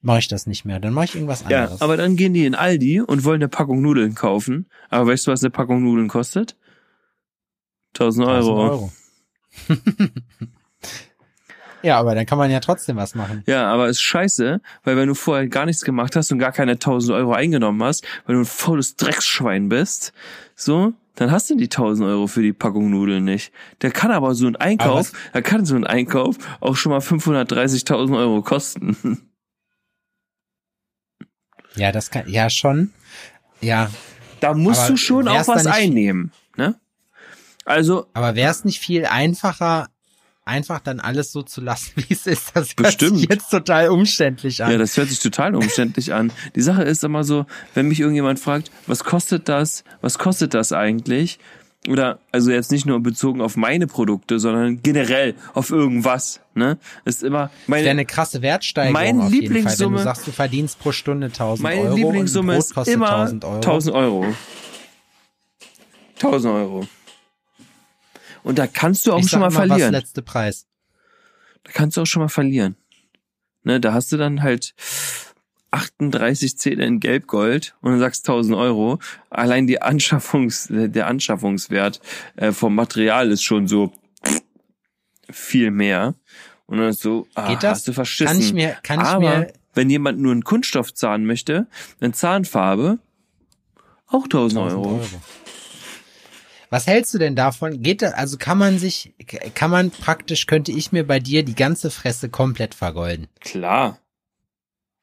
mache 0.00 0.18
ich 0.18 0.26
das 0.26 0.48
nicht 0.48 0.64
mehr, 0.64 0.80
dann 0.80 0.92
mache 0.92 1.04
ich 1.04 1.14
irgendwas 1.14 1.44
Ja, 1.48 1.62
anderes. 1.62 1.80
aber 1.80 1.96
dann 1.96 2.16
gehen 2.16 2.34
die 2.34 2.44
in 2.44 2.56
Aldi 2.56 3.00
und 3.00 3.22
wollen 3.22 3.40
eine 3.40 3.48
Packung 3.48 3.80
Nudeln 3.80 4.16
kaufen. 4.16 4.66
Aber 4.90 5.06
weißt 5.06 5.28
du, 5.28 5.30
was 5.30 5.44
eine 5.44 5.50
Packung 5.50 5.84
Nudeln 5.84 6.08
kostet? 6.08 6.56
1000 7.94 8.26
Euro. 8.26 8.36
1000 8.36 8.58
Euro. 8.58 8.92
ja, 11.84 12.00
aber 12.00 12.16
dann 12.16 12.26
kann 12.26 12.38
man 12.38 12.50
ja 12.50 12.58
trotzdem 12.58 12.96
was 12.96 13.14
machen. 13.14 13.44
Ja, 13.46 13.72
aber 13.72 13.88
ist 13.88 14.00
scheiße, 14.00 14.60
weil 14.82 14.96
wenn 14.96 15.06
du 15.06 15.14
vorher 15.14 15.46
gar 15.46 15.66
nichts 15.66 15.84
gemacht 15.84 16.16
hast 16.16 16.32
und 16.32 16.40
gar 16.40 16.50
keine 16.50 16.72
1000 16.72 17.14
Euro 17.14 17.34
eingenommen 17.34 17.84
hast, 17.84 18.04
weil 18.26 18.34
du 18.34 18.40
ein 18.42 18.46
faules 18.46 18.96
Drecksschwein 18.96 19.68
bist, 19.68 20.12
so, 20.56 20.92
dann 21.16 21.30
hast 21.30 21.50
du 21.50 21.56
die 21.56 21.64
1000 21.64 22.08
Euro 22.08 22.26
für 22.26 22.42
die 22.42 22.52
Packung 22.52 22.90
Nudeln 22.90 23.24
nicht. 23.24 23.52
Der 23.82 23.90
kann 23.90 24.10
aber 24.10 24.34
so 24.34 24.46
ein 24.46 24.56
Einkauf, 24.56 25.12
da 25.32 25.40
kann 25.42 25.64
so 25.64 25.74
ein 25.76 25.86
Einkauf 25.86 26.36
auch 26.60 26.76
schon 26.76 26.90
mal 26.90 27.00
530.000 27.00 28.16
Euro 28.16 28.42
kosten. 28.42 28.96
Ja, 31.74 31.90
das 31.90 32.10
kann, 32.10 32.28
ja 32.28 32.50
schon. 32.50 32.92
Ja, 33.62 33.90
Da 34.40 34.54
musst 34.54 34.88
du 34.90 34.96
schon 34.96 35.26
auch 35.28 35.48
was 35.48 35.66
einnehmen, 35.66 36.32
ne? 36.56 36.78
Also, 37.64 38.08
aber 38.12 38.34
wäre 38.34 38.50
es 38.50 38.64
nicht 38.64 38.80
viel 38.80 39.06
einfacher, 39.06 39.88
einfach 40.44 40.80
dann 40.80 41.00
alles 41.00 41.32
so 41.32 41.42
zu 41.42 41.60
lassen, 41.60 41.92
wie 41.96 42.12
es 42.14 42.26
ist? 42.26 42.50
Das 42.54 42.68
hört 42.70 42.76
Bestimmt. 42.76 43.18
sich 43.18 43.28
jetzt 43.30 43.50
total 43.50 43.88
umständlich 43.90 44.62
an. 44.64 44.72
Ja, 44.72 44.78
das 44.78 44.96
hört 44.96 45.08
sich 45.08 45.20
total 45.20 45.54
umständlich 45.54 46.12
an. 46.12 46.32
Die 46.56 46.62
Sache 46.62 46.82
ist 46.82 47.04
immer 47.04 47.24
so, 47.24 47.46
wenn 47.74 47.88
mich 47.88 48.00
irgendjemand 48.00 48.38
fragt, 48.40 48.70
was 48.86 49.04
kostet 49.04 49.48
das, 49.48 49.84
was 50.00 50.18
kostet 50.18 50.54
das 50.54 50.72
eigentlich? 50.72 51.38
Oder, 51.88 52.20
also 52.30 52.52
jetzt 52.52 52.70
nicht 52.70 52.86
nur 52.86 53.00
bezogen 53.00 53.40
auf 53.40 53.56
meine 53.56 53.88
Produkte, 53.88 54.38
sondern 54.38 54.80
generell 54.82 55.34
auf 55.52 55.70
irgendwas, 55.70 56.40
ne? 56.54 56.78
Ist 57.04 57.24
immer 57.24 57.46
Das 57.46 57.50
wäre 57.50 57.70
meine, 57.70 57.90
eine 57.90 58.04
krasse 58.06 58.40
Wertsteigerung 58.40 58.92
Meine 58.92 59.28
jeden 59.30 59.52
Fall, 59.64 59.72
Lieblingssumme- 59.72 59.96
du 59.96 60.02
sagst, 60.04 60.26
du 60.28 60.30
verdienst 60.30 60.78
pro 60.78 60.92
Stunde 60.92 61.26
1000 61.26 61.60
meine 61.64 61.80
Euro 61.80 61.96
Lieblingssumme 61.96 62.52
und 62.52 62.76
ein 62.76 62.82
ist 62.82 62.88
immer 62.88 63.10
1000 63.10 63.44
Euro. 63.44 63.54
1000 63.56 63.96
Euro. 63.96 64.26
1000 66.22 66.54
Euro. 66.54 66.86
Und 68.42 68.58
da 68.58 68.66
kannst 68.66 69.06
du 69.06 69.12
auch 69.12 69.20
ich 69.20 69.28
schon 69.28 69.40
mal 69.40 69.50
immer, 69.50 69.60
was 69.60 69.68
verlieren. 69.68 69.92
letzte 69.92 70.22
Preis. 70.22 70.66
Da 71.64 71.72
kannst 71.72 71.96
du 71.96 72.02
auch 72.02 72.06
schon 72.06 72.22
mal 72.22 72.28
verlieren. 72.28 72.76
Ne, 73.64 73.78
da 73.80 73.92
hast 73.92 74.10
du 74.10 74.16
dann 74.16 74.42
halt 74.42 74.74
38 75.70 76.58
Zähne 76.58 76.84
in 76.84 77.00
Gelbgold 77.00 77.74
und 77.80 77.92
dann 77.92 78.00
sagst 78.00 78.28
1000 78.28 78.56
Euro. 78.56 78.98
Allein 79.30 79.66
die 79.66 79.80
Anschaffungs, 79.80 80.68
der 80.70 81.06
Anschaffungswert 81.06 82.00
äh, 82.36 82.52
vom 82.52 82.74
Material 82.74 83.30
ist 83.30 83.42
schon 83.42 83.68
so 83.68 83.92
viel 85.30 85.70
mehr. 85.70 86.14
Und 86.66 86.78
dann 86.78 86.88
ist 86.88 87.00
so, 87.02 87.26
ah, 87.34 87.48
Geht 87.48 87.62
das? 87.62 87.78
hast 87.78 87.88
du 87.88 87.92
verschissen. 87.92 88.32
Kann 88.32 88.40
ich 88.40 88.52
mir, 88.52 88.76
kann 88.82 89.00
ich 89.00 89.06
Aber 89.06 89.38
mir, 89.38 89.52
wenn 89.74 89.88
jemand 89.88 90.18
nur 90.18 90.32
einen 90.32 90.44
Kunststoffzahn 90.44 91.24
möchte, 91.24 91.66
eine 92.00 92.12
Zahnfarbe, 92.12 92.98
auch 94.06 94.24
1000 94.24 94.58
1000 94.58 94.72
Euro. 94.72 94.94
Euro. 94.96 95.22
Was 96.72 96.86
hältst 96.86 97.12
du 97.12 97.18
denn 97.18 97.36
davon? 97.36 97.82
Geht 97.82 98.00
das, 98.00 98.14
also 98.14 98.38
kann 98.38 98.56
man 98.56 98.78
sich, 98.78 99.12
kann 99.54 99.70
man 99.70 99.90
praktisch, 99.90 100.46
könnte 100.46 100.72
ich 100.72 100.90
mir 100.90 101.06
bei 101.06 101.20
dir 101.20 101.44
die 101.44 101.54
ganze 101.54 101.90
Fresse 101.90 102.30
komplett 102.30 102.74
vergolden? 102.74 103.28
Klar. 103.40 103.98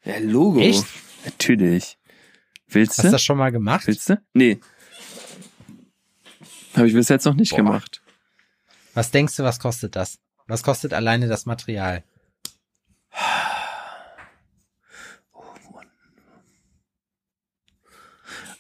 Ja, 0.04 0.18
Logo. 0.18 0.60
Echt? 0.60 0.84
Natürlich. 1.26 2.00
Willst 2.68 2.94
Hast 2.94 2.98
du 2.98 3.04
du? 3.10 3.12
das 3.12 3.22
schon 3.22 3.38
mal 3.38 3.52
gemacht? 3.52 3.86
Willst 3.86 4.10
du? 4.10 4.20
Nee. 4.34 4.60
Habe 6.76 6.88
ich 6.88 6.96
bis 6.96 7.08
jetzt 7.08 7.26
noch 7.26 7.36
nicht 7.36 7.52
Boah. 7.52 7.58
gemacht. 7.58 8.02
Was 8.96 9.12
denkst 9.12 9.36
du, 9.36 9.44
was 9.44 9.60
kostet 9.60 9.96
das? 9.96 10.18
Was 10.48 10.64
kostet 10.64 10.92
alleine 10.92 11.28
das 11.28 11.46
Material? 11.46 12.04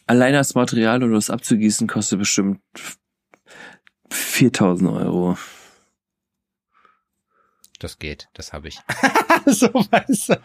Allein 0.10 0.34
das 0.34 0.55
Material 0.55 1.03
und 1.03 1.12
das 1.14 1.30
abzugießen 1.30 1.88
kostet 1.88 2.18
bestimmt 2.18 2.60
4000 4.10 4.89
Euro. 4.89 5.38
Das 7.78 7.99
geht, 7.99 8.28
das 8.34 8.51
habe 8.51 8.70
ich. 8.70 8.80
so 9.45 9.68
du. 9.68 10.36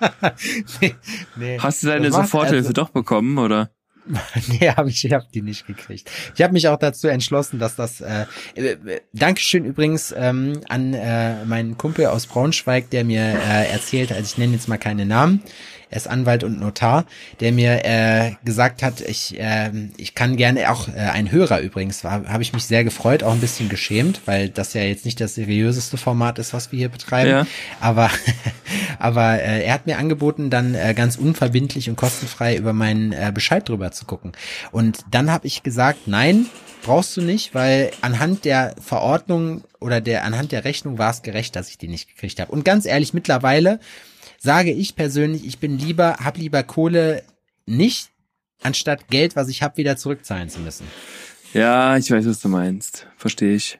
nee, 0.82 0.94
nee. 1.36 1.58
Hast 1.58 1.82
du 1.82 1.86
deine 1.86 2.12
Soforthilfe 2.12 2.68
also- 2.68 2.72
doch 2.74 2.90
bekommen, 2.90 3.38
oder? 3.38 3.70
Nee, 4.48 4.68
habe 4.68 4.90
ich, 4.90 5.02
ich 5.02 5.12
hab 5.14 5.32
die 5.32 5.40
nicht 5.40 5.66
gekriegt. 5.66 6.10
Ich 6.34 6.42
habe 6.42 6.52
mich 6.52 6.68
auch 6.68 6.78
dazu 6.78 7.08
entschlossen, 7.08 7.58
dass 7.58 7.74
das. 7.74 8.02
Äh, 8.02 8.26
äh, 8.54 9.00
Dankeschön 9.14 9.64
übrigens 9.64 10.12
ähm, 10.14 10.60
an 10.68 10.92
äh, 10.92 11.42
meinen 11.46 11.78
Kumpel 11.78 12.04
aus 12.08 12.26
Braunschweig, 12.26 12.90
der 12.90 13.04
mir 13.04 13.22
äh, 13.22 13.72
erzählt, 13.72 14.12
also 14.12 14.24
ich 14.24 14.36
nenne 14.36 14.52
jetzt 14.52 14.68
mal 14.68 14.76
keine 14.76 15.06
Namen, 15.06 15.42
er 15.94 15.98
ist 15.98 16.08
Anwalt 16.08 16.42
und 16.42 16.58
Notar, 16.58 17.04
der 17.38 17.52
mir 17.52 17.84
äh, 17.84 18.32
gesagt 18.44 18.82
hat, 18.82 19.00
ich 19.00 19.38
äh, 19.38 19.70
ich 19.96 20.16
kann 20.16 20.36
gerne 20.36 20.72
auch 20.72 20.88
äh, 20.88 20.92
ein 20.92 21.30
Hörer 21.30 21.60
übrigens, 21.60 22.02
war 22.02 22.24
habe 22.26 22.42
ich 22.42 22.52
mich 22.52 22.64
sehr 22.64 22.82
gefreut, 22.82 23.22
auch 23.22 23.32
ein 23.32 23.40
bisschen 23.40 23.68
geschämt, 23.68 24.20
weil 24.26 24.48
das 24.48 24.74
ja 24.74 24.82
jetzt 24.82 25.04
nicht 25.04 25.20
das 25.20 25.36
seriöseste 25.36 25.96
Format 25.96 26.40
ist, 26.40 26.52
was 26.52 26.72
wir 26.72 26.80
hier 26.80 26.88
betreiben. 26.88 27.30
Ja. 27.30 27.46
Aber 27.80 28.10
aber 28.98 29.40
äh, 29.40 29.64
er 29.64 29.72
hat 29.72 29.86
mir 29.86 29.98
angeboten, 29.98 30.50
dann 30.50 30.74
äh, 30.74 30.94
ganz 30.94 31.14
unverbindlich 31.14 31.88
und 31.88 31.94
kostenfrei 31.94 32.56
über 32.56 32.72
meinen 32.72 33.12
äh, 33.12 33.30
Bescheid 33.32 33.68
drüber 33.68 33.92
zu 33.92 34.04
gucken. 34.04 34.32
Und 34.72 34.98
dann 35.12 35.30
habe 35.30 35.46
ich 35.46 35.62
gesagt, 35.62 36.08
nein, 36.08 36.46
brauchst 36.82 37.16
du 37.16 37.22
nicht, 37.22 37.54
weil 37.54 37.92
anhand 38.00 38.44
der 38.44 38.74
Verordnung 38.84 39.62
oder 39.78 40.00
der 40.00 40.24
anhand 40.24 40.50
der 40.50 40.64
Rechnung 40.64 40.98
war 40.98 41.10
es 41.10 41.22
gerecht, 41.22 41.54
dass 41.54 41.68
ich 41.68 41.78
die 41.78 41.88
nicht 41.88 42.08
gekriegt 42.08 42.40
habe. 42.40 42.50
Und 42.50 42.64
ganz 42.64 42.84
ehrlich, 42.84 43.14
mittlerweile 43.14 43.78
sage 44.44 44.70
ich 44.72 44.94
persönlich, 44.94 45.44
ich 45.46 45.58
bin 45.58 45.78
lieber, 45.78 46.18
hab 46.22 46.36
lieber 46.36 46.62
Kohle 46.62 47.24
nicht 47.66 48.10
anstatt 48.62 49.08
Geld, 49.08 49.36
was 49.36 49.48
ich 49.48 49.62
habe, 49.62 49.78
wieder 49.78 49.96
zurückzahlen 49.96 50.50
zu 50.50 50.60
müssen. 50.60 50.86
Ja, 51.54 51.96
ich 51.96 52.10
weiß, 52.10 52.26
was 52.26 52.40
du 52.40 52.48
meinst. 52.48 53.06
Verstehe 53.16 53.54
ich. 53.54 53.78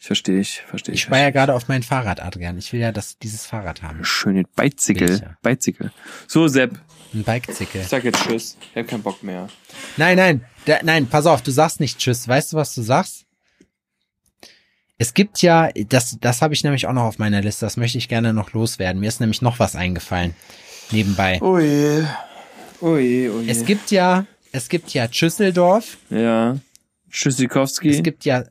Ich 0.00 0.06
verstehe 0.06 0.40
ich, 0.40 0.62
verstehe 0.66 0.94
ich. 0.94 1.00
Ich 1.00 1.04
spare 1.04 1.22
ja 1.22 1.30
gerade 1.30 1.54
auf 1.54 1.68
mein 1.68 1.82
Fahrrad, 1.82 2.20
Adrian. 2.22 2.56
Ich 2.56 2.72
will 2.72 2.80
ja 2.80 2.90
das, 2.90 3.18
dieses 3.18 3.44
Fahrrad 3.44 3.82
haben. 3.82 4.04
Schöne 4.04 4.44
Beizikel. 4.56 5.20
ja. 5.20 5.36
Beizikel. 5.42 5.92
So, 6.26 6.48
Sepp, 6.48 6.78
Ein 7.12 7.24
Bikezickel. 7.24 7.82
ich 7.82 7.88
sag 7.88 8.04
jetzt 8.04 8.22
Tschüss. 8.22 8.56
Ich 8.72 8.76
hab 8.80 8.88
keinen 8.88 9.02
Bock 9.02 9.22
mehr. 9.22 9.48
Nein, 9.96 10.16
nein, 10.16 10.44
da, 10.66 10.78
nein, 10.84 11.06
pass 11.06 11.26
auf, 11.26 11.42
du 11.42 11.50
sagst 11.50 11.80
nicht 11.80 11.98
Tschüss. 11.98 12.26
Weißt 12.28 12.52
du, 12.52 12.56
was 12.56 12.74
du 12.74 12.80
sagst? 12.82 13.26
Es 15.00 15.14
gibt 15.14 15.42
ja, 15.42 15.70
das, 15.88 16.18
das 16.20 16.42
habe 16.42 16.54
ich 16.54 16.64
nämlich 16.64 16.86
auch 16.86 16.92
noch 16.92 17.04
auf 17.04 17.18
meiner 17.18 17.40
Liste, 17.40 17.64
das 17.66 17.76
möchte 17.76 17.98
ich 17.98 18.08
gerne 18.08 18.32
noch 18.32 18.52
loswerden. 18.52 19.00
Mir 19.00 19.06
ist 19.08 19.20
nämlich 19.20 19.42
noch 19.42 19.60
was 19.60 19.76
eingefallen. 19.76 20.34
Nebenbei. 20.90 21.38
Oh 21.40 21.58
je. 21.58 22.04
Oh 22.80 22.96
je, 22.96 23.28
oh 23.30 23.40
je. 23.40 23.48
Es 23.50 23.64
gibt 23.64 23.92
ja, 23.92 24.26
es 24.50 24.68
gibt 24.68 24.90
ja 24.94 25.10
Schüsseldorf, 25.10 25.98
Ja. 26.10 26.58
Tschüssikowski. 27.10 27.90
es 27.90 28.02
gibt 28.02 28.24
ja 28.24 28.44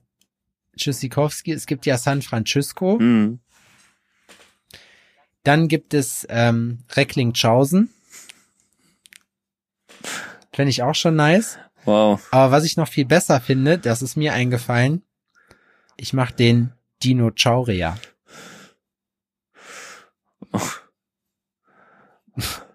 Tschüssikowski, 0.78 1.52
es 1.52 1.66
gibt 1.66 1.86
ja 1.86 1.98
San 1.98 2.22
Francisco, 2.22 2.98
Hm. 3.00 3.40
dann 5.44 5.68
gibt 5.68 5.94
es 5.94 6.26
ähm, 6.30 6.80
Recklinghausen. 6.96 7.90
Finde 10.54 10.70
ich 10.70 10.82
auch 10.82 10.96
schon 10.96 11.16
nice. 11.16 11.60
Wow. 11.86 12.26
Aber 12.32 12.52
was 12.52 12.64
ich 12.64 12.78
noch 12.78 12.88
viel 12.88 13.06
besser 13.06 13.40
finde, 13.42 13.78
das 13.78 14.02
ist 14.02 14.16
mir 14.18 14.34
eingefallen, 14.34 15.04
ich 15.98 16.14
mach 16.14 16.32
den 16.32 16.72
Dinochauria. 17.04 17.98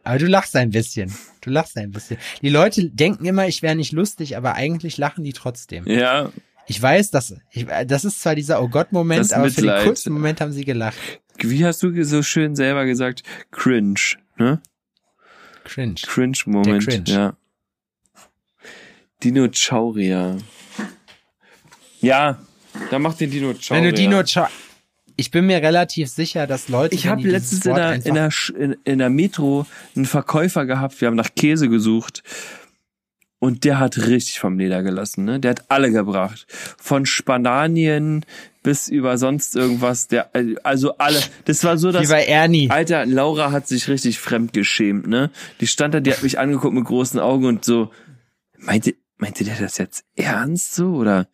Aber 0.04 0.18
du 0.18 0.26
lachst 0.26 0.56
ein 0.56 0.70
bisschen. 0.70 1.14
Du 1.40 1.50
lachst 1.50 1.76
ein 1.76 1.90
bisschen. 1.90 2.18
Die 2.40 2.48
Leute 2.48 2.90
denken 2.90 3.24
immer, 3.24 3.46
ich 3.46 3.62
wäre 3.62 3.76
nicht 3.76 3.92
lustig, 3.92 4.36
aber 4.36 4.54
eigentlich 4.54 4.98
lachen 4.98 5.24
die 5.24 5.32
trotzdem. 5.32 5.86
Ja, 5.86 6.32
Ich 6.66 6.80
weiß, 6.80 7.10
dass 7.10 7.34
ich, 7.50 7.66
das 7.86 8.04
ist 8.04 8.20
zwar 8.20 8.34
dieser 8.34 8.62
Oh 8.62 8.68
Gott-Moment, 8.68 9.32
aber 9.32 9.50
für 9.50 9.62
den 9.62 9.84
kurzen 9.84 10.12
Moment 10.12 10.40
haben 10.40 10.52
sie 10.52 10.64
gelacht. 10.64 10.98
wie 11.38 11.64
hast 11.64 11.82
du 11.82 12.04
so 12.04 12.22
schön 12.22 12.56
selber 12.56 12.84
gesagt? 12.84 13.22
Cringe, 13.50 14.00
ne? 14.36 14.60
Cringe. 15.64 15.94
Cringe-Moment. 16.04 16.84
Cringe. 16.84 17.04
Ja. 17.06 17.36
Dinochauria. 19.22 20.38
Ja, 22.00 22.40
da 22.90 22.98
macht 22.98 23.20
den 23.20 23.30
Dinochauria. 23.30 23.70
Wenn 23.70 23.84
du 23.84 23.92
Dino 23.92 24.22
ich 25.16 25.30
bin 25.30 25.46
mir 25.46 25.58
relativ 25.58 26.08
sicher, 26.08 26.46
dass 26.46 26.68
Leute, 26.68 26.94
Ich 26.94 27.06
habe 27.06 27.22
letztens 27.22 27.66
in 27.66 27.74
der, 27.74 27.94
in, 28.06 28.14
der, 28.14 28.30
in, 28.58 28.76
in 28.84 28.98
der 28.98 29.10
Metro 29.10 29.66
einen 29.94 30.06
Verkäufer 30.06 30.64
gehabt. 30.64 31.00
Wir 31.00 31.08
haben 31.08 31.16
nach 31.16 31.34
Käse 31.34 31.68
gesucht. 31.68 32.22
Und 33.38 33.64
der 33.64 33.80
hat 33.80 33.98
richtig 33.98 34.38
vom 34.38 34.56
Leder 34.56 34.84
gelassen, 34.84 35.24
ne? 35.24 35.40
Der 35.40 35.50
hat 35.50 35.64
alle 35.68 35.90
gebracht. 35.90 36.46
Von 36.78 37.06
Spanien 37.06 38.24
bis 38.62 38.86
über 38.86 39.18
sonst 39.18 39.56
irgendwas. 39.56 40.06
Der, 40.06 40.30
also 40.62 40.96
alle. 40.98 41.20
Das 41.44 41.64
war 41.64 41.76
so, 41.76 41.88
wie 41.88 41.94
dass. 41.94 42.08
bei 42.08 42.24
Ernie. 42.24 42.70
Alter, 42.70 43.04
Laura 43.04 43.50
hat 43.50 43.66
sich 43.66 43.88
richtig 43.88 44.20
fremd 44.20 44.52
geschämt, 44.52 45.08
ne? 45.08 45.30
Die 45.60 45.66
stand 45.66 45.92
da, 45.92 45.98
die 45.98 46.12
hat 46.12 46.22
mich 46.22 46.38
angeguckt 46.38 46.72
mit 46.72 46.84
großen 46.84 47.18
Augen 47.18 47.46
und 47.46 47.64
so. 47.64 47.90
Meinte, 48.58 48.94
meinte 49.18 49.42
der 49.42 49.56
das 49.56 49.76
jetzt 49.76 50.04
ernst 50.14 50.76
so? 50.76 50.94
Oder 50.94 51.26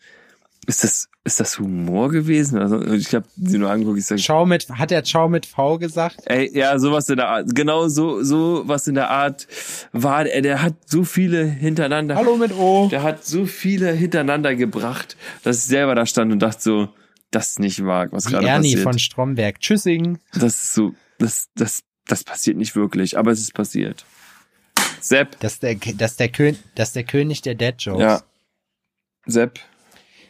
ist 0.67 0.85
das, 0.85 1.11
ist 1.29 1.41
das 1.41 1.59
Humor 1.59 2.11
gewesen? 2.11 2.59
Also, 2.59 2.83
ich 2.93 3.15
hab 3.15 3.25
sie 3.37 3.59
nur 3.59 3.71
angeguckt, 3.71 3.99
ich 3.99 4.07
sag, 4.07 4.19
Schau 4.19 4.45
mit, 4.47 4.69
hat 4.69 4.91
er 4.91 5.05
Ciao 5.05 5.29
mit 5.29 5.47
V 5.47 5.79
gesagt? 5.79 6.17
Ey, 6.27 6.51
ja, 6.57 6.79
sowas 6.79 7.09
in 7.09 7.17
der 7.17 7.29
Art. 7.29 7.55
Genau 7.55 7.89
so, 7.89 8.23
so 8.25 8.63
was 8.67 8.87
in 8.89 8.95
der 8.97 9.11
Art 9.11 9.47
war. 9.93 10.27
Er, 10.27 10.43
der 10.43 10.63
hat 10.63 10.75
so 10.87 11.05
viele 11.05 11.45
hintereinander. 11.45 12.17
Hallo 12.17 12.37
mit 12.37 12.53
O. 12.53 12.89
Der 12.91 13.03
hat 13.03 13.25
so 13.25 13.47
viele 13.47 13.93
hintereinander 13.93 14.55
gebracht, 14.57 15.17
dass 15.45 15.59
ich 15.59 15.65
selber 15.65 15.95
da 15.95 16.05
stand 16.07 16.33
und 16.33 16.41
dachte 16.41 16.61
so, 16.63 16.89
das 17.31 17.49
ist 17.49 17.59
nicht 17.61 17.85
wahr, 17.85 18.09
was 18.11 18.25
Die 18.25 18.31
gerade 18.33 18.47
Ernie 18.49 18.69
passiert. 18.71 18.83
von 18.83 18.99
Stromberg. 18.99 19.61
Tschüssing. 19.61 20.19
Das 20.33 20.55
ist 20.55 20.75
so, 20.75 20.95
das, 21.19 21.49
das, 21.55 21.83
das 22.07 22.25
passiert 22.25 22.57
nicht 22.57 22.75
wirklich, 22.75 23.19
aber 23.19 23.31
es 23.31 23.41
ist 23.41 23.55
passiert. 23.55 24.05
Sepp, 25.01 25.39
Das 25.41 25.55
ist 25.55 25.63
der, 25.63 25.75
das 25.77 26.13
ist 26.13 26.21
der, 26.21 26.29
Kön 26.31 26.57
das 26.75 26.89
ist 26.89 26.97
der 26.97 27.05
König 27.05 27.43
der 27.43 27.55
Dead 27.55 27.75
Jokes. 27.79 28.01
ja. 28.03 28.23
Sepp. 29.27 29.59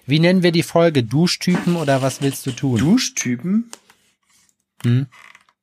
Wie 0.09 0.21
nennen 0.21 0.43
wir 0.43 0.53
die 0.53 0.63
Folge? 0.63 1.03
Duschtypen 1.05 1.77
oder 1.77 2.01
was 2.01 2.23
willst 2.23 2.47
du 2.47 2.53
tun? 2.53 2.79
Duschtypen? 2.79 3.71
Hm? 4.83 5.07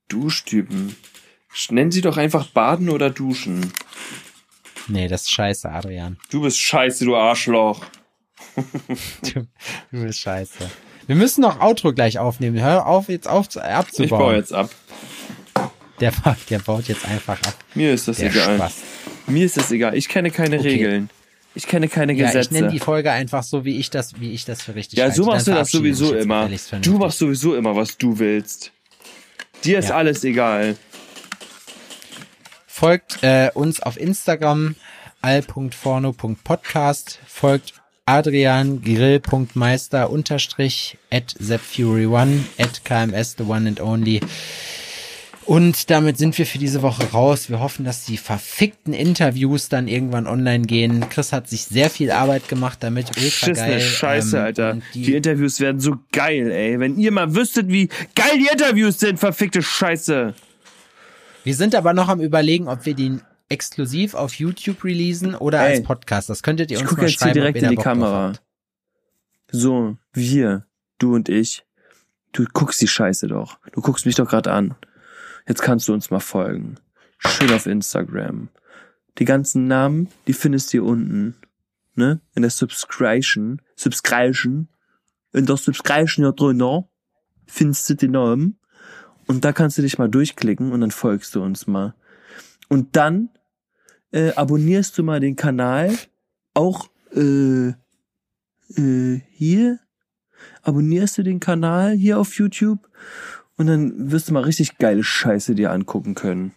Duschtypen. 0.08 0.96
Nennen 1.72 1.92
sie 1.92 2.02
doch 2.02 2.18
einfach 2.18 2.46
Baden 2.48 2.90
oder 2.90 3.10
Duschen. 3.10 3.74
Nee, 4.88 5.08
das 5.08 5.24
ist 5.24 5.32
scheiße, 5.32 5.68
Adrian. 5.72 6.18
Du 6.30 6.42
bist 6.42 6.60
scheiße, 6.60 7.06
du 7.06 7.16
Arschloch. 7.16 7.86
Du, 9.24 9.48
du 9.92 10.04
bist 10.04 10.20
scheiße. 10.20 10.70
Wir 11.08 11.16
müssen 11.16 11.42
noch 11.42 11.60
Outro 11.60 11.92
gleich 11.94 12.20
aufnehmen. 12.20 12.60
Hör 12.62 12.86
auf, 12.86 13.10
jetzt 13.10 13.28
auf, 13.28 13.48
abzubauen. 13.58 14.04
Ich 14.06 14.10
baue 14.12 14.36
jetzt 14.36 14.54
ab. 14.54 14.70
Der, 16.00 16.14
der 16.50 16.60
baut 16.60 16.88
jetzt 16.88 17.06
einfach 17.06 17.42
ab. 17.42 17.56
Mir 17.74 17.94
ist 17.94 18.08
das 18.08 18.18
Der 18.18 18.30
egal. 18.30 18.58
Spaß. 18.58 18.76
Mir 19.28 19.46
ist 19.46 19.58
das 19.58 19.72
egal. 19.72 19.96
Ich 19.98 20.08
kenne 20.08 20.30
keine 20.30 20.60
Okay. 20.60 20.68
Regeln. 20.70 21.10
Ich 21.56 21.68
kenne 21.68 21.88
keine 21.88 22.14
Ja, 22.14 22.28
Gesetze. 22.28 22.50
ich 22.50 22.52
nenne 22.52 22.68
die 22.72 22.80
Folge 22.80 23.12
einfach 23.12 23.42
so, 23.44 23.64
wie 23.66 23.78
ich 23.80 23.90
das, 23.90 24.20
wie 24.20 24.32
ich 24.34 24.44
das 24.46 24.62
für 24.62 24.76
richtig 24.76 25.00
ja, 25.00 25.06
halte. 25.06 25.16
so 25.18 25.26
machst 25.26 25.48
du 25.48 25.52
Dann 25.52 25.60
das 25.62 25.72
verabschiede 25.72 25.90
ich 25.94 25.98
sowieso 25.98 26.16
immer. 26.16 26.50
Du 26.82 26.98
machst 26.98 27.18
sowieso 27.20 27.56
immer, 27.56 27.76
was 27.76 27.98
du 27.98 28.20
willst. 28.20 28.72
Dir 29.64 29.80
ist 29.80 29.90
Ja. 29.90 29.96
alles 29.96 30.24
egal. 30.26 30.76
Folgt 32.68 33.24
äh, 33.24 33.50
uns 33.54 33.80
auf 33.82 33.98
Instagram 33.98 34.76
all.forno.podcast. 35.22 37.20
Folgt 37.26 37.74
Adrian 38.06 38.82
Grill.meister 38.84 40.10
unterstrich 40.12 40.98
at 41.10 41.34
ZepFury1 41.42 42.42
at 42.60 42.84
KMS 42.86 43.36
the 43.38 43.44
one 43.46 43.68
and 43.68 43.80
only. 43.82 44.20
Und 45.46 45.92
damit 45.92 46.18
sind 46.18 46.36
wir 46.40 46.46
für 46.48 46.58
diese 46.58 46.82
Woche 46.82 47.04
raus. 47.12 47.50
Wir 47.52 47.60
hoffen, 47.60 47.86
dass 47.86 48.04
die 48.04 48.18
verfickten 48.18 48.94
Interviews 48.94 49.70
dann 49.70 49.88
irgendwann 49.88 50.26
online 50.26 50.66
gehen. 50.66 51.08
Chris 51.10 51.32
hat 51.32 51.48
sich 51.48 51.66
sehr 51.66 51.92
viel 51.92 52.12
Arbeit 52.12 52.50
gemacht, 52.50 52.80
damit 52.82 53.10
ultra 53.10 53.22
Schissene 53.22 53.70
geil. 53.70 53.80
Scheiße, 53.80 54.38
ähm, 54.38 54.44
Alter. 54.44 54.78
Die, 54.96 55.04
Die, 55.04 55.16
Interviews 55.16 55.60
werden 55.60 55.80
so 55.80 55.98
geil, 56.12 56.52
ey. 56.52 56.80
Wenn 56.80 56.98
ihr 56.98 57.12
mal 57.12 57.36
wüsstet, 57.36 57.68
wie 57.68 57.90
geil 58.16 58.40
die 58.40 58.50
Interviews 58.52 59.00
sind, 59.00 59.20
verfickte 59.20 59.62
Scheiße. 59.62 60.34
wir 61.44 61.56
sind 61.56 61.76
aber 61.76 61.94
noch 61.94 62.08
am 62.08 62.22
überlegen, 62.22 62.68
ob 62.68 62.88
wir 62.88 62.96
die 62.96 63.20
exklusiv 63.48 64.16
auf 64.16 64.34
YouTube 64.34 64.84
releasen 64.84 65.36
oder 65.36 65.60
Ey, 65.60 65.76
als 65.76 65.84
Podcast. 65.84 66.28
Das 66.28 66.42
könntet 66.42 66.72
ihr 66.72 66.78
Ich 66.78 66.82
uns 66.82 66.90
gucke 66.90 67.02
mal 67.04 67.08
jetzt 67.08 67.20
hier 67.20 67.28
schreiben, 67.28 67.34
direkt 67.36 67.58
ob 67.58 67.62
ihr 67.62 67.68
in 67.68 67.70
die 67.70 67.76
Bock 67.76 67.84
Kamera. 67.84 68.34
So, 69.52 69.98
wir, 70.12 70.66
du 70.98 71.14
und 71.14 71.30
ich. 71.30 71.64
Du 72.32 72.46
guckst 72.52 72.82
die 72.82 72.88
Scheiße 72.88 73.28
doch. 73.28 73.60
Du 73.74 73.82
guckst 73.82 74.08
mich 74.08 74.16
doch 74.16 74.28
gerade 74.28 74.52
an. 74.52 74.76
Jetzt 75.48 75.62
kannst 75.62 75.88
du 75.88 75.94
uns 75.94 76.10
mal 76.10 76.20
folgen. 76.20 76.76
Schön 77.18 77.52
auf 77.52 77.66
Instagram. 77.66 78.50
Die 79.18 79.26
ganzen 79.26 79.68
Namen, 79.68 80.10
die 80.28 80.34
findest 80.34 80.70
du 80.70 80.72
hier 80.72 80.84
unten. 80.84 81.36
Ne? 81.94 82.20
In 82.34 82.42
der 82.42 82.52
Subscription. 82.52 83.62
Subscription. 83.76 84.70
In 85.34 85.46
der 85.46 85.58
Subscription 85.58 86.26
hier 86.26 86.34
drin, 86.34 86.84
findest 87.46 87.90
du 87.90 87.94
die 87.96 88.08
Namen. 88.08 88.60
Und 89.28 89.46
da 89.46 89.54
kannst 89.54 89.78
du 89.78 89.82
dich 89.82 89.98
mal 89.98 90.10
durchklicken 90.10 90.72
und 90.72 90.82
dann 90.82 90.92
folgst 90.92 91.36
du 91.36 91.42
uns 91.42 91.68
mal. 91.68 91.96
Und 92.70 92.96
dann 92.96 93.30
äh, 94.12 94.32
abonnierst 94.34 94.98
du 94.98 95.04
mal 95.04 95.20
den 95.20 95.36
Kanal. 95.36 95.96
Auch 96.54 96.90
äh, 97.14 97.70
äh, 98.78 99.22
hier. 99.32 99.80
Abonnierst 100.62 101.18
du 101.18 101.24
den 101.24 101.40
Kanal 101.40 101.94
hier 101.94 102.20
auf 102.20 102.38
YouTube. 102.38 102.90
Und 103.58 103.68
dann 103.68 104.12
wirst 104.12 104.30
du 104.30 104.34
mal 104.34 104.44
richtig 104.44 104.78
geile 104.78 105.04
Scheiße 105.04 105.56
dir 105.56 105.72
angucken 105.72 106.16
können. 106.16 106.54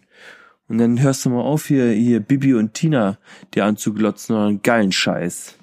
Und 0.67 0.77
dann 0.77 1.01
hörst 1.01 1.25
du 1.25 1.29
mal 1.29 1.41
auf, 1.41 1.65
hier, 1.65 1.91
hier 1.91 2.19
Bibi 2.19 2.53
und 2.53 2.73
Tina 2.73 3.17
dir 3.53 3.65
anzuglotzen 3.65 4.35
oder 4.35 4.45
einen 4.45 4.61
geilen 4.61 4.91
Scheiß. 4.91 5.55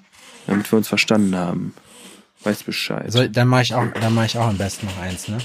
Damit 0.47 0.71
wir 0.71 0.77
uns 0.77 0.87
verstanden 0.87 1.35
haben. 1.35 1.73
Weißt 2.43 2.65
Bescheid. 2.65 3.11
So, 3.11 3.27
dann 3.27 3.47
mache 3.47 3.63
ich 3.63 3.73
auch, 3.73 3.85
dann 3.99 4.13
mache 4.13 4.27
ich 4.27 4.37
auch 4.37 4.47
am 4.47 4.57
besten 4.57 4.85
noch 4.85 4.97
eins, 4.99 5.27
ne? 5.27 5.37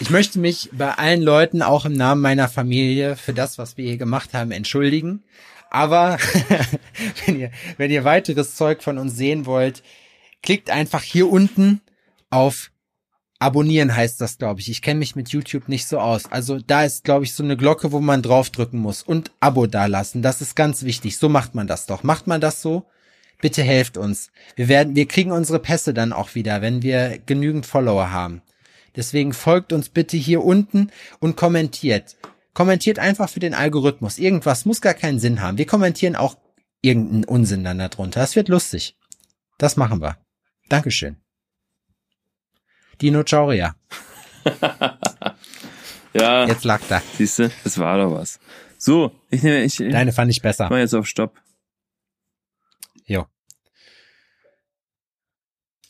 Ich 0.00 0.10
möchte 0.10 0.38
mich 0.38 0.68
bei 0.72 0.92
allen 0.92 1.22
Leuten 1.22 1.62
auch 1.62 1.86
im 1.86 1.94
Namen 1.94 2.20
meiner 2.20 2.48
Familie 2.48 3.16
für 3.16 3.32
das, 3.32 3.56
was 3.58 3.76
wir 3.76 3.86
hier 3.86 3.96
gemacht 3.96 4.34
haben, 4.34 4.50
entschuldigen. 4.50 5.22
Aber 5.70 6.18
wenn 7.26 7.40
ihr, 7.40 7.50
wenn 7.76 7.90
ihr 7.90 8.04
weiteres 8.04 8.54
Zeug 8.54 8.82
von 8.82 8.98
uns 8.98 9.16
sehen 9.16 9.46
wollt, 9.46 9.82
klickt 10.42 10.70
einfach 10.70 11.02
hier 11.02 11.30
unten 11.30 11.80
auf 12.30 12.70
Abonnieren 13.38 13.94
heißt 13.94 14.20
das, 14.20 14.38
glaube 14.38 14.60
ich. 14.60 14.70
Ich 14.70 14.80
kenne 14.80 14.98
mich 14.98 15.14
mit 15.14 15.28
YouTube 15.28 15.68
nicht 15.68 15.86
so 15.86 15.98
aus. 15.98 16.30
Also 16.30 16.58
da 16.58 16.84
ist, 16.84 17.04
glaube 17.04 17.24
ich, 17.24 17.34
so 17.34 17.42
eine 17.42 17.56
Glocke, 17.56 17.92
wo 17.92 18.00
man 18.00 18.22
draufdrücken 18.22 18.80
muss 18.80 19.02
und 19.02 19.30
Abo 19.40 19.66
dalassen. 19.66 20.22
Das 20.22 20.40
ist 20.40 20.56
ganz 20.56 20.84
wichtig. 20.84 21.18
So 21.18 21.28
macht 21.28 21.54
man 21.54 21.66
das 21.66 21.86
doch. 21.86 22.02
Macht 22.02 22.26
man 22.26 22.40
das 22.40 22.62
so? 22.62 22.86
Bitte 23.42 23.62
helft 23.62 23.98
uns. 23.98 24.30
Wir 24.54 24.68
werden, 24.68 24.96
wir 24.96 25.06
kriegen 25.06 25.32
unsere 25.32 25.58
Pässe 25.58 25.92
dann 25.92 26.14
auch 26.14 26.34
wieder, 26.34 26.62
wenn 26.62 26.82
wir 26.82 27.18
genügend 27.26 27.66
Follower 27.66 28.10
haben. 28.10 28.40
Deswegen 28.96 29.34
folgt 29.34 29.74
uns 29.74 29.90
bitte 29.90 30.16
hier 30.16 30.42
unten 30.42 30.90
und 31.20 31.36
kommentiert. 31.36 32.16
Kommentiert 32.54 32.98
einfach 32.98 33.28
für 33.28 33.40
den 33.40 33.52
Algorithmus. 33.52 34.18
Irgendwas 34.18 34.64
muss 34.64 34.80
gar 34.80 34.94
keinen 34.94 35.20
Sinn 35.20 35.42
haben. 35.42 35.58
Wir 35.58 35.66
kommentieren 35.66 36.16
auch 36.16 36.38
irgendeinen 36.80 37.24
Unsinn 37.24 37.64
dann 37.64 37.78
darunter. 37.78 38.20
Das 38.20 38.36
wird 38.36 38.48
lustig. 38.48 38.96
Das 39.58 39.76
machen 39.76 40.00
wir. 40.00 40.16
Dankeschön. 40.70 41.25
Dinochauria. 43.00 43.74
Ja, 46.14 46.46
Jetzt 46.46 46.64
lag 46.64 46.80
da. 46.88 47.02
siehst 47.18 47.38
du, 47.40 47.50
das 47.62 47.76
war 47.78 47.98
doch 47.98 48.10
was. 48.10 48.40
So, 48.78 49.12
ich 49.28 49.42
nehme, 49.42 49.64
ich, 49.64 49.78
ich 49.78 49.92
Deine 49.92 50.12
fand 50.12 50.30
ich 50.30 50.40
besser. 50.40 50.68
mach 50.70 50.78
jetzt 50.78 50.94
auf 50.94 51.06
Stopp. 51.06 51.38
Jo. 53.04 53.26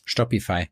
Stoppify. 0.04 0.68